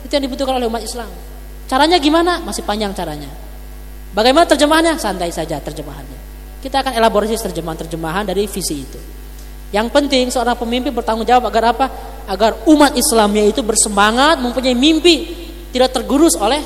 Itu 0.02 0.10
yang 0.18 0.26
dibutuhkan 0.26 0.58
oleh 0.58 0.66
umat 0.66 0.82
Islam. 0.82 1.10
Caranya 1.70 2.02
gimana? 2.02 2.42
Masih 2.42 2.66
panjang 2.66 2.92
caranya. 2.98 3.30
Bagaimana 4.12 4.50
terjemahannya? 4.50 4.98
Santai 4.98 5.30
saja 5.30 5.62
terjemahannya. 5.62 6.20
Kita 6.60 6.82
akan 6.82 6.98
elaborasi 6.98 7.38
terjemahan-terjemahan 7.38 8.28
dari 8.28 8.50
visi 8.50 8.76
itu. 8.82 9.00
Yang 9.72 9.88
penting 9.94 10.28
seorang 10.34 10.60
pemimpin 10.60 10.92
bertanggung 10.92 11.24
jawab 11.24 11.48
agar 11.48 11.72
apa? 11.72 11.86
Agar 12.28 12.68
umat 12.68 12.98
Islamnya 12.98 13.48
itu 13.48 13.64
bersemangat, 13.64 14.42
mempunyai 14.44 14.76
mimpi, 14.76 15.32
tidak 15.72 15.96
tergerus 15.96 16.36
oleh 16.36 16.60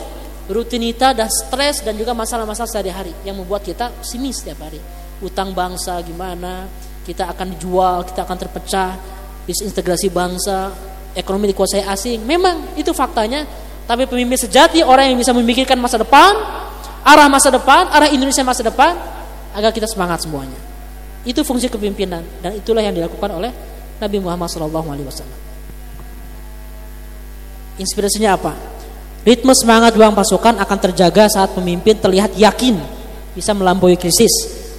rutinitas 0.45 1.13
dan 1.17 1.29
stres 1.29 1.81
dan 1.81 1.97
juga 1.97 2.13
masalah-masalah 2.13 2.69
sehari-hari 2.69 3.13
yang 3.25 3.37
membuat 3.37 3.65
kita 3.65 3.89
pesimis 4.01 4.41
setiap 4.41 4.69
hari. 4.69 4.77
Utang 5.23 5.55
bangsa 5.55 5.97
gimana? 6.05 6.69
Kita 7.05 7.29
akan 7.29 7.57
dijual, 7.57 8.05
kita 8.05 8.25
akan 8.25 8.37
terpecah, 8.37 8.91
disintegrasi 9.45 10.09
bangsa, 10.09 10.73
ekonomi 11.13 11.49
dikuasai 11.53 11.85
asing. 11.85 12.25
Memang 12.25 12.77
itu 12.77 12.91
faktanya, 12.93 13.45
tapi 13.85 14.09
pemimpin 14.09 14.37
sejati 14.37 14.81
orang 14.81 15.13
yang 15.13 15.17
bisa 15.17 15.33
memikirkan 15.33 15.77
masa 15.77 16.01
depan, 16.01 16.33
arah 17.05 17.29
masa 17.29 17.53
depan, 17.53 17.89
arah 17.93 18.09
Indonesia 18.09 18.41
masa 18.41 18.65
depan 18.65 18.97
agar 19.53 19.69
kita 19.69 19.85
semangat 19.85 20.25
semuanya. 20.25 20.57
Itu 21.25 21.41
fungsi 21.41 21.69
kepemimpinan 21.69 22.21
dan 22.41 22.53
itulah 22.57 22.85
yang 22.85 22.93
dilakukan 22.93 23.29
oleh 23.33 23.49
Nabi 23.97 24.17
Muhammad 24.21 24.49
SAW. 24.51 25.25
Inspirasinya 27.75 28.37
apa? 28.37 28.74
Ritme 29.25 29.57
semangat 29.57 29.97
uang 29.97 30.13
pasukan 30.13 30.53
akan 30.61 30.77
terjaga 30.77 31.25
saat 31.25 31.49
pemimpin 31.57 31.97
terlihat 31.97 32.37
yakin 32.37 32.77
bisa 33.33 33.57
melampaui 33.57 33.97
krisis 33.97 34.29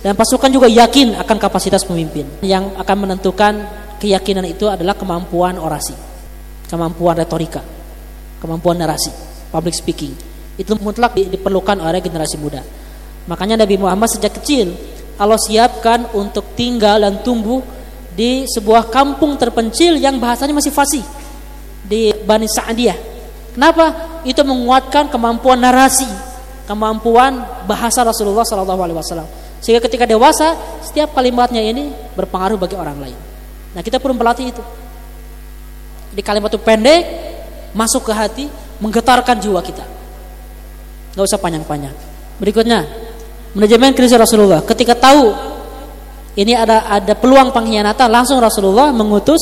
dan 0.06 0.14
pasukan 0.14 0.46
juga 0.46 0.70
yakin 0.70 1.18
akan 1.18 1.36
kapasitas 1.36 1.82
pemimpin. 1.82 2.22
Yang 2.46 2.70
akan 2.78 2.96
menentukan 3.02 3.52
keyakinan 3.98 4.46
itu 4.46 4.70
adalah 4.70 4.94
kemampuan 4.94 5.58
orasi, 5.58 5.98
kemampuan 6.70 7.18
retorika, 7.18 7.58
kemampuan 8.38 8.78
narasi, 8.78 9.10
public 9.50 9.74
speaking 9.74 10.14
itu 10.56 10.72
mutlak 10.80 11.12
diperlukan 11.16 11.76
oleh 11.82 12.00
generasi 12.00 12.40
muda. 12.40 12.64
Makanya 13.28 13.66
Nabi 13.66 13.76
Muhammad 13.76 14.08
sejak 14.08 14.40
kecil 14.40 14.72
Allah 15.16 15.40
siapkan 15.40 16.12
untuk 16.16 16.56
tinggal 16.56 17.00
dan 17.00 17.20
tumbuh 17.20 17.60
di 18.16 18.48
sebuah 18.48 18.88
kampung 18.88 19.36
terpencil 19.36 20.00
yang 20.00 20.16
bahasanya 20.16 20.56
masih 20.56 20.72
fasih 20.72 21.04
di 21.84 22.12
Bani 22.24 22.48
Sa'diyah. 22.48 23.15
Kenapa? 23.56 24.20
Itu 24.28 24.44
menguatkan 24.44 25.08
kemampuan 25.08 25.56
narasi, 25.56 26.04
kemampuan 26.68 27.64
bahasa 27.64 28.04
Rasulullah 28.04 28.44
Sallallahu 28.44 28.80
Alaihi 28.84 28.98
Wasallam. 29.00 29.28
Sehingga 29.64 29.80
ketika 29.80 30.04
dewasa, 30.04 30.52
setiap 30.84 31.16
kalimatnya 31.16 31.64
ini 31.64 31.88
berpengaruh 32.12 32.60
bagi 32.60 32.76
orang 32.76 33.00
lain. 33.00 33.18
Nah 33.72 33.80
kita 33.80 33.96
perlu 33.96 34.12
melatih 34.12 34.52
itu. 34.52 34.60
Di 36.12 36.20
kalimat 36.20 36.52
itu 36.52 36.60
pendek, 36.60 37.02
masuk 37.72 38.04
ke 38.04 38.12
hati, 38.12 38.44
menggetarkan 38.76 39.40
jiwa 39.40 39.64
kita 39.64 39.96
nggak 41.16 41.24
usah 41.24 41.40
panjang-panjang. 41.40 41.96
Berikutnya, 42.36 42.84
manajemen 43.56 43.96
krisis 43.96 44.20
Rasulullah. 44.20 44.60
Ketika 44.60 44.92
tahu 44.92 45.32
ini 46.36 46.52
ada 46.52 46.84
ada 46.92 47.16
peluang 47.16 47.56
pengkhianatan, 47.56 48.12
langsung 48.12 48.36
Rasulullah 48.36 48.92
mengutus 48.92 49.40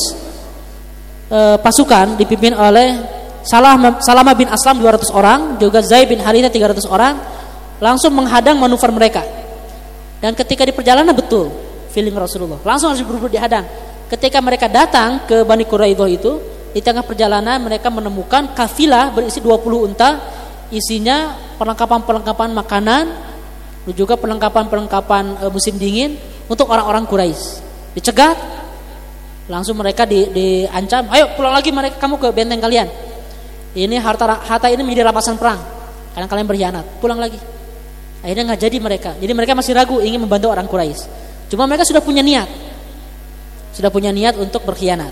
e, 1.27 1.59
pasukan 1.59 2.15
dipimpin 2.15 2.55
oleh 2.55 2.95
Salah 3.45 3.77
Salama 4.01 4.33
bin 4.33 4.49
Aslam 4.49 4.81
200 4.81 5.13
orang, 5.13 5.41
juga 5.61 5.85
Zaid 5.85 6.09
bin 6.09 6.17
Haritha 6.25 6.49
300 6.49 6.89
orang, 6.89 7.21
langsung 7.77 8.17
menghadang 8.17 8.57
manuver 8.57 8.89
mereka. 8.89 9.21
Dan 10.25 10.33
ketika 10.33 10.65
di 10.65 10.73
perjalanan 10.73 11.13
betul 11.13 11.53
feeling 11.93 12.17
Rasulullah, 12.17 12.57
langsung 12.65 12.97
harus 12.97 13.05
berburu 13.05 13.29
dihadang. 13.29 13.69
Ketika 14.09 14.41
mereka 14.41 14.73
datang 14.73 15.29
ke 15.29 15.45
Bani 15.45 15.69
Quraidah 15.69 16.09
itu, 16.09 16.41
di 16.73 16.81
tengah 16.81 17.05
perjalanan 17.05 17.61
mereka 17.61 17.93
menemukan 17.93 18.57
kafilah 18.57 19.13
berisi 19.13 19.45
20 19.45 19.93
unta, 19.93 20.25
isinya 20.73 21.37
perlengkapan-perlengkapan 21.61 22.51
makanan 22.57 23.05
dan 23.85 23.93
juga 23.95 24.17
perlengkapan-perlengkapan 24.17 25.45
e, 25.45 25.45
musim 25.53 25.77
dingin 25.77 26.17
untuk 26.49 26.67
orang-orang 26.73 27.05
Quraisy. 27.05 27.61
Dicegat, 27.93 28.35
langsung 29.47 29.77
mereka 29.77 30.09
di, 30.09 30.25
diancam, 30.33 31.13
ayo 31.13 31.37
pulang 31.37 31.53
lagi 31.53 31.69
mereka 31.69 32.01
kamu 32.01 32.17
ke 32.17 32.29
benteng 32.33 32.65
kalian. 32.65 32.89
Ini 33.75 33.99
harta 33.99 34.39
harta 34.47 34.71
ini 34.71 34.87
menjadi 34.87 35.11
rampasan 35.11 35.35
perang 35.35 35.59
karena 36.15 36.27
kalian 36.31 36.47
berkhianat. 36.47 36.85
Pulang 37.03 37.19
lagi. 37.19 37.39
Akhirnya 38.23 38.55
nggak 38.55 38.61
jadi 38.63 38.77
mereka. 38.79 39.11
Jadi 39.19 39.33
mereka 39.35 39.53
masih 39.59 39.75
ragu 39.75 39.99
ingin 39.99 40.23
membantu 40.23 40.49
orang 40.49 40.65
Quraisy. 40.71 41.05
Cuma 41.51 41.67
mereka 41.67 41.83
sudah 41.85 42.01
punya 42.01 42.23
niat. 42.23 42.47
Sudah 43.75 43.91
punya 43.91 44.15
niat 44.15 44.39
untuk 44.39 44.63
berkhianat. 44.63 45.11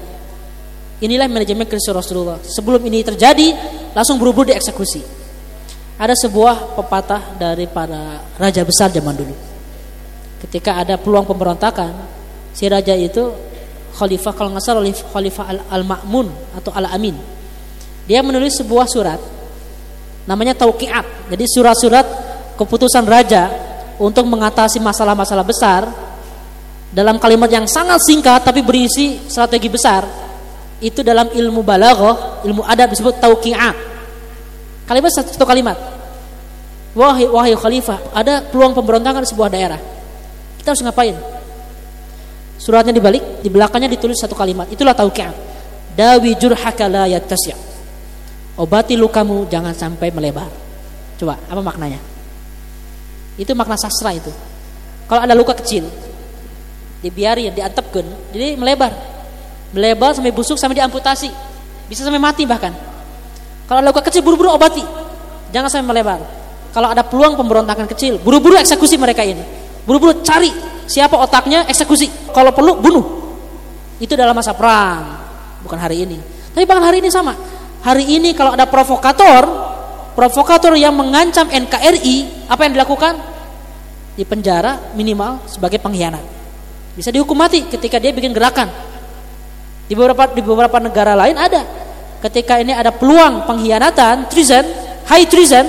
Inilah 1.03 1.27
manajemen 1.27 1.67
Kristus 1.67 1.91
Rasulullah. 1.91 2.39
Sebelum 2.39 2.79
ini 2.87 3.03
terjadi, 3.03 3.53
langsung 3.91 4.23
buru-buru 4.23 4.55
dieksekusi. 4.55 5.03
Ada 5.99 6.15
sebuah 6.15 6.79
pepatah 6.79 7.35
dari 7.35 7.67
para 7.67 8.23
raja 8.39 8.63
besar 8.63 8.95
zaman 8.95 9.19
dulu. 9.19 9.35
Ketika 10.47 10.79
ada 10.79 10.95
peluang 10.97 11.27
pemberontakan, 11.27 11.91
si 12.55 12.71
raja 12.71 12.95
itu 12.95 13.35
khalifah 13.99 14.33
kalau 14.33 14.55
nggak 14.55 14.65
salah 14.65 14.83
khalifah 14.87 15.69
al-Ma'mun 15.69 16.31
atau 16.55 16.71
al-Amin. 16.71 17.42
Dia 18.07 18.21
menulis 18.21 18.59
sebuah 18.59 18.87
surat 18.91 19.21
namanya 20.27 20.55
tauqiat. 20.55 21.31
Jadi 21.31 21.45
surat-surat 21.47 22.07
keputusan 22.59 23.03
raja 23.07 23.51
untuk 23.99 24.27
mengatasi 24.27 24.79
masalah-masalah 24.79 25.47
besar 25.47 25.83
dalam 26.93 27.17
kalimat 27.17 27.49
yang 27.49 27.65
sangat 27.65 28.05
singkat 28.05 28.45
tapi 28.45 28.61
berisi 28.61 29.17
strategi 29.27 29.71
besar 29.73 30.05
itu 30.83 31.01
dalam 31.07 31.31
ilmu 31.31 31.63
balaghah, 31.63 32.43
ilmu 32.43 32.67
adab 32.67 32.91
disebut 32.91 33.23
tauqi'at. 33.23 33.77
Kalimat 34.83 35.11
satu 35.15 35.47
kalimat. 35.47 35.79
Wahai 36.93 37.25
wahai 37.25 37.55
khalifah, 37.57 38.13
ada 38.13 38.45
peluang 38.45 38.77
pemberontakan 38.77 39.25
di 39.25 39.29
sebuah 39.31 39.49
daerah. 39.49 39.81
Kita 40.59 40.75
harus 40.75 40.83
ngapain? 40.85 41.17
Suratnya 42.59 42.93
dibalik, 42.93 43.41
di 43.41 43.49
belakangnya 43.49 43.89
ditulis 43.95 44.19
satu 44.19 44.35
kalimat. 44.35 44.69
Itulah 44.69 44.93
tauqi'at. 44.93 45.35
Dawi 45.97 46.35
jurhaka 46.37 46.91
la. 46.91 47.07
Obati 48.61 49.01
lukamu 49.01 49.49
jangan 49.49 49.73
sampai 49.73 50.13
melebar. 50.13 50.49
Coba, 51.17 51.41
apa 51.49 51.61
maknanya? 51.65 52.01
Itu 53.41 53.57
makna 53.57 53.81
sastra 53.81 54.13
itu. 54.13 54.29
Kalau 55.09 55.25
ada 55.25 55.33
luka 55.33 55.57
kecil, 55.57 55.89
dibiarin, 57.01 57.53
diantepkan, 57.57 58.05
jadi 58.33 58.61
melebar. 58.61 58.93
Melebar 59.73 60.13
sampai 60.13 60.33
busuk 60.37 60.61
sampai 60.61 60.85
diamputasi. 60.85 61.33
Bisa 61.89 62.05
sampai 62.05 62.21
mati 62.21 62.45
bahkan. 62.45 62.77
Kalau 63.65 63.81
ada 63.81 63.89
luka 63.89 64.05
kecil 64.05 64.21
buru-buru 64.21 64.53
obati. 64.53 64.85
Jangan 65.53 65.69
sampai 65.73 65.89
melebar. 65.97 66.21
Kalau 66.73 66.89
ada 66.93 67.05
peluang 67.05 67.37
pemberontakan 67.37 67.89
kecil, 67.89 68.21
buru-buru 68.21 68.57
eksekusi 68.61 69.01
mereka 69.01 69.25
ini. 69.25 69.41
Buru-buru 69.85 70.21
cari 70.21 70.53
siapa 70.89 71.17
otaknya, 71.17 71.65
eksekusi. 71.69 72.33
Kalau 72.33 72.53
perlu 72.53 72.81
bunuh. 72.81 73.05
Itu 74.01 74.13
dalam 74.17 74.37
masa 74.37 74.53
perang, 74.53 75.21
bukan 75.65 75.79
hari 75.81 76.05
ini. 76.05 76.19
Tapi 76.53 76.65
bahkan 76.69 76.85
hari 76.85 77.01
ini 77.01 77.09
sama. 77.09 77.33
Hari 77.83 78.05
ini 78.07 78.31
kalau 78.31 78.55
ada 78.55 78.63
provokator, 78.71 79.43
provokator 80.15 80.79
yang 80.79 80.95
mengancam 80.95 81.51
NKRI, 81.51 82.47
apa 82.47 82.63
yang 82.63 82.79
dilakukan? 82.79 83.15
Di 84.15 84.23
penjara 84.23 84.95
minimal 84.95 85.43
sebagai 85.51 85.83
pengkhianat. 85.83 86.23
Bisa 86.95 87.11
dihukum 87.11 87.35
mati 87.35 87.67
ketika 87.67 87.99
dia 87.99 88.15
bikin 88.15 88.31
gerakan. 88.31 88.71
Di 89.91 89.99
beberapa 89.99 90.31
di 90.31 90.43
beberapa 90.45 90.79
negara 90.79 91.19
lain 91.19 91.35
ada. 91.35 91.67
Ketika 92.23 92.63
ini 92.63 92.71
ada 92.71 92.95
peluang 92.95 93.51
pengkhianatan, 93.51 94.31
treason, 94.31 94.63
high 95.11 95.27
treason, 95.27 95.67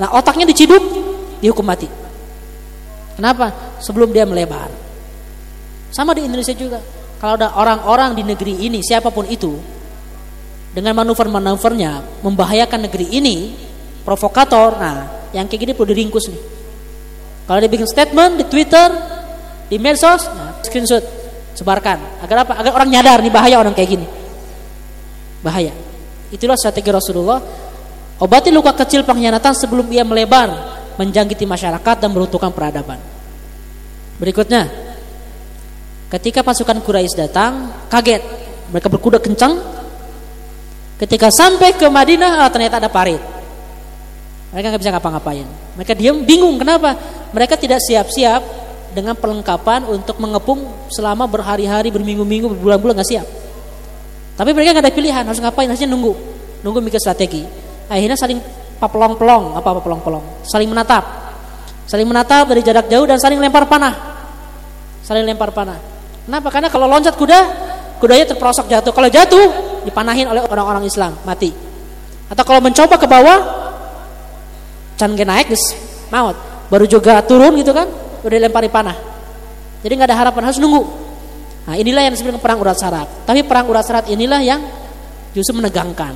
nah 0.00 0.16
otaknya 0.16 0.48
diciduk, 0.48 0.80
dihukum 1.44 1.66
mati. 1.66 1.84
Kenapa? 3.20 3.76
Sebelum 3.84 4.08
dia 4.08 4.24
melebar. 4.24 4.72
Sama 5.92 6.16
di 6.16 6.24
Indonesia 6.24 6.56
juga. 6.56 6.80
Kalau 7.20 7.36
ada 7.36 7.52
orang-orang 7.52 8.16
di 8.16 8.24
negeri 8.24 8.64
ini, 8.64 8.80
siapa 8.80 9.12
pun 9.12 9.28
itu, 9.28 9.60
dengan 10.70 10.94
manuver-manuvernya 11.02 12.22
membahayakan 12.22 12.86
negeri 12.86 13.06
ini, 13.10 13.54
provokator. 14.06 14.78
Nah, 14.78 14.98
yang 15.34 15.46
kayak 15.50 15.60
gini 15.66 15.72
perlu 15.74 15.90
diringkus 15.90 16.30
nih. 16.30 16.42
Kalau 17.46 17.58
dia 17.58 17.70
bikin 17.70 17.88
statement 17.90 18.32
di 18.38 18.44
Twitter, 18.46 18.88
di 19.66 19.76
medsos, 19.82 20.30
nah, 20.30 20.54
screenshot, 20.62 21.02
sebarkan. 21.58 22.22
Agar 22.22 22.46
apa? 22.46 22.52
Agar 22.62 22.72
orang 22.78 22.88
nyadar 22.90 23.18
nih 23.18 23.32
bahaya 23.34 23.58
orang 23.58 23.74
kayak 23.74 23.98
gini. 23.98 24.06
Bahaya. 25.42 25.74
Itulah 26.30 26.54
strategi 26.54 26.90
Rasulullah. 26.94 27.42
Obati 28.20 28.52
luka 28.52 28.76
kecil 28.76 29.02
pengkhianatan 29.02 29.56
sebelum 29.56 29.88
ia 29.90 30.04
melebar, 30.04 30.52
menjangkiti 31.00 31.48
masyarakat 31.48 31.96
dan 32.04 32.12
meruntuhkan 32.12 32.52
peradaban. 32.52 33.00
Berikutnya, 34.20 34.68
ketika 36.12 36.44
pasukan 36.44 36.84
Quraisy 36.84 37.16
datang, 37.16 37.72
kaget. 37.88 38.20
Mereka 38.70 38.86
berkuda 38.92 39.18
kencang. 39.18 39.79
Ketika 41.00 41.32
sampai 41.32 41.72
ke 41.72 41.88
Madinah, 41.88 42.44
ah, 42.44 42.50
ternyata 42.52 42.76
ada 42.76 42.92
parit 42.92 43.40
mereka 44.50 44.74
nggak 44.74 44.82
bisa 44.82 44.92
ngapa-ngapain. 44.98 45.46
Mereka 45.78 45.92
diam, 45.94 46.26
bingung 46.26 46.58
kenapa? 46.58 46.98
Mereka 47.30 47.54
tidak 47.54 47.78
siap-siap 47.86 48.42
dengan 48.90 49.14
perlengkapan 49.14 49.86
untuk 49.86 50.18
mengepung 50.18 50.90
selama 50.90 51.30
berhari-hari, 51.30 51.94
berminggu-minggu, 51.94 52.50
berbulan-bulan 52.58 52.98
nggak 52.98 53.10
siap. 53.14 53.26
Tapi 54.34 54.50
mereka 54.50 54.74
nggak 54.74 54.86
ada 54.90 54.94
pilihan, 54.94 55.22
harus 55.22 55.38
ngapain? 55.38 55.70
Harusnya 55.70 55.86
nunggu, 55.86 56.12
nunggu 56.66 56.82
mikir 56.82 56.98
strategi. 56.98 57.46
Akhirnya 57.86 58.18
saling 58.18 58.42
pelong-pelong, 58.82 59.54
apa 59.54 59.68
apa 59.70 59.80
pelong-pelong, 59.86 60.42
saling 60.42 60.66
menatap, 60.66 61.04
saling 61.86 62.06
menatap 62.10 62.50
dari 62.50 62.66
jarak 62.66 62.90
jauh 62.90 63.06
dan 63.06 63.22
saling 63.22 63.38
lempar 63.38 63.70
panah, 63.70 63.94
saling 65.06 65.22
lempar 65.22 65.54
panah. 65.54 65.78
Kenapa? 66.26 66.50
Karena 66.50 66.66
kalau 66.66 66.90
loncat 66.90 67.14
kuda, 67.14 67.38
kudanya 68.02 68.26
terperosok 68.34 68.66
jatuh. 68.66 68.90
Kalau 68.90 69.06
jatuh, 69.06 69.46
dipanahin 69.84 70.26
oleh 70.28 70.42
orang-orang 70.44 70.84
Islam, 70.86 71.16
mati. 71.24 71.52
Atau 72.30 72.42
kalau 72.46 72.62
mencoba 72.62 72.94
ke 72.94 73.06
bawah, 73.10 73.38
can 75.00 75.16
naik 75.16 75.48
guys 75.50 75.64
maut. 76.12 76.36
Baru 76.68 76.84
juga 76.86 77.18
turun 77.24 77.56
gitu 77.56 77.72
kan 77.72 77.88
udah 78.20 78.36
dilempari 78.36 78.68
panah. 78.68 78.94
Jadi 79.80 79.92
nggak 79.96 80.08
ada 80.12 80.16
harapan 80.20 80.42
harus 80.52 80.60
nunggu. 80.60 80.82
Nah 81.66 81.74
inilah 81.78 82.04
yang 82.04 82.12
disebut 82.12 82.36
perang 82.38 82.60
urat 82.60 82.76
sarat. 82.76 83.08
Tapi 83.24 83.42
perang 83.42 83.66
urat 83.66 83.82
sarat 83.82 84.06
inilah 84.12 84.38
yang 84.44 84.60
justru 85.32 85.56
menegangkan. 85.56 86.14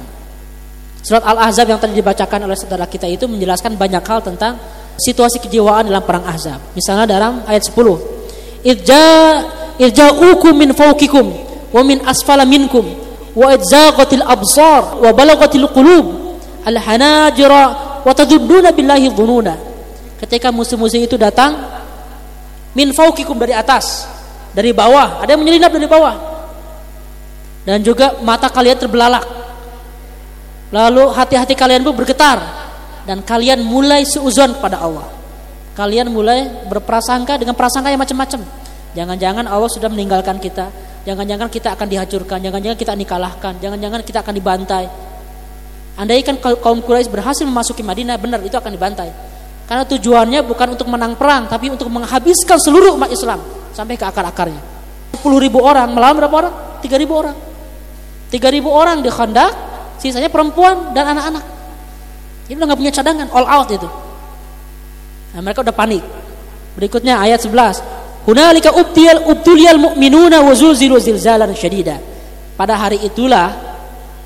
Surat 1.01 1.25
al-ahzab 1.25 1.69
yang 1.69 1.81
tadi 1.81 1.97
dibacakan 1.97 2.49
oleh 2.49 2.57
saudara 2.57 2.85
kita 2.89 3.09
itu 3.09 3.25
menjelaskan 3.29 3.77
banyak 3.77 4.05
hal 4.05 4.21
tentang 4.25 4.57
situasi 5.01 5.43
kejiwaan 5.43 5.89
dalam 5.91 6.05
perang 6.05 6.25
ahzab. 6.29 6.61
Misalnya 6.77 7.09
dalam 7.09 7.43
ayat 7.49 7.67
10 7.67 8.65
irja 8.65 9.03
irja'ukum 9.77 10.55
min 10.57 10.71
fawqikum 10.73 11.27
wa 11.75 11.83
min 11.85 12.01
asfala 12.07 12.49
minkum 12.49 13.04
wa 13.35 13.51
idzaqatil 13.51 14.22
absar 14.22 14.99
wa 15.03 15.11
balagatil 15.11 15.66
qulub 15.74 16.39
al 16.64 16.78
hanajira 16.78 17.62
dhununa. 19.14 19.55
Ketika 20.20 20.49
musuh-musuh 20.55 21.05
itu 21.05 21.16
datang 21.18 21.59
min 22.72 22.95
fauqikum 22.95 23.37
dari 23.37 23.53
atas, 23.53 24.07
dari 24.55 24.72
bawah, 24.72 25.20
ada 25.20 25.35
yang 25.35 25.41
menyelinap 25.43 25.72
dari 25.72 25.89
bawah. 25.89 26.16
Dan 27.64 27.80
juga 27.80 28.20
mata 28.20 28.53
kalian 28.53 28.76
terbelalak. 28.76 29.24
Lalu 30.68 31.05
hati-hati 31.12 31.57
kalian 31.57 31.80
pun 31.80 31.97
bergetar 31.97 32.41
dan 33.09 33.24
kalian 33.24 33.64
mulai 33.64 34.05
seuzon 34.05 34.53
kepada 34.59 34.80
Allah. 34.85 35.09
Kalian 35.74 36.12
mulai 36.12 36.66
berprasangka 36.68 37.41
dengan 37.41 37.57
prasangka 37.57 37.89
yang 37.91 38.01
macam-macam. 38.01 38.64
Jangan-jangan 38.95 39.45
Allah 39.51 39.70
sudah 39.70 39.90
meninggalkan 39.90 40.38
kita. 40.38 40.70
Jangan-jangan 41.05 41.51
kita 41.51 41.74
akan 41.74 41.86
dihancurkan. 41.90 42.38
Jangan-jangan 42.40 42.78
kita 42.78 42.90
akan 42.95 43.03
dikalahkan. 43.03 43.53
Jangan-jangan 43.59 44.01
kita 44.07 44.18
akan 44.22 44.34
dibantai. 44.34 44.86
Andaikan 45.95 46.38
kaum 46.38 46.82
Quraisy 46.82 47.07
berhasil 47.07 47.47
memasuki 47.47 47.86
Madinah, 47.86 48.18
benar 48.18 48.42
itu 48.42 48.55
akan 48.55 48.70
dibantai. 48.74 49.11
Karena 49.64 49.86
tujuannya 49.86 50.42
bukan 50.42 50.74
untuk 50.74 50.90
menang 50.90 51.14
perang, 51.14 51.47
tapi 51.47 51.70
untuk 51.70 51.86
menghabiskan 51.86 52.59
seluruh 52.59 52.99
umat 52.99 53.14
Islam 53.14 53.38
sampai 53.70 53.95
ke 53.95 54.03
akar-akarnya. 54.03 54.59
10 55.22 55.22
ribu 55.38 55.62
orang 55.62 55.88
melawan 55.95 56.18
berapa 56.18 56.34
orang? 56.34 56.55
3 56.82 56.99
ribu 56.99 57.14
orang. 57.14 57.36
3 58.28 58.42
ribu 58.51 58.68
orang 58.74 59.01
di 59.01 59.09
Khandak, 59.09 59.55
sisanya 60.03 60.28
perempuan 60.28 60.90
dan 60.92 61.14
anak-anak. 61.14 61.45
Ini 62.51 62.59
udah 62.59 62.66
gak 62.74 62.80
punya 62.82 62.92
cadangan, 62.92 63.26
all 63.30 63.47
out 63.47 63.68
itu. 63.70 63.88
Nah, 65.32 65.40
mereka 65.40 65.62
udah 65.64 65.72
panik. 65.72 66.03
Berikutnya 66.74 67.22
ayat 67.22 67.40
11. 67.40 67.80
Hunalika 68.25 68.72
ubtiyal 68.72 69.29
ubtuliyal 69.29 69.77
mu'minuna 69.77 70.41
wa 70.41 70.53
zulzilu 70.57 70.97
zilzalan 70.97 71.53
syadida. 71.53 72.01
Pada 72.57 72.79
hari 72.81 73.05
itulah 73.05 73.53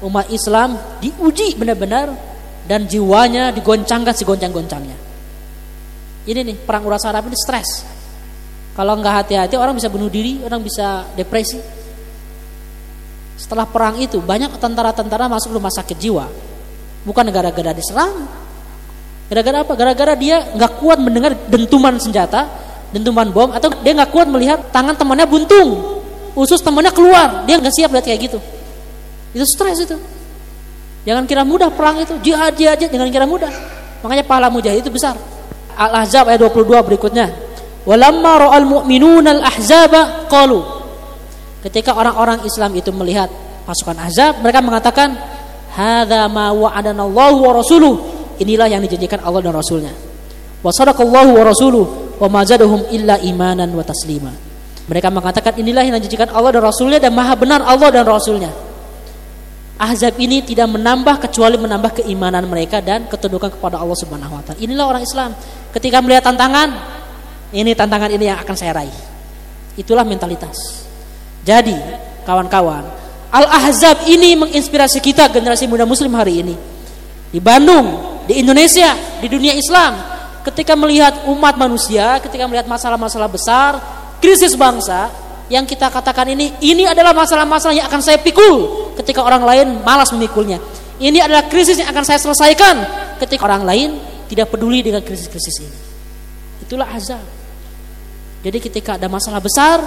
umat 0.05 0.31
Islam 0.31 0.79
diuji 1.03 1.59
benar-benar 1.59 2.15
dan 2.71 2.87
jiwanya 2.87 3.51
digoncangkan 3.51 4.15
segoncang-goncangnya. 4.15 4.95
Ini 6.29 6.41
nih 6.45 6.57
perang 6.63 6.87
urat 6.87 7.01
saraf 7.03 7.27
ini 7.27 7.35
stres. 7.35 7.83
Kalau 8.79 8.95
nggak 8.95 9.15
hati-hati 9.25 9.59
orang 9.59 9.75
bisa 9.75 9.91
bunuh 9.91 10.07
diri, 10.07 10.39
orang 10.47 10.63
bisa 10.63 11.03
depresi. 11.19 11.59
Setelah 13.35 13.67
perang 13.67 13.99
itu 13.99 14.23
banyak 14.23 14.55
tentara-tentara 14.63 15.27
masuk 15.27 15.59
rumah 15.59 15.73
sakit 15.75 15.99
jiwa. 15.99 16.31
Bukan 17.03 17.25
negara-negara 17.27 17.75
diserang, 17.75 18.29
Gara-gara 19.29 19.61
apa? 19.61 19.73
Gara-gara 19.77 20.15
dia 20.17 20.41
nggak 20.57 20.73
kuat 20.81 20.99
mendengar 21.05 21.37
dentuman 21.53 22.01
senjata, 22.01 22.49
dentuman 22.93 23.29
bom, 23.29 23.51
atau 23.53 23.69
dia 23.85 23.93
nggak 23.93 24.11
kuat 24.11 24.29
melihat 24.29 24.59
tangan 24.73 24.97
temannya 24.97 25.29
buntung, 25.29 26.01
usus 26.33 26.61
temannya 26.63 26.93
keluar, 26.93 27.45
dia 27.45 27.61
nggak 27.61 27.75
siap 27.75 27.91
lihat 27.93 28.05
kayak 28.05 28.21
gitu. 28.31 28.39
Itu 29.37 29.45
stres 29.45 29.85
itu. 29.85 29.97
Jangan 31.05 31.25
kira 31.25 31.45
mudah 31.45 31.73
perang 31.73 32.01
itu, 32.01 32.17
jihad 32.21 32.57
jihad, 32.57 32.77
jangan 32.81 33.09
kira 33.09 33.25
mudah. 33.25 33.49
Makanya 34.05 34.25
pahala 34.25 34.49
mujahid 34.49 34.85
itu 34.85 34.93
besar. 34.93 35.17
Al-Ahzab 35.79 36.29
ayat 36.29 36.43
22 36.43 36.85
berikutnya. 36.85 37.27
Walamma 37.89 38.33
ra'al 38.45 38.67
mu'minuna 38.69 39.41
al-ahzaba 39.41 40.29
qalu. 40.29 40.61
Ketika 41.65 41.97
orang-orang 41.97 42.45
Islam 42.45 42.77
itu 42.77 42.93
melihat 42.93 43.33
pasukan 43.65 43.97
Ahzab, 43.97 44.45
mereka 44.45 44.61
mengatakan, 44.61 45.17
"Hadza 45.73 46.29
ma 46.29 46.53
wa'adana 46.53 47.03
Allah 47.09 47.35
wa 47.35 47.53
rasuluh." 47.57 47.95
Inilah 48.39 48.71
yang 48.71 48.85
dijanjikan 48.87 49.19
Allah 49.25 49.43
dan 49.43 49.51
Rasulnya. 49.51 50.08
Wa 50.63 50.71
sadaqallahu 50.75 51.39
wa 51.39 51.45
rasuluh 51.47 51.87
wa 52.19 52.27
ma 52.27 52.43
zadahum 52.43 52.83
illa 52.91 53.19
imanan 53.23 53.71
wa 53.71 53.85
taslima. 53.87 54.35
Mereka 54.89 55.13
mengatakan 55.13 55.55
inilah 55.61 55.85
yang 55.85 56.01
dijanjikan 56.01 56.33
Allah 56.33 56.59
dan 56.59 56.65
Rasulnya 56.65 56.99
dan 56.99 57.13
maha 57.13 57.37
benar 57.37 57.61
Allah 57.61 57.93
dan 57.93 58.09
Rasulnya. 58.09 58.49
Ahzab 59.79 60.19
ini 60.19 60.43
tidak 60.43 60.67
menambah 60.75 61.29
kecuali 61.29 61.55
menambah 61.55 62.03
keimanan 62.03 62.43
mereka 62.51 62.83
dan 62.83 63.07
ketundukan 63.07 63.55
kepada 63.55 63.79
Allah 63.79 63.95
Subhanahu 63.95 64.35
wa 64.35 64.43
taala. 64.43 64.59
Inilah 64.59 64.85
orang 64.91 65.05
Islam. 65.07 65.31
Ketika 65.71 66.03
melihat 66.03 66.27
tantangan, 66.27 66.75
ini 67.55 67.77
tantangan 67.79 68.11
ini 68.11 68.27
yang 68.27 68.43
akan 68.43 68.57
saya 68.59 68.75
raih. 68.75 68.99
Itulah 69.79 70.03
mentalitas. 70.03 70.83
Jadi, 71.47 71.79
kawan-kawan, 72.27 72.83
Al-Ahzab 73.31 74.09
ini 74.11 74.35
menginspirasi 74.35 74.99
kita 74.99 75.31
generasi 75.31 75.69
muda 75.69 75.85
muslim 75.85 76.11
hari 76.17 76.43
ini. 76.43 76.57
Di 77.29 77.39
Bandung, 77.39 78.19
di 78.25 78.41
Indonesia, 78.41 78.97
di 79.21 79.29
dunia 79.31 79.53
Islam, 79.55 80.18
ketika 80.47 80.79
melihat 80.79 81.27
umat 81.27 81.59
manusia, 81.59 82.19
ketika 82.23 82.45
melihat 82.47 82.67
masalah-masalah 82.71 83.29
besar, 83.31 83.73
krisis 84.23 84.55
bangsa, 84.55 85.11
yang 85.49 85.65
kita 85.65 85.89
katakan 85.89 86.29
ini 86.29 86.53
ini 86.61 86.85
adalah 86.85 87.17
masalah-masalah 87.17 87.73
yang 87.73 87.89
akan 87.89 88.05
saya 88.05 88.21
pikul 88.21 88.93
ketika 89.01 89.25
orang 89.25 89.43
lain 89.43 89.67
malas 89.81 90.13
memikulnya. 90.13 90.61
Ini 90.99 91.25
adalah 91.25 91.47
krisis 91.47 91.79
yang 91.79 91.89
akan 91.95 92.05
saya 92.05 92.19
selesaikan 92.21 92.77
ketika 93.23 93.47
orang 93.47 93.65
lain 93.65 93.89
tidak 94.29 94.53
peduli 94.53 94.85
dengan 94.85 95.01
krisis-krisis 95.01 95.57
ini. 95.65 95.79
Itulah 96.67 96.91
azab. 96.91 97.23
Jadi 98.45 98.59
ketika 98.63 99.01
ada 99.01 99.07
masalah 99.11 99.43
besar, 99.43 99.79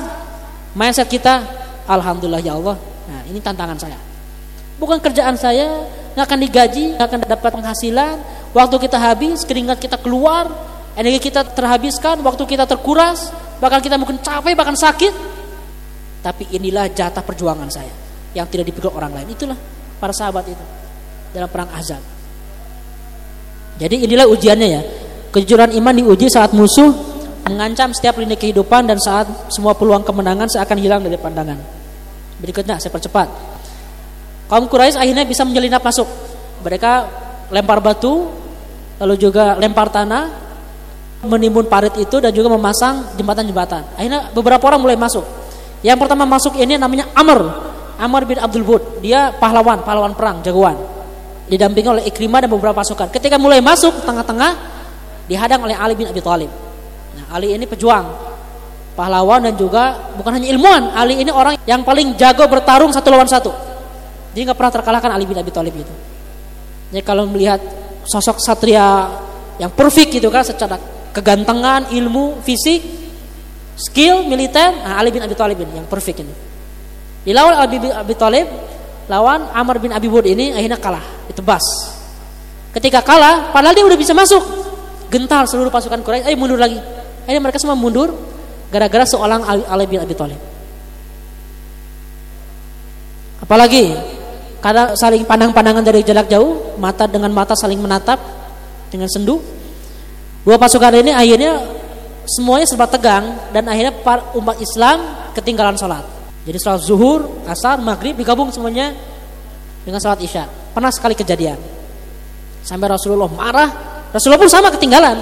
mindset 0.75 1.07
kita, 1.07 1.45
alhamdulillah 1.85 2.41
ya 2.43 2.57
Allah. 2.57 2.75
Nah, 3.11 3.21
ini 3.27 3.39
tantangan 3.39 3.77
saya. 3.79 4.10
Bukan 4.81 4.97
kerjaan 4.97 5.37
saya, 5.37 5.85
nggak 6.17 6.25
akan 6.25 6.39
digaji, 6.41 6.97
nggak 6.97 7.05
akan 7.05 7.19
dapat 7.29 7.51
penghasilan. 7.53 8.17
Waktu 8.49 8.75
kita 8.81 8.97
habis, 8.97 9.45
keringat 9.45 9.77
kita 9.77 10.01
keluar, 10.01 10.49
energi 10.97 11.29
kita 11.29 11.45
terhabiskan, 11.45 12.17
waktu 12.25 12.43
kita 12.49 12.65
terkuras, 12.65 13.29
bahkan 13.61 13.77
kita 13.77 14.01
mungkin 14.01 14.17
capek, 14.17 14.57
bahkan 14.57 14.73
sakit. 14.73 15.13
Tapi 16.25 16.49
inilah 16.57 16.89
jatah 16.89 17.21
perjuangan 17.21 17.69
saya 17.69 17.93
yang 18.33 18.49
tidak 18.49 18.73
dipikul 18.73 18.89
orang 18.97 19.13
lain. 19.21 19.29
Itulah 19.29 19.57
para 20.01 20.17
sahabat 20.17 20.49
itu 20.49 20.65
dalam 21.29 21.45
perang 21.45 21.69
Azab. 21.77 22.01
Jadi 23.77 24.05
inilah 24.05 24.25
ujiannya 24.29 24.67
ya. 24.67 24.81
Kejujuran 25.31 25.77
iman 25.77 25.93
diuji 25.95 26.27
saat 26.27 26.51
musuh 26.57 26.91
mengancam 27.47 27.89
setiap 27.95 28.19
lini 28.21 28.37
kehidupan 28.37 28.85
dan 28.85 28.97
saat 29.01 29.29
semua 29.49 29.73
peluang 29.73 30.05
kemenangan 30.05 30.49
seakan 30.49 30.77
hilang 30.77 31.01
dari 31.01 31.17
pandangan. 31.17 31.57
Berikutnya 32.41 32.77
saya 32.77 32.93
percepat. 32.93 33.50
Kaum 34.51 34.67
Quraisy 34.67 34.99
akhirnya 34.99 35.23
bisa 35.23 35.47
menyelinap 35.47 35.79
masuk. 35.79 36.11
Mereka 36.59 36.91
lempar 37.55 37.79
batu, 37.79 38.27
lalu 38.99 39.15
juga 39.15 39.55
lempar 39.55 39.87
tanah, 39.87 40.27
menimbun 41.23 41.71
parit 41.71 41.95
itu 41.95 42.19
dan 42.19 42.35
juga 42.35 42.51
memasang 42.51 43.15
jembatan-jembatan. 43.15 43.95
Akhirnya 43.95 44.27
beberapa 44.35 44.59
orang 44.67 44.83
mulai 44.83 44.99
masuk. 44.99 45.23
Yang 45.79 46.03
pertama 46.03 46.27
masuk 46.27 46.59
ini 46.59 46.75
namanya 46.75 47.07
Amr. 47.15 47.47
Amr 47.95 48.27
bin 48.27 48.43
Abdul 48.43 48.67
Bud. 48.67 48.99
Dia 48.99 49.31
pahlawan, 49.31 49.87
pahlawan 49.87 50.11
perang, 50.19 50.43
jagoan. 50.43 50.75
Didampingi 51.47 51.87
oleh 51.87 52.03
Ikrimah 52.11 52.43
dan 52.43 52.51
beberapa 52.51 52.75
pasukan. 52.75 53.07
Ketika 53.07 53.39
mulai 53.39 53.63
masuk 53.63 54.03
tengah-tengah 54.03 54.51
dihadang 55.31 55.63
oleh 55.63 55.79
Ali 55.79 55.95
bin 55.95 56.11
Abi 56.11 56.19
Thalib. 56.19 56.51
Nah, 57.15 57.25
Ali 57.31 57.55
ini 57.55 57.63
pejuang, 57.63 58.03
pahlawan 58.99 59.47
dan 59.47 59.55
juga 59.55 60.11
bukan 60.19 60.43
hanya 60.43 60.51
ilmuwan. 60.51 60.91
Ali 60.91 61.23
ini 61.23 61.31
orang 61.31 61.55
yang 61.63 61.87
paling 61.87 62.19
jago 62.19 62.43
bertarung 62.51 62.91
satu 62.91 63.07
lawan 63.07 63.31
satu. 63.31 63.70
Dia 64.31 64.47
nggak 64.47 64.57
pernah 64.57 64.73
terkalahkan 64.73 65.11
Ali 65.11 65.27
bin 65.27 65.35
Abi 65.35 65.51
Thalib 65.51 65.75
itu. 65.75 65.93
Jadi 66.91 67.03
kalau 67.03 67.27
melihat 67.27 67.59
sosok 68.07 68.39
satria 68.39 69.11
yang 69.59 69.71
perfect 69.71 70.15
gitu 70.15 70.31
kan 70.31 70.43
secara 70.43 70.79
kegantengan, 71.11 71.91
ilmu, 71.91 72.39
fisik, 72.41 72.81
skill 73.75 74.27
militer 74.27 74.83
nah 74.83 74.99
Ali 74.99 75.11
bin 75.11 75.23
Abi 75.23 75.35
Thalib 75.35 75.59
ini 75.59 75.83
yang 75.83 75.87
perfect 75.87 76.23
ini. 76.23 76.33
Dilawan 77.27 77.55
Ali 77.59 77.77
bin 77.77 77.91
Abi 77.91 78.15
Thalib 78.15 78.47
lawan 79.11 79.51
Amr 79.51 79.77
bin 79.83 79.91
Abi 79.91 80.07
Wud 80.07 80.23
ini 80.23 80.55
akhirnya 80.55 80.79
kalah 80.79 81.03
ditebas. 81.27 81.63
Ketika 82.71 83.03
kalah 83.03 83.51
padahal 83.51 83.75
dia 83.75 83.83
udah 83.83 83.99
bisa 83.99 84.15
masuk. 84.15 84.41
Gentar 85.11 85.43
seluruh 85.43 85.67
pasukan 85.67 85.99
Quraisy 85.99 86.23
ayo 86.23 86.39
mundur 86.39 86.55
lagi. 86.55 86.79
Akhirnya 87.27 87.43
mereka 87.43 87.59
semua 87.59 87.75
mundur 87.75 88.15
gara-gara 88.71 89.03
seorang 89.03 89.43
Ali, 89.43 89.63
Ali 89.67 89.85
bin 89.91 89.99
Abi 89.99 90.15
Thalib. 90.15 90.39
Apalagi 93.43 93.91
karena 94.61 94.93
saling 94.93 95.25
pandang-pandangan 95.25 95.81
dari 95.81 96.05
jarak 96.05 96.29
jauh 96.29 96.77
mata 96.77 97.09
dengan 97.09 97.33
mata 97.33 97.57
saling 97.57 97.81
menatap 97.81 98.21
dengan 98.93 99.09
sendu 99.09 99.41
dua 100.45 100.61
pasukan 100.61 101.01
ini 101.01 101.11
akhirnya 101.13 101.81
semuanya 102.25 102.65
serba 102.69 102.85
tegang 102.85 103.33
dan 103.49 103.65
akhirnya 103.65 103.93
umat 104.37 104.57
Islam 104.61 104.97
ketinggalan 105.33 105.75
sholat. 105.77 106.05
Jadi 106.45 106.57
sholat 106.57 106.81
zuhur, 106.81 107.45
asar, 107.45 107.77
maghrib 107.81 108.17
digabung 108.17 108.49
semuanya 108.49 108.93
dengan 109.85 110.01
sholat 110.01 110.19
isya. 110.21 110.45
Pernah 110.73 110.89
sekali 110.93 111.13
kejadian. 111.13 111.57
Sampai 112.61 112.89
Rasulullah 112.89 113.29
marah, 113.29 113.69
Rasulullah 114.13 114.41
pun 114.41 114.51
sama 114.51 114.69
ketinggalan. 114.73 115.17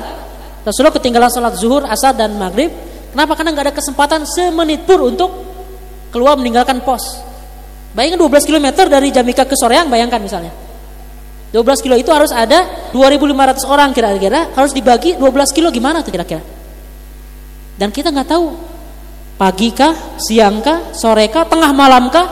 Rasulullah 0.63 0.95
ketinggalan 0.95 1.29
sholat 1.31 1.53
zuhur, 1.55 1.83
asar 1.87 2.15
dan 2.15 2.35
maghrib. 2.35 2.71
Kenapa? 3.15 3.33
Karena 3.33 3.55
nggak 3.55 3.65
ada 3.71 3.75
kesempatan 3.75 4.21
semenit 4.27 4.85
pun 4.85 4.99
untuk 5.09 5.31
keluar 6.13 6.37
meninggalkan 6.37 6.83
pos. 6.83 7.28
Bayangkan 7.93 8.21
12 8.21 8.45
km 8.45 8.67
dari 8.85 9.09
Jamika 9.09 9.43
ke 9.49 9.57
Soreang, 9.57 9.89
bayangkan 9.89 10.21
misalnya. 10.21 10.53
12 11.49 11.81
kilo 11.81 11.97
itu 11.97 12.13
harus 12.13 12.29
ada 12.29 12.89
2.500 12.93 13.65
orang 13.65 13.89
kira-kira 13.89 14.53
harus 14.53 14.69
dibagi 14.69 15.17
12 15.17 15.49
kilo 15.49 15.73
gimana 15.73 16.05
tuh 16.05 16.13
kira-kira? 16.13 16.45
Dan 17.73 17.89
kita 17.89 18.13
nggak 18.13 18.29
tahu 18.29 18.53
pagi 19.33 19.73
kah, 19.73 20.21
siang 20.21 20.61
kah, 20.61 20.93
sore 20.93 21.25
kah, 21.33 21.49
tengah 21.49 21.73
malam 21.73 22.13
kah 22.13 22.27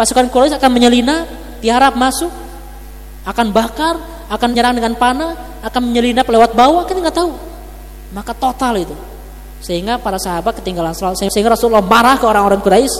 pasukan 0.00 0.32
Quraisy 0.32 0.56
akan 0.56 0.70
menyelinap, 0.72 1.28
diharap 1.60 1.92
masuk, 2.00 2.32
akan 3.28 3.52
bakar, 3.52 4.00
akan 4.32 4.46
menyerang 4.48 4.74
dengan 4.80 4.96
panah, 4.96 5.60
akan 5.60 5.92
menyelinap 5.92 6.24
lewat 6.24 6.56
bawah, 6.56 6.88
kita 6.88 7.04
nggak 7.04 7.16
tahu. 7.16 7.32
Maka 8.16 8.32
total 8.32 8.80
itu. 8.80 8.96
Sehingga 9.62 10.00
para 10.00 10.16
sahabat 10.16 10.58
ketinggalan. 10.58 10.96
Sehingga 10.96 11.54
Rasulullah 11.54 11.84
marah 11.84 12.16
ke 12.18 12.24
orang-orang 12.26 12.60
Quraisy. 12.60 12.96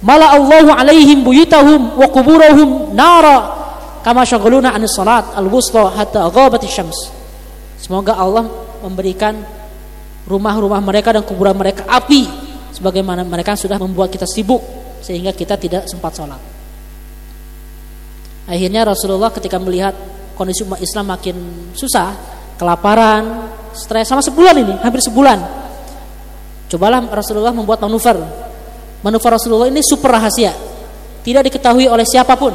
Mala 0.00 0.32
Allahu 0.32 0.72
alaihim 0.72 1.20
buyutahum 1.20 2.00
wa 2.00 2.08
kuburahum 2.08 2.96
nara 2.96 3.60
kama 4.00 4.24
syaghaluna 4.24 4.72
anis 4.72 4.96
salat 4.96 5.28
al-wusta 5.36 5.92
hatta 5.92 6.24
ghabati 6.32 6.64
syams. 6.64 7.12
Semoga 7.76 8.16
Allah 8.16 8.48
memberikan 8.80 9.36
rumah-rumah 10.24 10.80
mereka 10.80 11.12
dan 11.12 11.24
kuburan 11.24 11.52
mereka 11.52 11.84
api 11.84 12.24
sebagaimana 12.72 13.28
mereka 13.28 13.56
sudah 13.56 13.76
membuat 13.76 14.08
kita 14.08 14.24
sibuk 14.24 14.60
sehingga 15.04 15.36
kita 15.36 15.56
tidak 15.56 15.84
sempat 15.88 16.12
sholat 16.16 16.40
akhirnya 18.50 18.82
Rasulullah 18.82 19.30
ketika 19.30 19.56
melihat 19.62 19.94
kondisi 20.34 20.66
umat 20.66 20.82
Islam 20.82 21.14
makin 21.14 21.36
susah 21.72 22.14
kelaparan 22.58 23.52
stres 23.72 24.10
sama 24.10 24.20
sebulan 24.20 24.54
ini 24.58 24.74
hampir 24.82 24.98
sebulan. 25.00 25.38
Cobalah 26.70 27.02
Rasulullah 27.10 27.54
membuat 27.54 27.82
manuver 27.82 28.18
manuver 29.00 29.30
Rasulullah 29.36 29.68
ini 29.68 29.80
super 29.84 30.12
rahasia 30.12 30.52
tidak 31.24 31.52
diketahui 31.52 31.88
oleh 31.88 32.04
siapa 32.04 32.36
pun 32.36 32.52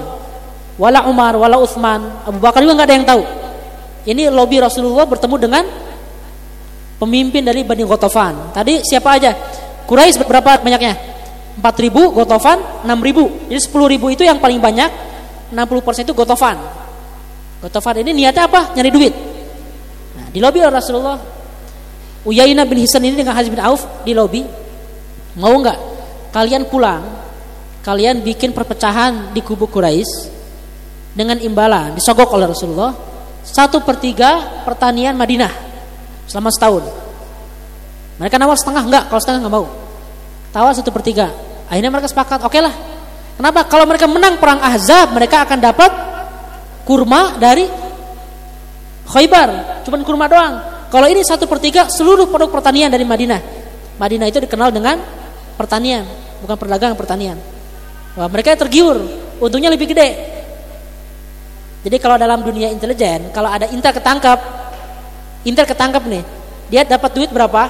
wala 0.75 1.05
Umar 1.07 1.37
wala 1.37 1.57
Uthman 1.61 2.25
Abu 2.25 2.41
Bakar 2.41 2.61
juga 2.65 2.81
nggak 2.81 2.87
ada 2.87 2.95
yang 2.95 3.07
tahu 3.07 3.23
ini 4.05 4.29
lobby 4.29 4.61
Rasulullah 4.61 5.09
bertemu 5.09 5.35
dengan 5.41 5.63
pemimpin 7.01 7.43
dari 7.43 7.65
Bani 7.65 7.83
Gotofan. 7.83 8.55
Tadi 8.55 8.81
siapa 8.85 9.17
aja? 9.17 9.31
Quraisy 9.85 10.21
berapa 10.25 10.61
banyaknya? 10.61 10.95
4000, 11.57 12.11
Gotofan 12.11 12.57
6000. 12.83 13.49
Jadi 13.49 13.61
10000 13.61 14.15
itu 14.15 14.23
yang 14.27 14.37
paling 14.37 14.59
banyak, 14.59 14.89
60% 15.53 16.05
itu 16.05 16.13
Gotofan. 16.13 16.57
Gotofan 17.63 18.01
ini 18.03 18.11
niatnya 18.13 18.45
apa? 18.45 18.75
Nyari 18.75 18.89
duit. 18.91 19.13
Nah, 20.15 20.27
di 20.31 20.39
lobi 20.39 20.59
Rasulullah 20.63 21.19
Uyainah 22.25 22.65
bin 22.65 22.81
Hisan 22.81 23.05
ini 23.05 23.13
dengan 23.13 23.37
Haji 23.37 23.49
bin 23.53 23.61
Auf 23.61 24.05
di 24.05 24.13
lobi. 24.13 24.41
Mau 25.37 25.53
nggak 25.59 25.77
kalian 26.35 26.67
pulang? 26.67 27.23
Kalian 27.79 28.19
bikin 28.19 28.51
perpecahan 28.51 29.31
di 29.31 29.39
kubu 29.39 29.71
Quraisy 29.71 30.35
dengan 31.15 31.39
imbalan 31.39 31.95
disogok 31.95 32.35
oleh 32.35 32.51
Rasulullah 32.51 32.91
satu 33.45 33.79
per 33.85 34.01
tiga 34.01 34.61
pertanian 34.67 35.15
Madinah 35.15 35.53
selama 36.27 36.51
setahun. 36.51 36.83
Mereka 38.19 38.35
nawar 38.41 38.57
setengah 38.59 38.83
enggak, 38.83 39.03
kalau 39.07 39.21
setengah 39.21 39.39
enggak 39.45 39.55
mau. 39.55 39.65
Tawar 40.49 40.73
satu 40.73 40.89
per 40.89 41.03
tiga. 41.05 41.29
Akhirnya 41.69 41.93
mereka 41.93 42.09
sepakat, 42.09 42.41
oke 42.41 42.59
lah. 42.59 42.73
Kenapa? 43.37 43.67
Kalau 43.69 43.85
mereka 43.85 44.07
menang 44.09 44.39
perang 44.41 44.59
Ahzab, 44.63 45.13
mereka 45.13 45.45
akan 45.45 45.59
dapat 45.61 45.91
kurma 46.87 47.37
dari 47.37 47.67
Khaybar. 49.05 49.83
Cuman 49.85 50.01
kurma 50.01 50.25
doang. 50.25 50.53
Kalau 50.89 51.05
ini 51.05 51.21
satu 51.21 51.45
per 51.45 51.61
tiga 51.61 51.91
seluruh 51.91 52.25
produk 52.31 52.49
pertanian 52.49 52.89
dari 52.89 53.05
Madinah. 53.05 53.41
Madinah 53.99 54.27
itu 54.31 54.39
dikenal 54.41 54.73
dengan 54.73 54.97
pertanian, 55.59 56.03
bukan 56.43 56.55
perdagangan 56.57 56.97
pertanian. 56.97 57.37
Wah, 58.15 58.31
mereka 58.31 58.55
tergiur, 58.55 58.95
untungnya 59.43 59.67
lebih 59.67 59.91
gede. 59.91 60.09
Jadi 61.85 61.97
kalau 62.01 62.17
dalam 62.17 62.41
dunia 62.41 62.71
intelijen, 62.73 63.29
kalau 63.29 63.51
ada 63.51 63.69
Intel 63.69 63.93
ketangkap, 63.93 64.39
Intel 65.45 65.69
ketangkap 65.69 66.01
nih, 66.09 66.23
dia 66.71 66.81
dapat 66.81 67.13
duit 67.13 67.29
berapa? 67.29 67.69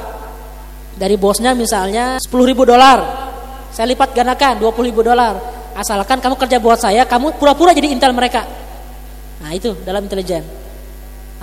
Dari 0.95 1.19
bosnya 1.19 1.51
misalnya 1.51 2.15
10 2.23 2.31
ribu 2.47 2.63
dolar, 2.63 3.03
saya 3.75 3.91
lipat 3.91 4.15
gandakan 4.15 4.63
20 4.63 4.87
ribu 4.87 5.03
dolar. 5.03 5.35
Asalkan 5.75 6.23
kamu 6.23 6.39
kerja 6.39 6.57
buat 6.63 6.79
saya, 6.79 7.03
kamu 7.03 7.35
pura-pura 7.35 7.75
jadi 7.75 7.91
Intel 7.91 8.15
mereka. 8.15 8.47
Nah 9.43 9.51
itu 9.51 9.75
dalam 9.83 10.07
intelijen. 10.07 10.47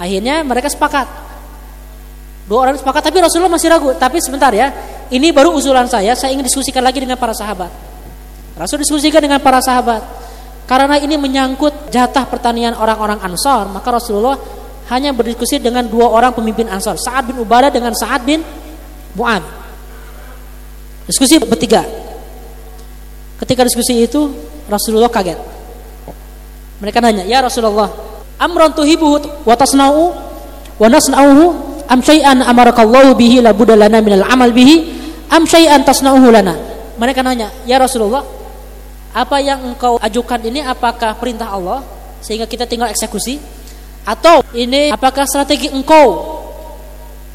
Akhirnya 0.00 0.40
mereka 0.40 0.72
sepakat. 0.72 1.04
Dua 2.52 2.68
orang 2.68 2.76
sepakat, 2.76 3.08
tapi 3.08 3.24
Rasulullah 3.24 3.56
masih 3.56 3.72
ragu. 3.72 3.96
Tapi 3.96 4.20
sebentar 4.20 4.52
ya, 4.52 4.68
ini 5.08 5.32
baru 5.32 5.56
usulan 5.56 5.88
saya. 5.88 6.12
Saya 6.12 6.36
ingin 6.36 6.44
diskusikan 6.44 6.84
lagi 6.84 7.00
dengan 7.00 7.16
para 7.16 7.32
sahabat. 7.32 7.72
Rasul 8.60 8.84
diskusikan 8.84 9.24
dengan 9.24 9.40
para 9.40 9.56
sahabat. 9.64 10.04
Karena 10.68 11.00
ini 11.00 11.16
menyangkut 11.16 11.88
jatah 11.88 12.28
pertanian 12.28 12.76
orang-orang 12.76 13.16
Ansor, 13.24 13.72
maka 13.72 13.88
Rasulullah 13.88 14.36
hanya 14.92 15.16
berdiskusi 15.16 15.64
dengan 15.64 15.88
dua 15.88 16.12
orang 16.12 16.36
pemimpin 16.36 16.68
Ansor, 16.68 17.00
Sa'ad 17.00 17.32
bin 17.32 17.40
Ubadah 17.40 17.72
dengan 17.72 17.96
Sa'ad 17.96 18.20
bin 18.20 18.44
Mu'ad. 19.16 19.40
Diskusi 21.08 21.40
bertiga. 21.40 21.88
Ketika 23.40 23.64
diskusi 23.64 23.96
itu 23.96 24.28
Rasulullah 24.68 25.08
kaget. 25.08 25.40
Mereka 26.84 27.00
nanya, 27.00 27.24
"Ya 27.24 27.40
Rasulullah, 27.40 27.88
amran 28.36 28.76
tuhibuhu 28.76 29.40
wa 29.48 29.56
tasna'u 29.56 30.04
am 31.88 32.00
syai'an 32.02 32.42
amarakallahu 32.42 33.14
bihi 33.16 33.40
la 33.40 33.54
budalana 33.54 33.98
minal 34.02 34.26
amal 34.26 34.50
bihi. 34.50 34.90
Am 35.32 35.46
syai'an 35.48 35.82
tasna'uhu 35.82 36.28
lana?" 36.28 36.54
Mereka 37.00 37.24
nanya, 37.24 37.48
"Ya 37.64 37.80
Rasulullah, 37.80 38.22
apa 39.12 39.36
yang 39.40 39.72
engkau 39.72 39.96
ajukan 40.00 40.40
ini 40.44 40.60
apakah 40.64 41.16
perintah 41.16 41.52
Allah 41.52 41.84
sehingga 42.24 42.48
kita 42.48 42.68
tinggal 42.68 42.88
eksekusi? 42.92 43.40
Atau 44.02 44.42
ini 44.56 44.90
apakah 44.90 45.24
strategi 45.28 45.70
engkau 45.70 46.40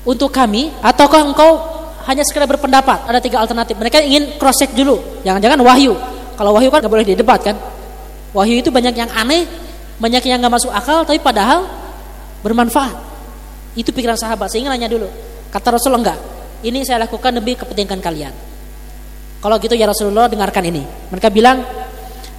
untuk 0.04 0.30
kami? 0.34 0.74
Ataukah 0.84 1.24
engkau 1.24 1.52
hanya 2.06 2.28
sekedar 2.28 2.48
berpendapat? 2.48 3.08
Ada 3.08 3.24
tiga 3.24 3.40
alternatif. 3.40 3.80
Mereka 3.80 4.04
ingin 4.04 4.36
cross 4.36 4.60
check 4.60 4.76
dulu. 4.76 5.00
Jangan-jangan 5.24 5.60
wahyu. 5.64 5.96
Kalau 6.36 6.52
wahyu 6.54 6.68
kan 6.68 6.84
nggak 6.84 6.92
boleh 6.92 7.08
didebat 7.08 7.40
kan? 7.40 7.56
Wahyu 8.36 8.60
itu 8.60 8.68
banyak 8.68 8.94
yang 8.94 9.10
aneh 9.16 9.48
banyak 9.98 10.22
yang 10.30 10.38
nggak 10.38 10.54
masuk 10.54 10.70
akal 10.70 11.02
tapi 11.02 11.18
padahal 11.18 11.66
bermanfaat 12.46 12.94
itu 13.78 13.94
pikiran 13.94 14.18
sahabat 14.18 14.50
sehingga 14.50 14.74
nanya 14.74 14.90
dulu 14.90 15.06
kata 15.54 15.78
Rasulullah 15.78 16.02
enggak 16.02 16.20
ini 16.66 16.82
saya 16.82 17.06
lakukan 17.06 17.38
demi 17.38 17.54
kepentingan 17.54 18.02
kalian 18.02 18.34
kalau 19.38 19.62
gitu 19.62 19.78
ya 19.78 19.86
Rasulullah 19.86 20.26
dengarkan 20.26 20.66
ini. 20.66 20.82
Mereka 21.14 21.30
bilang, 21.30 21.62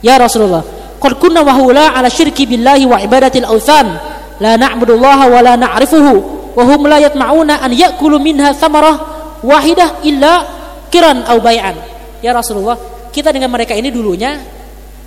"Ya 0.03 0.19
Rasulullah, 0.19 0.67
qad 0.99 1.15
kunna 1.23 1.47
wa 1.47 1.55
hula 1.55 1.95
ala 1.95 2.11
syirki 2.11 2.45
billahi 2.45 2.85
wa 2.91 2.99
ibadatil 2.99 3.47
authan, 3.47 3.87
la 4.43 4.59
na'budullaha 4.59 5.25
wa 5.31 5.41
la 5.43 5.55
na'rifuhu, 5.55 6.15
wa 6.59 6.63
hum 6.67 6.91
la 6.91 6.99
yatma'una 6.99 7.63
an 7.63 7.71
ya'kulu 7.71 8.19
minha 8.19 8.51
thamarah 8.51 8.97
wahidah 9.47 10.03
illa 10.03 10.43
kiran 10.91 11.23
au 11.31 11.39
bay'an." 11.39 11.79
Ya 12.19 12.35
Rasulullah, 12.35 12.75
kita 13.15 13.31
dengan 13.31 13.55
mereka 13.55 13.79
ini 13.79 13.95
dulunya 13.95 14.43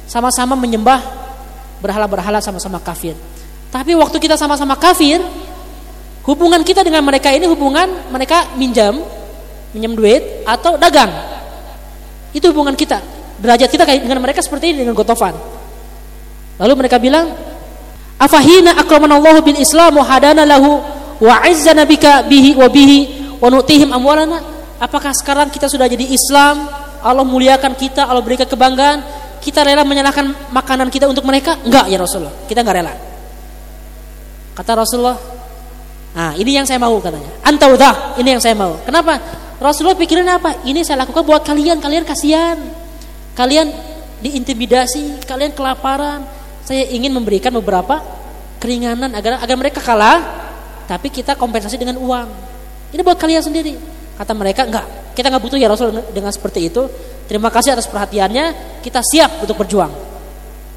sama-sama 0.08 0.56
menyembah 0.56 1.04
berhala-berhala 1.84 2.40
sama-sama 2.40 2.80
kafir. 2.80 3.20
Tapi 3.68 4.00
waktu 4.00 4.16
kita 4.16 4.40
sama-sama 4.40 4.80
kafir, 4.80 5.20
hubungan 6.26 6.62
kita 6.62 6.86
dengan 6.86 7.02
mereka 7.06 7.34
ini 7.34 7.50
hubungan 7.50 8.12
mereka 8.14 8.54
minjam, 8.58 9.02
minjam 9.74 9.94
duit 9.96 10.46
atau 10.46 10.78
dagang. 10.78 11.10
Itu 12.32 12.52
hubungan 12.54 12.78
kita. 12.78 13.02
Derajat 13.42 13.70
kita 13.74 13.84
dengan 13.86 14.22
mereka 14.22 14.40
seperti 14.46 14.72
ini 14.72 14.86
dengan 14.86 14.94
Gotofan. 14.94 15.34
Lalu 16.62 16.74
mereka 16.78 17.02
bilang, 17.02 17.34
"Afahina 18.22 18.78
akramanallahu 18.78 19.42
bil 19.42 19.58
Islam 19.58 19.98
wa 19.98 20.06
hadana 20.06 20.46
lahu 20.46 20.78
wa 21.18 21.42
izzana 21.50 21.90
bika 21.90 22.22
bihi 22.30 22.54
wa 22.54 22.70
bihi 22.70 23.00
wa 23.42 23.50
nu'tihim 23.50 23.90
amwalana?" 23.90 24.40
Apakah 24.82 25.14
sekarang 25.14 25.50
kita 25.50 25.70
sudah 25.70 25.86
jadi 25.90 26.06
Islam? 26.10 26.70
Allah 27.02 27.26
muliakan 27.26 27.74
kita, 27.74 28.06
Allah 28.06 28.22
berikan 28.22 28.46
kebanggaan, 28.46 29.02
kita 29.42 29.66
rela 29.66 29.82
menyalahkan 29.82 30.54
makanan 30.54 30.94
kita 30.94 31.10
untuk 31.10 31.26
mereka? 31.26 31.58
Enggak 31.66 31.90
ya 31.90 31.98
Rasulullah, 31.98 32.34
kita 32.46 32.62
enggak 32.62 32.78
rela. 32.78 32.94
Kata 34.54 34.72
Rasulullah, 34.78 35.18
nah 36.12 36.36
ini 36.36 36.60
yang 36.60 36.68
saya 36.68 36.80
mau 36.80 37.00
katanya. 37.00 37.32
Antaudah, 37.46 38.20
ini 38.20 38.36
yang 38.36 38.42
saya 38.44 38.56
mau. 38.56 38.80
Kenapa? 38.84 39.20
Rasulullah 39.62 39.96
pikirin 39.96 40.26
apa? 40.26 40.66
Ini 40.66 40.82
saya 40.82 41.06
lakukan 41.06 41.22
buat 41.22 41.46
kalian, 41.46 41.78
kalian 41.78 42.02
kasihan. 42.02 42.58
Kalian 43.38 43.70
diintimidasi, 44.20 45.24
kalian 45.24 45.54
kelaparan. 45.54 46.26
Saya 46.66 46.90
ingin 46.90 47.14
memberikan 47.14 47.54
beberapa 47.54 48.02
keringanan 48.62 49.14
agar 49.18 49.42
agar 49.42 49.56
mereka 49.58 49.80
kalah, 49.82 50.22
tapi 50.86 51.10
kita 51.10 51.38
kompensasi 51.38 51.78
dengan 51.78 51.98
uang. 52.02 52.30
Ini 52.92 53.02
buat 53.02 53.18
kalian 53.18 53.42
sendiri. 53.42 53.78
Kata 54.18 54.36
mereka, 54.36 54.68
enggak, 54.68 54.86
kita 55.18 55.32
enggak 55.32 55.44
butuh 55.46 55.58
ya 55.58 55.68
Rasul 55.72 55.94
dengan 56.14 56.30
seperti 56.30 56.70
itu. 56.70 56.86
Terima 57.26 57.48
kasih 57.48 57.74
atas 57.74 57.88
perhatiannya, 57.88 58.80
kita 58.84 59.00
siap 59.00 59.42
untuk 59.42 59.56
berjuang. 59.56 59.90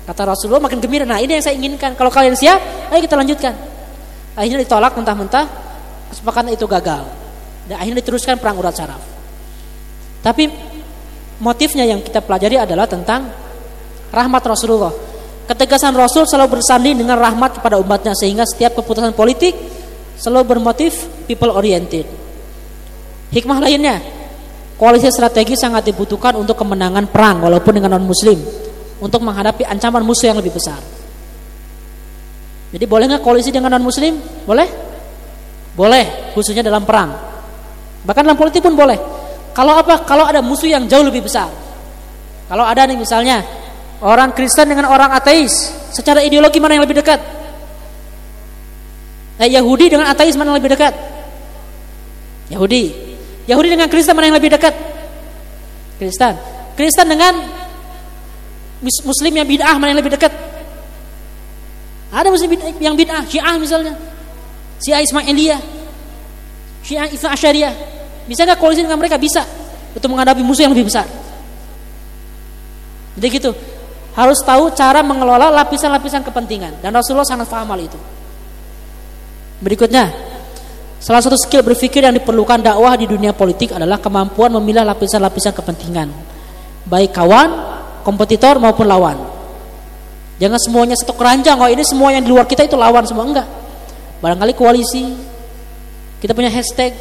Kata 0.05 0.23
Rasulullah 0.29 0.61
makin 0.61 0.79
gembira. 0.79 1.09
Nah, 1.09 1.19
ini 1.19 1.41
yang 1.41 1.45
saya 1.45 1.57
inginkan. 1.57 1.97
Kalau 1.97 2.13
kalian 2.13 2.37
siap, 2.37 2.61
ayo 2.93 3.01
kita 3.01 3.17
lanjutkan. 3.17 3.74
Akhirnya 4.35 4.67
ditolak 4.67 4.99
mentah-mentah, 4.99 5.47
kesepakatan 6.11 6.55
itu 6.55 6.67
gagal. 6.67 7.07
Dan 7.71 7.79
akhirnya 7.79 8.03
diteruskan 8.03 8.37
perang 8.43 8.59
urat 8.59 8.75
saraf. 8.75 9.03
Tapi 10.21 10.51
motifnya 11.39 11.87
yang 11.87 12.03
kita 12.03 12.21
pelajari 12.23 12.59
adalah 12.59 12.91
tentang 12.91 13.31
rahmat 14.11 14.43
Rasulullah. 14.43 14.93
Ketegasan 15.45 15.93
Rasul 15.93 16.25
selalu 16.25 16.59
bersanding 16.59 16.97
dengan 16.97 17.21
rahmat 17.21 17.61
kepada 17.61 17.77
umatnya 17.77 18.17
sehingga 18.17 18.49
setiap 18.49 18.81
keputusan 18.81 19.13
politik 19.13 19.53
selalu 20.17 20.57
bermotif 20.57 21.05
people 21.29 21.53
oriented. 21.53 22.09
Hikmah 23.29 23.61
lainnya, 23.61 24.01
koalisi 24.81 25.11
strategi 25.13 25.59
sangat 25.59 25.91
dibutuhkan 25.91 26.39
untuk 26.39 26.57
kemenangan 26.57 27.11
perang 27.11 27.45
walaupun 27.45 27.77
dengan 27.77 27.99
non 27.99 28.07
muslim 28.09 28.39
untuk 29.03 29.21
menghadapi 29.21 29.69
ancaman 29.69 30.01
musuh 30.07 30.33
yang 30.33 30.39
lebih 30.41 30.55
besar. 30.55 30.94
Jadi 32.75 32.91
boleh 32.91 33.07
nggak 33.07 33.23
koalisi 33.23 33.55
dengan 33.55 33.79
non 33.79 33.87
muslim? 33.87 34.19
Boleh? 34.43 34.67
Boleh, 35.79 36.35
khususnya 36.35 36.67
dalam 36.67 36.83
perang. 36.83 37.15
Bahkan 38.03 38.23
dalam 38.27 38.35
politik 38.35 38.67
pun 38.67 38.75
boleh. 38.75 38.99
Kalau 39.55 39.79
apa? 39.79 40.03
Kalau 40.03 40.27
ada 40.27 40.43
musuh 40.43 40.67
yang 40.67 40.91
jauh 40.91 41.07
lebih 41.07 41.23
besar. 41.23 41.47
Kalau 42.51 42.67
ada 42.67 42.83
nih 42.91 42.99
misalnya 42.99 43.47
orang 44.03 44.35
Kristen 44.35 44.67
dengan 44.67 44.91
orang 44.91 45.15
ateis, 45.15 45.71
secara 45.95 46.19
ideologi 46.27 46.59
mana 46.59 46.75
yang 46.75 46.83
lebih 46.83 46.99
dekat? 46.99 47.23
Eh, 49.39 49.55
Yahudi 49.55 49.95
dengan 49.95 50.11
ateis 50.11 50.35
mana 50.35 50.55
yang 50.55 50.59
lebih 50.59 50.75
dekat? 50.75 50.95
Yahudi. 52.51 52.85
Yahudi 53.47 53.69
dengan 53.71 53.87
Kristen 53.87 54.19
mana 54.19 54.35
yang 54.35 54.39
lebih 54.43 54.51
dekat? 54.51 54.75
Kristen. 56.03 56.35
Kristen 56.75 57.07
dengan 57.07 57.39
Muslim 58.83 59.33
yang 59.33 59.47
bid'ah 59.47 59.79
mana 59.79 59.95
yang 59.95 60.03
lebih 60.03 60.19
dekat? 60.19 60.54
Ada 62.15 62.31
Muslim 62.31 62.55
yang 62.79 62.95
bid'ah, 62.95 63.27
Syiah 63.27 63.59
misalnya. 63.59 63.99
Syiah 64.79 65.03
Ismailiyah. 65.03 65.61
Syiah 66.87 67.09
Isna 67.11 67.35
Asyariah. 67.35 67.75
Bisa 68.31 68.47
nggak 68.47 68.61
koalisi 68.61 68.87
dengan 68.87 69.01
mereka? 69.01 69.19
Bisa. 69.19 69.43
Untuk 69.97 70.15
menghadapi 70.15 70.47
musuh 70.47 70.69
yang 70.69 70.77
lebih 70.77 70.87
besar. 70.87 71.09
Jadi 73.19 73.27
gitu. 73.35 73.51
Harus 74.15 74.39
tahu 74.47 74.71
cara 74.79 75.03
mengelola 75.03 75.51
lapisan-lapisan 75.51 76.23
kepentingan. 76.23 76.79
Dan 76.79 76.95
Rasulullah 76.95 77.27
sangat 77.27 77.51
paham 77.51 77.67
hal 77.75 77.83
itu. 77.83 77.99
Berikutnya, 79.59 80.13
salah 81.03 81.19
satu 81.19 81.35
skill 81.35 81.67
berpikir 81.67 82.05
yang 82.05 82.15
diperlukan 82.15 82.63
dakwah 82.63 82.95
di 82.95 83.11
dunia 83.11 83.35
politik 83.35 83.75
adalah 83.75 83.99
kemampuan 83.99 84.55
memilah 84.55 84.87
lapisan-lapisan 84.87 85.51
kepentingan. 85.51 86.15
Baik 86.87 87.11
kawan, 87.11 87.51
kompetitor 88.07 88.63
maupun 88.63 88.87
lawan. 88.87 89.34
Jangan 90.43 90.59
semuanya 90.59 90.95
satu 90.99 91.15
keranjang. 91.15 91.57
Oh 91.59 91.71
ini 91.71 91.85
semua 91.87 92.11
yang 92.11 92.23
di 92.27 92.31
luar 92.31 92.45
kita 92.49 92.67
itu 92.67 92.75
lawan 92.75 93.07
semua 93.07 93.23
enggak. 93.23 93.47
Barangkali 94.19 94.53
koalisi. 94.55 95.15
Kita 96.19 96.33
punya 96.33 96.49
hashtag 96.49 96.97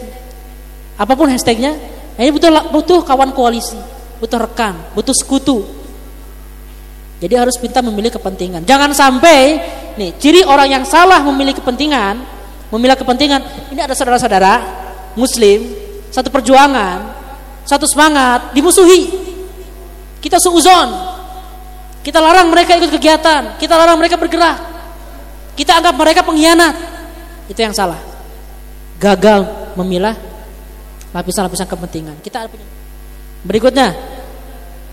apa 0.94 1.14
pun 1.18 1.26
hashtagnya 1.30 1.74
ini 2.22 2.30
butuh 2.30 2.70
butuh 2.70 3.00
kawan 3.02 3.34
koalisi 3.34 3.78
butuh 4.22 4.38
rekan 4.38 4.78
butuh 4.94 5.16
sekutu 5.16 5.66
Jadi 7.24 7.40
harus 7.40 7.56
pintar 7.56 7.80
memilih 7.80 8.12
kepentingan. 8.12 8.68
Jangan 8.68 8.92
sampai 8.92 9.56
nih 9.96 10.12
ciri 10.20 10.44
orang 10.44 10.68
yang 10.68 10.84
salah 10.84 11.24
memilih 11.24 11.56
kepentingan, 11.56 12.20
memilih 12.68 13.00
kepentingan. 13.00 13.72
Ini 13.72 13.80
ada 13.80 13.96
saudara-saudara 13.96 14.60
muslim, 15.16 15.72
satu 16.12 16.28
perjuangan, 16.28 17.16
satu 17.64 17.88
semangat, 17.88 18.52
dimusuhi. 18.52 19.08
Kita 20.20 20.36
suuzon. 20.36 20.90
Kita 22.04 22.20
larang 22.20 22.52
mereka 22.52 22.76
ikut 22.76 22.92
kegiatan, 22.92 23.56
kita 23.56 23.74
larang 23.80 23.96
mereka 23.96 24.20
bergerak. 24.20 24.60
Kita 25.56 25.80
anggap 25.80 25.96
mereka 25.96 26.22
pengkhianat. 26.22 26.76
Itu 27.48 27.64
yang 27.64 27.72
salah. 27.72 28.00
Gagal 29.00 29.74
memilah 29.80 30.16
lapisan-lapisan 31.16 31.70
kepentingan. 31.70 32.20
Kita 32.20 32.46
Berikutnya, 33.44 33.92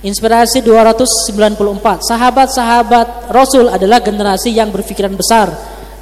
Inspirasi 0.00 0.64
294. 0.64 2.08
Sahabat-sahabat 2.08 3.28
Rasul 3.28 3.68
adalah 3.68 4.00
generasi 4.00 4.48
yang 4.48 4.72
berpikiran 4.72 5.12
besar 5.12 5.52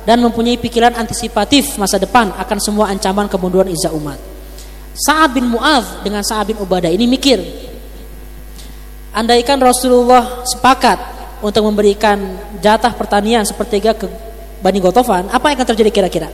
dan 0.06 0.22
mempunyai 0.22 0.54
pikiran 0.54 0.94
antisipatif 0.94 1.74
masa 1.76 1.98
depan 1.98 2.30
akan 2.30 2.58
semua 2.62 2.94
ancaman 2.94 3.26
kemunduran 3.26 3.66
izah 3.66 3.90
umat. 3.98 4.16
Sa'ad 4.94 5.34
bin 5.34 5.50
Mu'adh 5.50 6.06
dengan 6.06 6.22
Sa'ad 6.22 6.54
bin 6.54 6.58
Ubadah 6.62 6.88
ini 6.88 7.10
mikir. 7.10 7.67
Andaikan 9.12 9.56
Rasulullah 9.58 10.44
sepakat 10.44 11.00
untuk 11.40 11.64
memberikan 11.64 12.18
jatah 12.60 12.92
pertanian 12.92 13.46
sepertiga 13.46 13.96
ke 13.96 14.04
Bani 14.58 14.78
Gotofan, 14.82 15.30
apa 15.30 15.48
yang 15.48 15.56
akan 15.62 15.68
terjadi 15.74 15.90
kira-kira? 15.90 16.28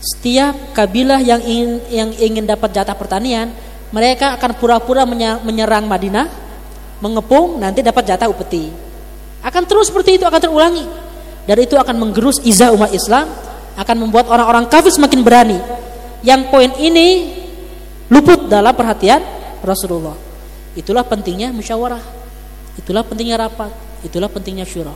Setiap 0.00 0.72
kabilah 0.72 1.20
yang 1.20 1.40
ingin, 1.44 1.80
yang 1.92 2.10
ingin 2.16 2.44
dapat 2.44 2.72
jatah 2.72 2.96
pertanian 2.96 3.52
mereka 3.94 4.34
akan 4.34 4.58
pura-pura 4.58 5.06
menyerang 5.40 5.86
Madinah, 5.86 6.26
mengepung, 6.98 7.62
nanti 7.62 7.80
dapat 7.84 8.02
jatah 8.08 8.26
upeti. 8.26 8.68
Akan 9.44 9.62
terus 9.62 9.88
seperti 9.92 10.18
itu 10.18 10.24
akan 10.26 10.40
terulangi. 10.42 10.84
Dan 11.46 11.56
itu 11.62 11.78
akan 11.78 11.94
menggerus 11.94 12.42
izah 12.42 12.74
umat 12.74 12.90
Islam, 12.90 13.30
akan 13.78 13.96
membuat 14.02 14.26
orang-orang 14.26 14.66
kafir 14.66 14.90
semakin 14.90 15.22
berani. 15.22 15.58
Yang 16.26 16.50
poin 16.50 16.74
ini 16.82 17.38
luput 18.10 18.50
dalam 18.50 18.74
perhatian 18.74 19.22
Rasulullah. 19.62 20.25
Itulah 20.76 21.02
pentingnya 21.08 21.50
musyawarah. 21.50 22.04
Itulah 22.76 23.02
pentingnya 23.02 23.40
rapat. 23.40 23.72
Itulah 24.04 24.28
pentingnya 24.28 24.68
syura. 24.68 24.92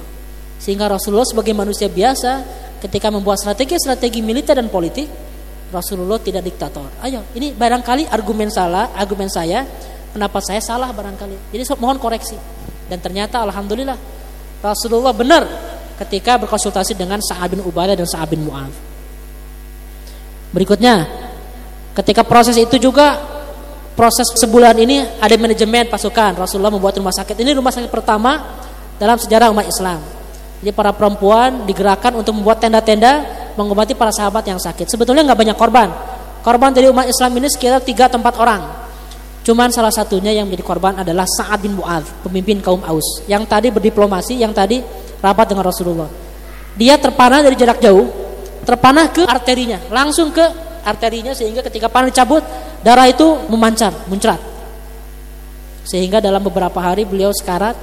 Sehingga 0.61 0.87
Rasulullah 0.93 1.25
sebagai 1.25 1.57
manusia 1.57 1.89
biasa 1.89 2.45
ketika 2.85 3.09
membuat 3.09 3.41
strategi-strategi 3.41 4.21
militer 4.21 4.61
dan 4.61 4.69
politik 4.69 5.09
Rasulullah 5.73 6.21
tidak 6.21 6.45
diktator. 6.45 6.85
Ayo, 7.01 7.25
ini 7.33 7.57
barangkali 7.57 8.13
argumen 8.13 8.53
salah, 8.53 8.93
argumen 8.93 9.33
saya, 9.33 9.65
pendapat 10.13 10.43
saya 10.45 10.61
salah 10.61 10.93
barangkali. 10.93 11.55
Jadi 11.55 11.63
mohon 11.81 11.97
koreksi. 11.97 12.37
Dan 12.91 12.99
ternyata 12.99 13.41
alhamdulillah 13.41 13.97
Rasulullah 14.61 15.15
benar 15.15 15.47
ketika 16.05 16.37
berkonsultasi 16.43 16.99
dengan 16.99 17.23
Sa'ad 17.23 17.57
bin 17.57 17.63
Ubadah 17.63 17.95
dan 17.97 18.05
Sa'ad 18.05 18.29
bin 18.29 18.45
Mu'adh. 18.45 18.73
Berikutnya, 20.51 21.07
ketika 21.95 22.27
proses 22.27 22.59
itu 22.59 22.77
juga 22.77 23.40
proses 23.95 24.31
sebulan 24.37 24.77
ini 24.81 25.03
ada 25.21 25.35
manajemen 25.37 25.89
pasukan. 25.91 26.39
Rasulullah 26.39 26.73
membuat 26.73 26.97
rumah 26.99 27.15
sakit. 27.15 27.37
Ini 27.39 27.57
rumah 27.57 27.73
sakit 27.75 27.91
pertama 27.91 28.61
dalam 29.01 29.17
sejarah 29.17 29.49
umat 29.53 29.67
Islam. 29.67 30.01
Jadi 30.61 30.77
para 30.77 30.93
perempuan 30.93 31.65
digerakkan 31.65 32.13
untuk 32.13 32.37
membuat 32.37 32.61
tenda-tenda 32.61 33.25
mengobati 33.57 33.97
para 33.97 34.13
sahabat 34.13 34.45
yang 34.45 34.61
sakit. 34.61 34.93
Sebetulnya 34.93 35.25
nggak 35.25 35.41
banyak 35.41 35.57
korban. 35.57 35.89
Korban 36.45 36.73
dari 36.73 36.89
umat 36.93 37.09
Islam 37.09 37.33
ini 37.41 37.49
sekitar 37.49 37.81
tiga 37.81 38.09
tempat 38.09 38.37
orang. 38.37 38.61
Cuman 39.41 39.73
salah 39.73 39.93
satunya 39.93 40.37
yang 40.37 40.45
menjadi 40.45 40.65
korban 40.65 41.01
adalah 41.01 41.25
Sa'ad 41.25 41.65
bin 41.65 41.73
Mu'adh, 41.73 42.05
pemimpin 42.29 42.61
kaum 42.61 42.85
Aus. 42.85 43.25
Yang 43.25 43.49
tadi 43.49 43.69
berdiplomasi, 43.73 44.37
yang 44.37 44.53
tadi 44.53 44.85
rapat 45.25 45.53
dengan 45.53 45.65
Rasulullah. 45.65 46.09
Dia 46.77 47.01
terpanah 47.01 47.41
dari 47.41 47.57
jarak 47.57 47.81
jauh, 47.81 48.05
terpanah 48.69 49.09
ke 49.09 49.25
arterinya, 49.25 49.81
langsung 49.89 50.29
ke 50.29 50.45
arterinya 50.85 51.33
sehingga 51.37 51.61
ketika 51.67 51.87
panah 51.89 52.09
dicabut, 52.09 52.45
darah 52.85 53.07
itu 53.07 53.25
memancar, 53.49 53.93
muncrat. 54.07 54.39
Sehingga 55.85 56.23
dalam 56.23 56.41
beberapa 56.41 56.79
hari 56.79 57.09
beliau 57.09 57.33
sekarat. 57.35 57.75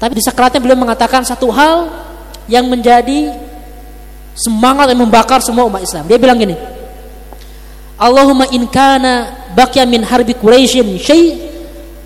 Tapi 0.00 0.12
di 0.16 0.22
sekaratnya 0.24 0.60
beliau 0.62 0.78
mengatakan 0.80 1.20
satu 1.26 1.52
hal 1.52 1.90
yang 2.48 2.64
menjadi 2.66 3.36
semangat 4.32 4.88
yang 4.90 5.04
membakar 5.04 5.44
semua 5.44 5.68
umat 5.68 5.84
Islam. 5.84 6.08
Dia 6.08 6.16
bilang 6.16 6.40
gini, 6.40 6.56
Allahumma 8.00 8.48
in 8.48 8.64
kana 8.72 9.28
baqiya 9.52 9.84
min 9.84 10.00
harbi 10.00 10.32
Quraisyin 10.32 10.96
syai 10.96 11.36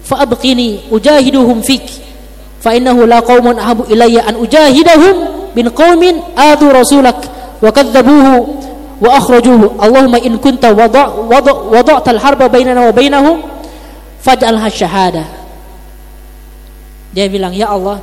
fa 0.02 0.26
abqini 0.26 0.90
ujahiduhum 0.90 1.62
fik 1.62 1.86
fa 2.58 2.74
innahu 2.74 3.06
la 3.06 3.22
qaumun 3.22 3.54
ahabu 3.54 3.86
ilayya 3.86 4.26
an 4.26 4.34
ujahidahum 4.42 5.16
bin 5.54 5.70
qaumin 5.70 6.18
adu 6.34 6.66
rasulak 6.74 7.22
wa 7.62 7.70
kadzabuhu 7.70 8.58
wa 9.04 9.20
akhrajuhu 9.20 9.76
Allahumma 9.76 10.16
in 10.24 10.40
kunta 10.40 10.72
wada' 10.72 11.28
wada' 11.28 11.68
wada'ta 11.68 12.16
al-harba 12.16 12.48
bainana 12.48 12.88
wa 12.88 12.92
bainahum 12.96 13.44
faj'alha 14.24 14.68
syahada 14.72 15.24
dia 17.12 17.28
bilang 17.28 17.52
ya 17.52 17.68
Allah 17.70 18.00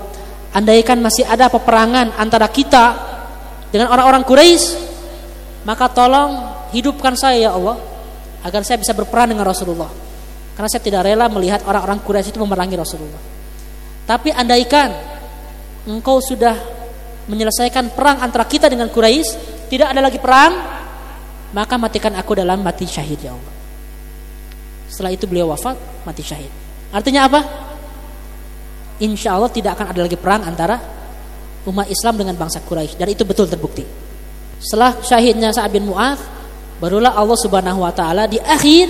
andaikan 0.56 1.00
masih 1.04 1.28
ada 1.28 1.52
peperangan 1.52 2.16
antara 2.16 2.48
kita 2.48 3.12
dengan 3.72 3.92
orang-orang 3.92 4.24
Quraisy, 4.28 4.64
maka 5.64 5.88
tolong 5.88 6.44
hidupkan 6.76 7.16
saya 7.16 7.48
ya 7.48 7.52
Allah 7.56 7.80
agar 8.44 8.68
saya 8.68 8.80
bisa 8.80 8.92
berperan 8.92 9.32
dengan 9.32 9.48
Rasulullah. 9.48 9.88
Karena 10.52 10.68
saya 10.68 10.84
tidak 10.84 11.08
rela 11.08 11.32
melihat 11.32 11.64
orang-orang 11.64 12.04
Quraisy 12.04 12.36
itu 12.36 12.40
memerangi 12.44 12.76
Rasulullah. 12.76 13.22
Tapi 14.04 14.36
andaikan 14.36 14.92
engkau 15.88 16.20
sudah 16.20 16.56
menyelesaikan 17.32 17.96
perang 17.96 18.20
antara 18.20 18.44
kita 18.44 18.68
dengan 18.68 18.92
Quraisy, 18.92 19.68
tidak 19.72 19.88
ada 19.96 20.04
lagi 20.04 20.20
perang, 20.20 20.81
maka 21.52 21.76
matikan 21.76 22.16
aku 22.16 22.36
dalam 22.36 22.64
mati 22.64 22.88
syahid 22.88 23.20
ya 23.20 23.36
Allah. 23.36 23.54
Setelah 24.92 25.12
itu 25.16 25.24
beliau 25.28 25.52
wafat, 25.52 25.80
mati 26.04 26.24
syahid. 26.24 26.52
Artinya 26.92 27.28
apa? 27.28 27.40
Insya 29.00 29.40
Allah 29.40 29.50
tidak 29.50 29.80
akan 29.80 29.88
ada 29.96 30.02
lagi 30.04 30.20
perang 30.20 30.44
antara 30.44 30.78
umat 31.66 31.88
Islam 31.88 32.22
dengan 32.22 32.36
bangsa 32.38 32.62
Quraisy 32.62 33.00
dan 33.00 33.08
itu 33.10 33.24
betul 33.24 33.48
terbukti. 33.48 33.88
Setelah 34.62 35.02
syahidnya 35.02 35.50
Sa'ad 35.50 35.74
bin 35.74 35.90
Mu'adz, 35.90 36.22
barulah 36.78 37.18
Allah 37.18 37.38
Subhanahu 37.40 37.82
wa 37.82 37.94
taala 37.94 38.30
di 38.30 38.38
akhir 38.38 38.90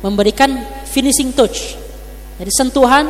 memberikan 0.00 0.56
finishing 0.88 1.36
touch. 1.36 1.76
Jadi 2.40 2.52
sentuhan 2.52 3.04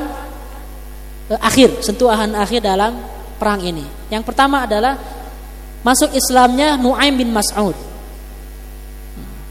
eh, 1.31 1.39
akhir, 1.39 1.83
sentuhan 1.83 2.35
akhir 2.35 2.63
dalam 2.63 2.99
perang 3.39 3.63
ini. 3.63 3.87
Yang 4.11 4.25
pertama 4.27 4.67
adalah 4.67 4.99
masuk 5.87 6.11
Islamnya 6.15 6.75
Nuaim 6.75 7.15
bin 7.15 7.31
Mas'ud. 7.31 7.75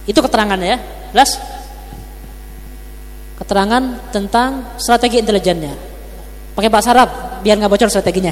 Itu 0.06 0.22
keterangannya 0.22 0.68
ya. 0.70 0.80
Jelas? 1.14 1.38
Keterangan 3.36 4.14
tentang 4.14 4.78
strategi 4.80 5.20
intelijennya. 5.20 5.74
Pakai 6.56 6.70
bahasa 6.72 6.95
Arab 6.95 7.10
biar 7.43 7.60
nggak 7.60 7.72
bocor 7.74 7.89
strateginya. 7.91 8.32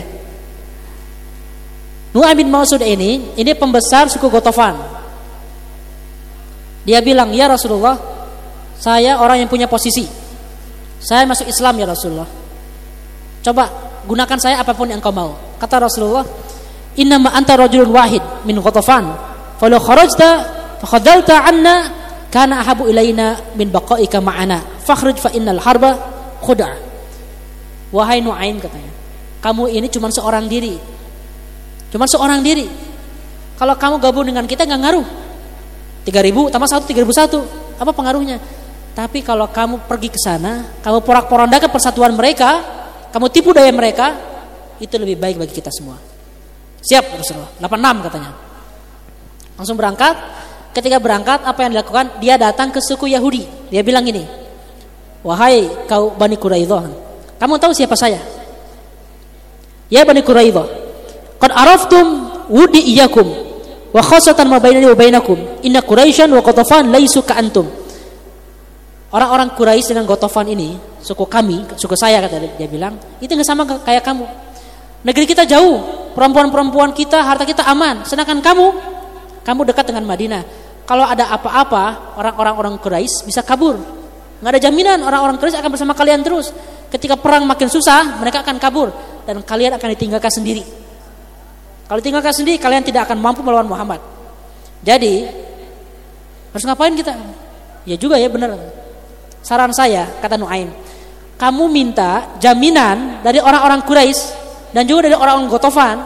Nu'aim 2.14 2.38
bin 2.38 2.50
Mas'ud 2.54 2.80
ini, 2.80 3.34
ini 3.36 3.52
pembesar 3.58 4.06
suku 4.06 4.30
Gotofan. 4.30 4.78
Dia 6.86 7.02
bilang, 7.02 7.34
ya 7.34 7.50
Rasulullah, 7.50 7.98
saya 8.78 9.18
orang 9.18 9.42
yang 9.42 9.50
punya 9.50 9.66
posisi. 9.66 10.06
Saya 11.02 11.26
masuk 11.26 11.50
Islam 11.50 11.74
ya 11.82 11.90
Rasulullah. 11.90 12.30
Coba 13.44 13.64
gunakan 14.06 14.38
saya 14.40 14.62
apa 14.62 14.72
pun 14.78 14.88
yang 14.88 15.02
kau 15.02 15.12
mau. 15.12 15.36
Kata 15.58 15.84
Rasulullah, 15.84 16.24
Inna 17.02 17.18
ma 17.18 17.34
anta 17.34 17.58
rajulun 17.58 17.90
wahid 17.90 18.22
min 18.46 18.62
Gotofan. 18.62 19.10
Falau 19.58 19.82
kharajta 19.82 20.63
fakhadalta 20.84 21.48
anna 21.48 21.76
kana 22.28 22.60
ahabu 22.60 22.92
ilaina 22.92 23.40
min 23.56 23.72
baqaika 23.72 24.20
ma'ana. 24.20 24.84
Fakhruj 24.84 25.24
fa 25.24 25.32
innal 25.32 25.64
harba 25.64 25.96
khuda'. 26.44 26.92
Wahai 27.96 28.20
Nu'aim 28.26 28.58
katanya, 28.58 28.90
kamu 29.40 29.70
ini 29.70 29.86
cuma 29.86 30.10
seorang 30.10 30.50
diri, 30.50 30.76
Cuma 31.94 32.10
seorang 32.10 32.42
diri. 32.42 32.66
Kalau 33.54 33.78
kamu 33.78 34.02
gabung 34.02 34.26
dengan 34.26 34.50
kita 34.50 34.66
nggak 34.66 34.82
ngaruh. 34.82 35.06
3000 36.10 36.50
tambah 36.50 36.66
1 36.66 36.90
3001. 36.90 37.78
Apa 37.78 37.94
pengaruhnya? 37.94 38.42
Tapi 38.98 39.22
kalau 39.22 39.46
kamu 39.46 39.86
pergi 39.86 40.10
ke 40.10 40.18
sana, 40.18 40.66
kamu 40.82 41.06
porak-porandakan 41.06 41.70
persatuan 41.70 42.18
mereka, 42.18 42.66
kamu 43.14 43.30
tipu 43.30 43.54
daya 43.54 43.70
mereka, 43.70 44.18
itu 44.82 44.98
lebih 44.98 45.22
baik 45.22 45.38
bagi 45.38 45.54
kita 45.54 45.70
semua. 45.70 46.02
Siap 46.82 47.14
Rasulullah. 47.14 47.54
86 47.62 48.06
katanya. 48.10 48.32
Langsung 49.54 49.78
berangkat. 49.78 50.16
Ketika 50.74 50.98
berangkat, 50.98 51.46
apa 51.46 51.60
yang 51.62 51.72
dilakukan? 51.78 52.18
Dia 52.18 52.36
datang 52.36 52.74
ke 52.74 52.82
suku 52.82 53.14
Yahudi. 53.14 53.46
Dia 53.70 53.86
bilang 53.86 54.04
ini, 54.10 54.26
Wahai 55.24 55.70
kau 55.88 56.12
Bani 56.12 56.36
Quraidah, 56.36 56.90
kamu 57.40 57.56
tahu 57.56 57.72
siapa 57.72 57.96
saya? 57.96 58.20
Ya 59.88 60.04
Bani 60.04 60.20
Quraidah, 60.20 60.68
Qad 61.40 61.52
araftum 61.54 62.28
wudi 62.52 62.92
iyakum 62.92 63.24
wa 63.94 64.02
khasatan 64.04 64.50
ma 64.52 64.60
bainani 64.60 64.90
wa 64.90 64.98
bainakum. 64.98 65.64
Inna 65.64 65.80
Quraisyan 65.80 66.28
wa 66.34 66.44
Qatafan 66.44 66.92
laisu 66.92 67.24
ka 67.24 67.40
antum. 67.40 67.70
orang-orang 69.14 69.54
Quraisy 69.54 69.94
dengan 69.94 70.10
Gotofan 70.10 70.50
ini, 70.50 70.74
suku 70.98 71.30
kami, 71.30 71.62
suku 71.78 71.94
saya 71.94 72.18
kata 72.18 72.58
dia 72.58 72.66
bilang, 72.66 72.98
itu 73.22 73.30
nggak 73.30 73.46
sama 73.46 73.62
kayak 73.86 74.02
kamu. 74.02 74.26
Negeri 75.06 75.30
kita 75.30 75.46
jauh, 75.46 76.10
perempuan-perempuan 76.18 76.98
kita, 76.98 77.22
harta 77.22 77.46
kita 77.46 77.62
aman. 77.70 78.02
Sedangkan 78.10 78.42
kamu, 78.42 78.66
kamu 79.46 79.62
dekat 79.70 79.86
dengan 79.86 80.10
Madinah. 80.10 80.42
Kalau 80.84 81.08
ada 81.08 81.32
apa-apa, 81.32 82.16
orang-orang 82.20 82.56
orang 82.60 82.76
Quraisy 82.76 83.24
bisa 83.24 83.40
kabur. 83.40 83.80
Nggak 84.44 84.52
ada 84.52 84.62
jaminan 84.62 85.00
orang-orang 85.08 85.40
Quraisy 85.40 85.56
akan 85.60 85.72
bersama 85.72 85.96
kalian 85.96 86.20
terus. 86.20 86.52
Ketika 86.92 87.16
perang 87.16 87.48
makin 87.48 87.72
susah, 87.72 88.20
mereka 88.20 88.44
akan 88.44 88.60
kabur 88.60 88.92
dan 89.24 89.40
kalian 89.42 89.80
akan 89.80 89.88
ditinggalkan 89.96 90.30
sendiri. 90.30 90.62
Kalau 91.88 92.00
ditinggalkan 92.04 92.36
sendiri, 92.36 92.60
kalian 92.60 92.84
tidak 92.84 93.08
akan 93.08 93.18
mampu 93.18 93.42
melawan 93.42 93.66
Muhammad. 93.66 94.04
Jadi, 94.84 95.26
harus 96.52 96.66
ngapain 96.68 96.94
kita? 96.94 97.16
Ya 97.88 97.96
juga 97.96 98.20
ya 98.20 98.28
benar. 98.28 98.56
Saran 99.44 99.72
saya, 99.76 100.08
kata 100.20 100.40
Nuaim, 100.40 100.72
kamu 101.40 101.64
minta 101.68 102.40
jaminan 102.40 103.24
dari 103.26 103.40
orang-orang 103.40 103.84
Quraisy 103.84 104.22
dan 104.72 104.88
juga 104.88 105.12
dari 105.12 105.16
orang-orang 105.16 105.52
Gotofan 105.52 105.98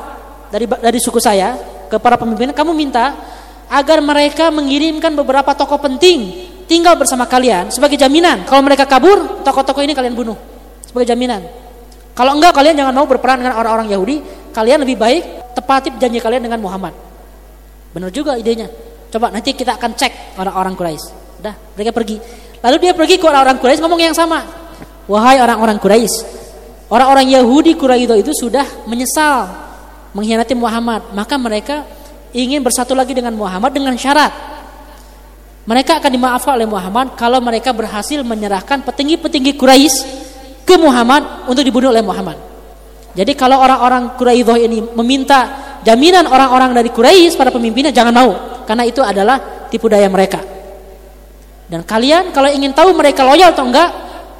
dari 0.49 0.65
dari 0.65 0.99
suku 1.03 1.19
saya 1.21 1.53
ke 1.91 1.99
para 1.99 2.17
pemimpin, 2.17 2.49
kamu 2.55 2.71
minta 2.73 3.13
agar 3.67 3.99
mereka 3.99 4.47
mengirimkan 4.49 5.11
beberapa 5.15 5.51
tokoh 5.55 5.79
penting 5.79 6.47
tinggal 6.67 6.99
bersama 6.99 7.27
kalian 7.27 7.71
sebagai 7.71 7.95
jaminan. 7.95 8.43
Kalau 8.43 8.63
mereka 8.63 8.83
kabur, 8.87 9.43
tokoh-tokoh 9.43 9.83
ini 9.83 9.95
kalian 9.95 10.15
bunuh 10.15 10.35
sebagai 10.83 11.07
jaminan. 11.07 11.43
Kalau 12.17 12.33
enggak 12.33 12.55
kalian 12.57 12.75
jangan 12.75 12.93
mau 12.95 13.05
berperan 13.05 13.39
dengan 13.39 13.55
orang-orang 13.59 13.93
Yahudi, 13.93 14.15
kalian 14.51 14.81
lebih 14.83 14.97
baik 14.97 15.23
tepati 15.53 15.93
janji 16.01 16.17
kalian 16.17 16.43
dengan 16.49 16.59
Muhammad. 16.59 16.93
Benar 17.93 18.09
juga 18.09 18.35
idenya. 18.35 18.67
Coba 19.07 19.31
nanti 19.31 19.55
kita 19.55 19.79
akan 19.79 19.95
cek 19.95 20.37
orang-orang 20.41 20.73
Quraisy. 20.75 21.05
Udah, 21.39 21.55
mereka 21.77 21.91
pergi. 21.95 22.17
Lalu 22.59 22.75
dia 22.81 22.91
pergi 22.97 23.15
ke 23.21 23.25
orang-orang 23.29 23.61
Quraisy 23.61 23.79
ngomong 23.79 24.01
yang 24.01 24.17
sama. 24.17 24.43
Wahai 25.07 25.39
orang-orang 25.39 25.79
Quraisy, 25.79 26.15
orang-orang 26.91 27.31
Yahudi 27.31 27.79
Quraisy 27.79 28.19
itu 28.19 28.33
sudah 28.35 28.67
menyesal 28.83 29.47
mengkhianati 30.11 30.51
Muhammad, 30.51 31.15
maka 31.15 31.39
mereka 31.39 31.87
ingin 32.37 32.61
bersatu 32.61 32.93
lagi 32.93 33.17
dengan 33.17 33.33
Muhammad 33.33 33.73
dengan 33.73 33.97
syarat 33.97 34.29
mereka 35.67 35.99
akan 35.99 36.11
dimaafkan 36.13 36.53
oleh 36.55 36.69
Muhammad 36.69 37.19
kalau 37.19 37.43
mereka 37.43 37.75
berhasil 37.75 38.23
menyerahkan 38.23 38.87
petinggi-petinggi 38.87 39.59
Quraisy 39.59 39.95
ke 40.63 40.79
Muhammad 40.79 41.49
untuk 41.51 41.59
dibunuh 41.59 41.91
oleh 41.91 41.99
Muhammad. 41.99 42.39
Jadi 43.11 43.35
kalau 43.35 43.59
orang-orang 43.59 44.15
Quraisy 44.15 44.63
ini 44.63 44.79
meminta 44.95 45.51
jaminan 45.83 46.23
orang-orang 46.23 46.71
dari 46.71 46.87
Quraisy 46.87 47.35
pada 47.35 47.51
pemimpinnya 47.51 47.91
jangan 47.91 48.15
mau 48.15 48.31
karena 48.63 48.87
itu 48.87 49.03
adalah 49.03 49.67
tipu 49.67 49.91
daya 49.91 50.07
mereka. 50.07 50.39
Dan 51.67 51.83
kalian 51.83 52.31
kalau 52.31 52.47
ingin 52.47 52.71
tahu 52.71 52.95
mereka 52.95 53.27
loyal 53.27 53.51
atau 53.51 53.67
enggak, 53.67 53.91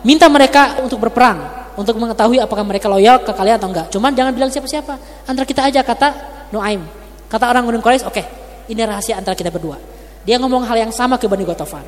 minta 0.07 0.31
mereka 0.31 0.79
untuk 0.79 1.03
berperang 1.03 1.43
untuk 1.75 1.99
mengetahui 1.99 2.39
apakah 2.39 2.63
mereka 2.63 2.87
loyal 2.87 3.19
ke 3.19 3.35
kalian 3.35 3.59
atau 3.59 3.67
enggak. 3.67 3.91
Cuman 3.91 4.15
jangan 4.15 4.31
bilang 4.31 4.47
siapa-siapa. 4.47 5.27
Antara 5.27 5.43
kita 5.43 5.67
aja 5.67 5.83
kata 5.83 6.09
Nuaim. 6.55 6.96
Kata 7.27 7.51
orang 7.51 7.67
Gunung 7.67 7.83
Quraisy, 7.83 8.07
oke, 8.07 8.13
okay, 8.15 8.25
ini 8.71 8.81
rahasia 8.83 9.19
antara 9.19 9.35
kita 9.35 9.51
berdua. 9.51 9.75
Dia 10.23 10.39
ngomong 10.39 10.63
hal 10.67 10.87
yang 10.87 10.91
sama 10.95 11.15
ke 11.19 11.27
Bani 11.27 11.43
Gotofan. 11.43 11.83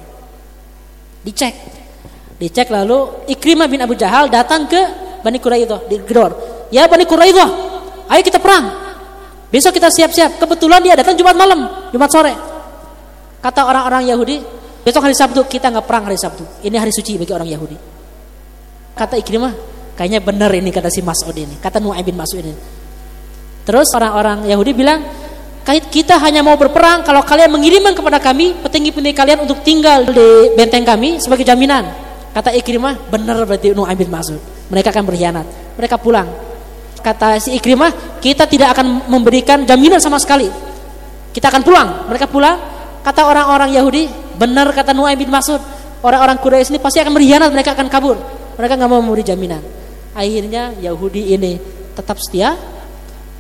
Dicek. 1.24 1.56
Dicek 2.40 2.72
lalu 2.72 3.28
Ikrimah 3.28 3.68
bin 3.68 3.84
Abu 3.84 4.00
Jahal 4.00 4.32
datang 4.32 4.68
ke 4.68 4.80
Bani 5.24 5.40
Quraidah 5.40 5.88
di 5.88 6.00
Gedor. 6.04 6.32
Ya 6.72 6.88
Bani 6.88 7.04
Quraidah, 7.04 7.50
ayo 8.12 8.22
kita 8.24 8.40
perang. 8.40 8.92
Besok 9.50 9.76
kita 9.76 9.90
siap-siap. 9.90 10.40
Kebetulan 10.40 10.80
dia 10.84 10.94
datang 10.96 11.18
Jumat 11.18 11.36
malam, 11.36 11.90
Jumat 11.92 12.10
sore. 12.12 12.34
Kata 13.40 13.66
orang-orang 13.66 14.08
Yahudi, 14.12 14.38
Besok 14.80 15.04
hari 15.04 15.16
Sabtu 15.16 15.44
kita 15.44 15.68
nggak 15.70 15.86
perang 15.86 16.08
hari 16.08 16.16
Sabtu. 16.16 16.42
Ini 16.64 16.76
hari 16.80 16.96
suci 16.96 17.20
bagi 17.20 17.36
orang 17.36 17.46
Yahudi. 17.52 17.78
Kata 18.96 19.20
Ikrimah, 19.20 19.54
kayaknya 20.00 20.24
benar 20.24 20.52
ini 20.56 20.72
kata 20.72 20.88
si 20.88 21.04
Mas'ud 21.04 21.36
ini. 21.36 21.60
Kata 21.60 21.84
Nu'aim 21.84 22.04
bin 22.04 22.16
Mas'ud 22.16 22.40
ini. 22.40 22.56
Terus 23.68 23.92
orang-orang 23.92 24.48
Yahudi 24.48 24.72
bilang, 24.72 25.04
kita 25.66 26.18
hanya 26.18 26.42
mau 26.42 26.58
berperang 26.58 27.06
kalau 27.06 27.22
kalian 27.22 27.54
mengirimkan 27.54 27.94
kepada 27.94 28.18
kami 28.18 28.58
petinggi-petinggi 28.64 29.16
kalian 29.16 29.40
untuk 29.46 29.62
tinggal 29.62 30.02
di 30.08 30.58
benteng 30.58 30.82
kami 30.86 31.22
sebagai 31.22 31.46
jaminan. 31.46 31.86
Kata 32.34 32.54
Ikrimah, 32.54 33.10
benar 33.10 33.42
berarti 33.46 33.74
Nu'aim 33.74 33.98
bin 33.98 34.10
Mas'ud. 34.10 34.42
Mereka 34.70 34.94
akan 34.94 35.04
berkhianat. 35.06 35.46
Mereka 35.78 35.98
pulang. 36.02 36.30
Kata 37.02 37.38
si 37.38 37.54
Ikrimah, 37.58 38.22
kita 38.22 38.46
tidak 38.46 38.78
akan 38.78 39.10
memberikan 39.10 39.66
jaminan 39.66 40.02
sama 40.02 40.18
sekali. 40.18 40.50
Kita 41.34 41.50
akan 41.50 41.62
pulang. 41.62 41.88
Mereka 42.10 42.30
pulang. 42.30 42.58
Kata 43.02 43.26
orang-orang 43.26 43.74
Yahudi, 43.74 44.30
Benar 44.40 44.72
kata 44.72 44.96
Nuaim 44.96 45.20
bin 45.20 45.28
Mas'ud, 45.28 45.60
orang-orang 46.00 46.40
Quraisy 46.40 46.72
ini 46.72 46.80
pasti 46.80 47.04
akan 47.04 47.12
berkhianat, 47.12 47.52
mereka 47.52 47.76
akan 47.76 47.92
kabur. 47.92 48.16
Mereka 48.56 48.80
nggak 48.80 48.88
mau 48.88 49.04
memberi 49.04 49.28
jaminan. 49.28 49.60
Akhirnya 50.16 50.72
Yahudi 50.80 51.36
ini 51.36 51.60
tetap 51.92 52.16
setia, 52.24 52.56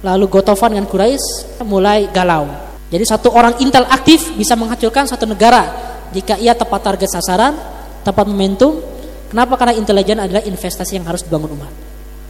lalu 0.03 0.25
Gotofan 0.31 0.75
dengan 0.75 0.87
Quraisy 0.87 1.59
mulai 1.67 2.07
galau. 2.11 2.47
Jadi 2.89 3.05
satu 3.05 3.29
orang 3.35 3.59
intel 3.61 3.85
aktif 3.85 4.33
bisa 4.33 4.57
menghancurkan 4.57 5.05
satu 5.05 5.29
negara 5.29 5.69
jika 6.09 6.39
ia 6.41 6.57
tepat 6.57 6.81
target 6.81 7.09
sasaran, 7.09 7.53
tepat 8.01 8.25
momentum. 8.25 8.81
Kenapa? 9.29 9.61
Karena 9.61 9.77
intelijen 9.77 10.17
adalah 10.17 10.41
investasi 10.41 10.97
yang 10.97 11.05
harus 11.05 11.21
dibangun 11.21 11.53
umat. 11.53 11.69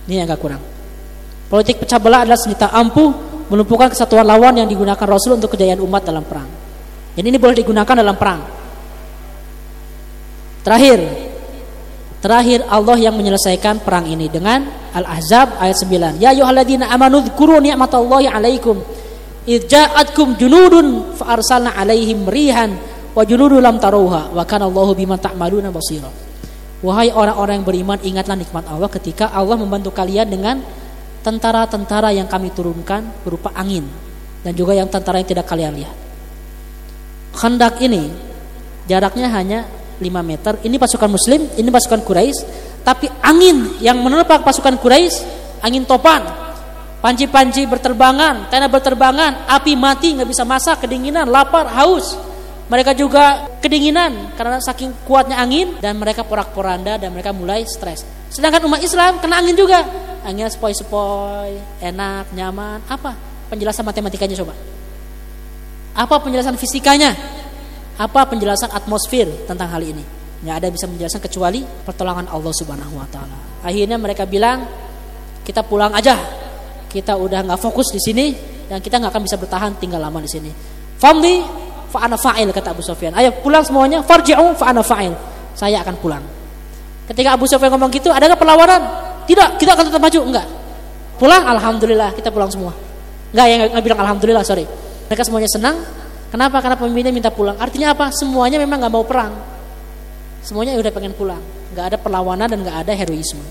Ini 0.10 0.20
yang 0.20 0.26
agak 0.28 0.40
kurang. 0.44 0.60
Politik 1.48 1.80
pecah 1.80 1.98
belah 1.98 2.28
adalah 2.28 2.36
senjata 2.36 2.76
ampuh 2.76 3.10
melumpuhkan 3.50 3.90
kesatuan 3.90 4.28
lawan 4.28 4.60
yang 4.60 4.68
digunakan 4.68 5.08
Rasul 5.08 5.40
untuk 5.40 5.56
kejayaan 5.56 5.80
umat 5.82 6.04
dalam 6.06 6.22
perang. 6.28 6.46
Jadi 7.16 7.26
ini 7.26 7.40
boleh 7.40 7.56
digunakan 7.56 7.96
dalam 7.96 8.16
perang. 8.20 8.42
Terakhir, 10.62 11.00
terakhir 12.20 12.68
Allah 12.68 13.00
yang 13.00 13.16
menyelesaikan 13.16 13.84
perang 13.84 14.08
ini 14.08 14.28
dengan 14.28 14.64
Al-Ahzab 14.92 15.60
ayat 15.60 15.78
9. 15.80 16.20
Ya 16.20 16.36
ayyuhalladzina 16.36 16.92
amanu 16.92 17.24
dzkuru 17.24 17.64
ni'matallahi 17.64 18.28
'alaikum 18.28 18.80
idh 19.48 19.66
ja'atkum 19.66 20.36
junudun 20.36 21.16
fa 21.16 21.40
arsalna 21.40 21.74
'alaihim 21.74 22.28
rihan 22.28 22.76
wa 23.16 23.24
junudun 23.24 23.64
lam 23.64 23.80
taruha 23.80 24.32
wa 24.36 24.44
kana 24.44 24.68
Allahu 24.68 24.94
bima 24.94 25.16
ta'maluna 25.16 25.72
basira. 25.72 26.12
Wahai 26.80 27.12
orang-orang 27.12 27.60
yang 27.60 27.68
beriman, 27.68 28.00
ingatlah 28.00 28.40
nikmat 28.40 28.64
Allah 28.72 28.88
ketika 28.88 29.36
Allah 29.36 29.60
membantu 29.60 29.92
kalian 29.92 30.32
dengan 30.32 30.64
tentara-tentara 31.20 32.16
yang 32.16 32.32
kami 32.32 32.56
turunkan 32.56 33.04
berupa 33.28 33.52
angin 33.52 33.84
dan 34.40 34.56
juga 34.56 34.72
yang 34.72 34.88
tentara 34.88 35.20
yang 35.20 35.28
tidak 35.28 35.44
kalian 35.52 35.76
lihat. 35.76 35.96
Khandak 37.36 37.84
ini 37.84 38.08
jaraknya 38.88 39.28
hanya 39.28 39.68
5 40.00 40.24
meter. 40.24 40.58
Ini 40.64 40.76
pasukan 40.80 41.12
muslim, 41.12 41.46
ini 41.60 41.70
pasukan 41.70 42.02
Quraisy. 42.02 42.40
Tapi 42.82 43.12
angin 43.22 43.78
yang 43.84 44.00
menerpa 44.00 44.40
pasukan 44.40 44.80
Quraisy, 44.80 45.24
angin 45.62 45.84
topan. 45.84 46.24
Panci-panci 47.00 47.64
berterbangan, 47.64 48.52
tenda 48.52 48.68
berterbangan, 48.68 49.48
api 49.48 49.76
mati 49.76 50.20
nggak 50.20 50.28
bisa 50.28 50.44
masak, 50.44 50.84
kedinginan, 50.84 51.28
lapar, 51.32 51.68
haus. 51.80 52.16
Mereka 52.70 52.94
juga 52.94 53.50
kedinginan 53.64 54.36
karena 54.36 54.62
saking 54.62 54.94
kuatnya 55.08 55.40
angin 55.42 55.80
dan 55.82 55.98
mereka 55.98 56.22
porak-poranda 56.22 57.02
dan 57.02 57.10
mereka 57.16 57.32
mulai 57.32 57.66
stres. 57.66 58.04
Sedangkan 58.30 58.62
umat 58.70 58.84
Islam 58.84 59.18
kena 59.18 59.42
angin 59.42 59.58
juga. 59.58 59.82
Anginnya 60.22 60.52
sepoi-sepoi, 60.52 61.82
enak, 61.82 62.30
nyaman. 62.36 62.84
Apa 62.86 63.16
penjelasan 63.50 63.88
matematikanya 63.88 64.36
coba? 64.38 64.54
Apa 65.98 66.22
penjelasan 66.22 66.60
fisikanya? 66.60 67.39
Apa 68.00 68.24
penjelasan 68.32 68.72
atmosfer 68.72 69.28
tentang 69.44 69.68
hal 69.76 69.84
ini? 69.84 70.00
Nggak 70.40 70.56
ada 70.56 70.68
bisa 70.72 70.88
menjelaskan 70.88 71.20
kecuali 71.20 71.60
pertolongan 71.84 72.32
Allah 72.32 72.54
Subhanahu 72.56 72.96
wa 72.96 73.08
taala. 73.12 73.36
Akhirnya 73.60 74.00
mereka 74.00 74.24
bilang, 74.24 74.64
"Kita 75.44 75.68
pulang 75.68 75.92
aja. 75.92 76.16
Kita 76.88 77.20
udah 77.20 77.44
nggak 77.44 77.60
fokus 77.60 77.92
di 77.92 78.00
sini 78.00 78.32
dan 78.72 78.80
kita 78.80 79.04
nggak 79.04 79.12
akan 79.12 79.24
bisa 79.28 79.36
bertahan 79.36 79.76
tinggal 79.84 80.00
lama 80.00 80.24
di 80.24 80.32
sini." 80.32 80.48
Famli 80.96 81.44
fa 81.92 82.08
ana 82.08 82.16
fa'il 82.16 82.48
kata 82.56 82.72
Abu 82.72 82.80
Sufyan. 82.80 83.12
Ayo 83.20 83.36
pulang 83.44 83.68
semuanya, 83.68 84.00
farji'u 84.00 84.56
fa 84.56 84.72
ana 84.72 84.80
fa'il. 84.80 85.12
Saya 85.60 85.84
akan 85.84 86.00
pulang. 86.00 86.24
Ketika 87.04 87.36
Abu 87.36 87.52
Sufyan 87.52 87.68
ngomong 87.76 87.92
gitu, 87.92 88.08
ada 88.16 88.32
nggak 88.32 88.40
perlawanan? 88.40 88.82
Tidak, 89.28 89.60
kita 89.60 89.76
akan 89.76 89.84
tetap 89.92 90.00
maju. 90.00 90.20
Enggak. 90.24 90.48
Pulang, 91.20 91.44
alhamdulillah, 91.52 92.16
kita 92.16 92.32
pulang 92.32 92.48
semua. 92.48 92.72
Enggak, 93.36 93.46
yang 93.76 93.84
bilang 93.84 94.00
alhamdulillah, 94.08 94.46
sorry. 94.48 94.64
Mereka 95.12 95.26
semuanya 95.28 95.50
senang, 95.52 95.84
Kenapa? 96.30 96.62
Karena 96.62 96.78
pemimpinnya 96.78 97.10
minta 97.10 97.34
pulang. 97.34 97.58
Artinya 97.58 97.98
apa? 97.98 98.14
Semuanya 98.14 98.62
memang 98.62 98.78
nggak 98.86 98.94
mau 98.94 99.02
perang. 99.02 99.34
Semuanya 100.46 100.78
udah 100.78 100.94
pengen 100.94 101.14
pulang. 101.18 101.42
Nggak 101.74 101.86
ada 101.94 101.98
perlawanan 101.98 102.48
dan 102.50 102.60
nggak 102.62 102.78
ada 102.86 102.94
heroisme. 102.94 103.42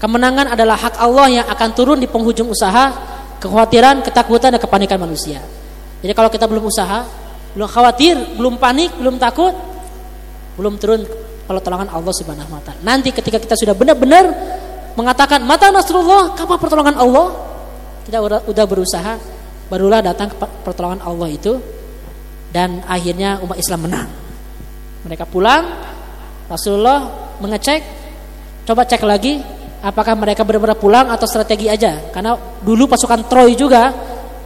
Kemenangan 0.00 0.56
adalah 0.56 0.76
hak 0.80 0.96
Allah 0.96 1.26
yang 1.28 1.46
akan 1.48 1.68
turun 1.76 1.98
di 2.00 2.08
penghujung 2.08 2.48
usaha, 2.48 2.92
kekhawatiran, 3.36 4.00
ketakutan, 4.00 4.56
dan 4.56 4.60
kepanikan 4.60 4.96
manusia. 4.96 5.44
Jadi 6.00 6.12
kalau 6.16 6.32
kita 6.32 6.48
belum 6.48 6.64
usaha, 6.68 7.04
belum 7.52 7.68
khawatir, 7.68 8.16
belum 8.40 8.56
panik, 8.56 8.96
belum 8.96 9.20
takut, 9.20 9.52
belum 10.56 10.80
turun 10.80 11.04
pertolongan 11.44 11.92
Allah 11.92 12.12
Subhanahu 12.16 12.48
wa 12.48 12.62
taala. 12.64 12.80
Nanti 12.80 13.12
ketika 13.12 13.36
kita 13.36 13.56
sudah 13.60 13.76
benar-benar 13.76 14.24
mengatakan 14.96 15.44
mata 15.44 15.68
nasrullah, 15.68 16.32
kapan 16.32 16.56
pertolongan 16.56 16.96
Allah? 16.96 17.36
Kita 18.08 18.24
udah 18.24 18.64
berusaha 18.64 19.39
barulah 19.70 20.02
datang 20.02 20.34
pertolongan 20.66 21.00
Allah 21.06 21.30
itu 21.30 21.56
dan 22.50 22.82
akhirnya 22.84 23.38
umat 23.46 23.56
Islam 23.56 23.86
menang. 23.86 24.08
Mereka 25.06 25.24
pulang 25.30 25.64
Rasulullah 26.50 27.30
mengecek, 27.38 27.80
coba 28.66 28.82
cek 28.84 29.06
lagi 29.06 29.38
apakah 29.80 30.18
mereka 30.18 30.42
benar-benar 30.44 30.76
pulang 30.76 31.06
atau 31.08 31.24
strategi 31.24 31.70
aja. 31.70 32.10
Karena 32.10 32.34
dulu 32.60 32.90
pasukan 32.90 33.30
Troy 33.30 33.54
juga 33.54 33.94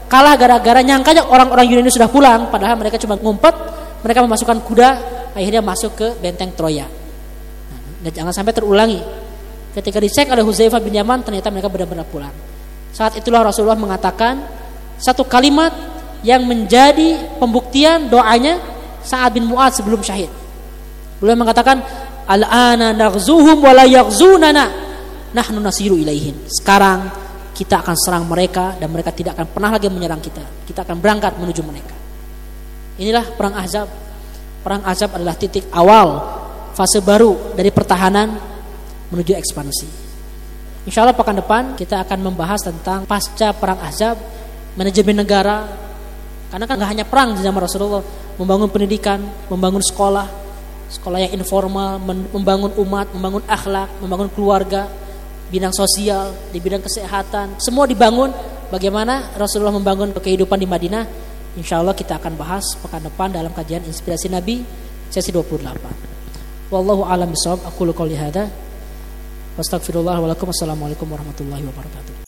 kalah 0.07 0.37
gara-gara 0.37 0.85
nyangkanya 0.85 1.27
orang-orang 1.27 1.67
Yunani 1.67 1.91
sudah 1.91 2.07
pulang, 2.13 2.53
padahal 2.53 2.77
mereka 2.79 3.01
cuma 3.01 3.19
ngumpet, 3.19 3.57
mereka 4.05 4.21
memasukkan 4.23 4.59
kuda, 4.63 4.91
akhirnya 5.33 5.65
masuk 5.65 5.97
ke 5.97 6.07
benteng 6.21 6.53
Troya. 6.53 6.87
Nah, 6.87 7.81
dan 8.05 8.13
jangan 8.13 8.33
sampai 8.37 8.53
terulangi. 8.55 9.01
Ketika 9.75 9.99
dicek 9.99 10.31
oleh 10.31 10.47
Huzaifah 10.47 10.79
bin 10.79 10.95
Yaman, 10.95 11.27
ternyata 11.27 11.51
mereka 11.51 11.67
benar-benar 11.67 12.07
pulang. 12.07 12.31
Saat 12.95 13.19
itulah 13.19 13.43
Rasulullah 13.43 13.75
mengatakan 13.75 14.39
satu 14.99 15.27
kalimat 15.27 15.73
yang 16.25 16.43
menjadi 16.45 17.37
pembuktian 17.37 18.09
doanya 18.09 18.59
Sa'ad 19.05 19.37
bin 19.37 19.45
Mu'ad 19.45 19.77
sebelum 19.77 20.01
syahid. 20.01 20.33
Beliau 21.21 21.37
mengatakan, 21.37 21.85
Al-ana 22.25 22.97
naghzuhum 22.97 23.61
wa 23.61 23.73
la 23.77 23.85
yaghzunana. 23.85 24.65
Nahnu 25.37 25.61
nasiru 25.61 26.01
ilaihin. 26.01 26.49
Sekarang 26.49 27.13
kita 27.53 27.85
akan 27.85 27.97
serang 28.01 28.25
mereka 28.25 28.75
dan 28.81 28.89
mereka 28.89 29.13
tidak 29.13 29.37
akan 29.37 29.47
pernah 29.53 29.71
lagi 29.77 29.93
menyerang 29.93 30.25
kita. 30.25 30.41
Kita 30.65 30.89
akan 30.89 30.97
berangkat 30.99 31.37
menuju 31.37 31.61
mereka. 31.61 31.95
Inilah 32.97 33.29
perang 33.37 33.55
Ahzab. 33.61 33.89
Perang 34.65 34.83
Ahzab 34.89 35.13
adalah 35.13 35.37
titik 35.37 35.69
awal 35.69 36.23
fase 36.73 37.05
baru 37.05 37.55
dari 37.55 37.69
pertahanan 37.69 38.35
menuju 39.13 39.37
ekspansi. 39.37 39.89
Insya 40.89 41.05
Allah 41.05 41.17
pekan 41.17 41.37
depan 41.37 41.77
kita 41.77 42.03
akan 42.05 42.19
membahas 42.25 42.65
tentang 42.65 43.05
pasca 43.05 43.53
perang 43.53 43.81
Ahzab, 43.85 44.17
manajemen 44.75 45.23
negara. 45.25 45.67
Karena 46.51 46.65
kan 46.71 46.75
nggak 46.79 46.91
hanya 46.91 47.05
perang 47.07 47.35
di 47.35 47.43
zaman 47.43 47.59
Rasulullah, 47.59 48.05
membangun 48.39 48.71
pendidikan, 48.71 49.19
membangun 49.51 49.83
sekolah, 49.83 50.27
sekolah 50.87 51.19
yang 51.27 51.33
informal, 51.35 51.99
membangun 52.31 52.71
umat, 52.79 53.11
membangun 53.11 53.43
akhlak, 53.51 53.91
membangun 53.99 54.31
keluarga, 54.31 54.87
bidang 55.51 55.75
sosial, 55.75 56.31
di 56.55 56.63
bidang 56.63 56.83
kesehatan, 56.83 57.59
semua 57.59 57.91
dibangun. 57.91 58.31
Bagaimana 58.71 59.35
Rasulullah 59.39 59.75
membangun 59.75 60.15
kehidupan 60.15 60.59
di 60.59 60.67
Madinah? 60.67 61.05
Insya 61.55 61.79
Allah 61.79 61.95
kita 61.95 62.19
akan 62.19 62.35
bahas 62.35 62.67
pekan 62.83 63.03
depan 63.07 63.31
dalam 63.31 63.55
kajian 63.55 63.87
inspirasi 63.87 64.27
Nabi 64.27 64.67
sesi 65.11 65.31
28. 65.31 66.75
Wallahu 66.75 67.07
a'lam 67.07 67.31
bishawab. 67.31 67.63
Aku 67.71 67.87
qouli 67.95 68.19
hada. 68.19 68.51
Wastaghfirullah 69.55 70.19
wa 70.19 70.27
lakum. 70.27 70.51
Assalamualaikum 70.51 71.07
warahmatullahi 71.07 71.63
wabarakatuh. 71.63 72.24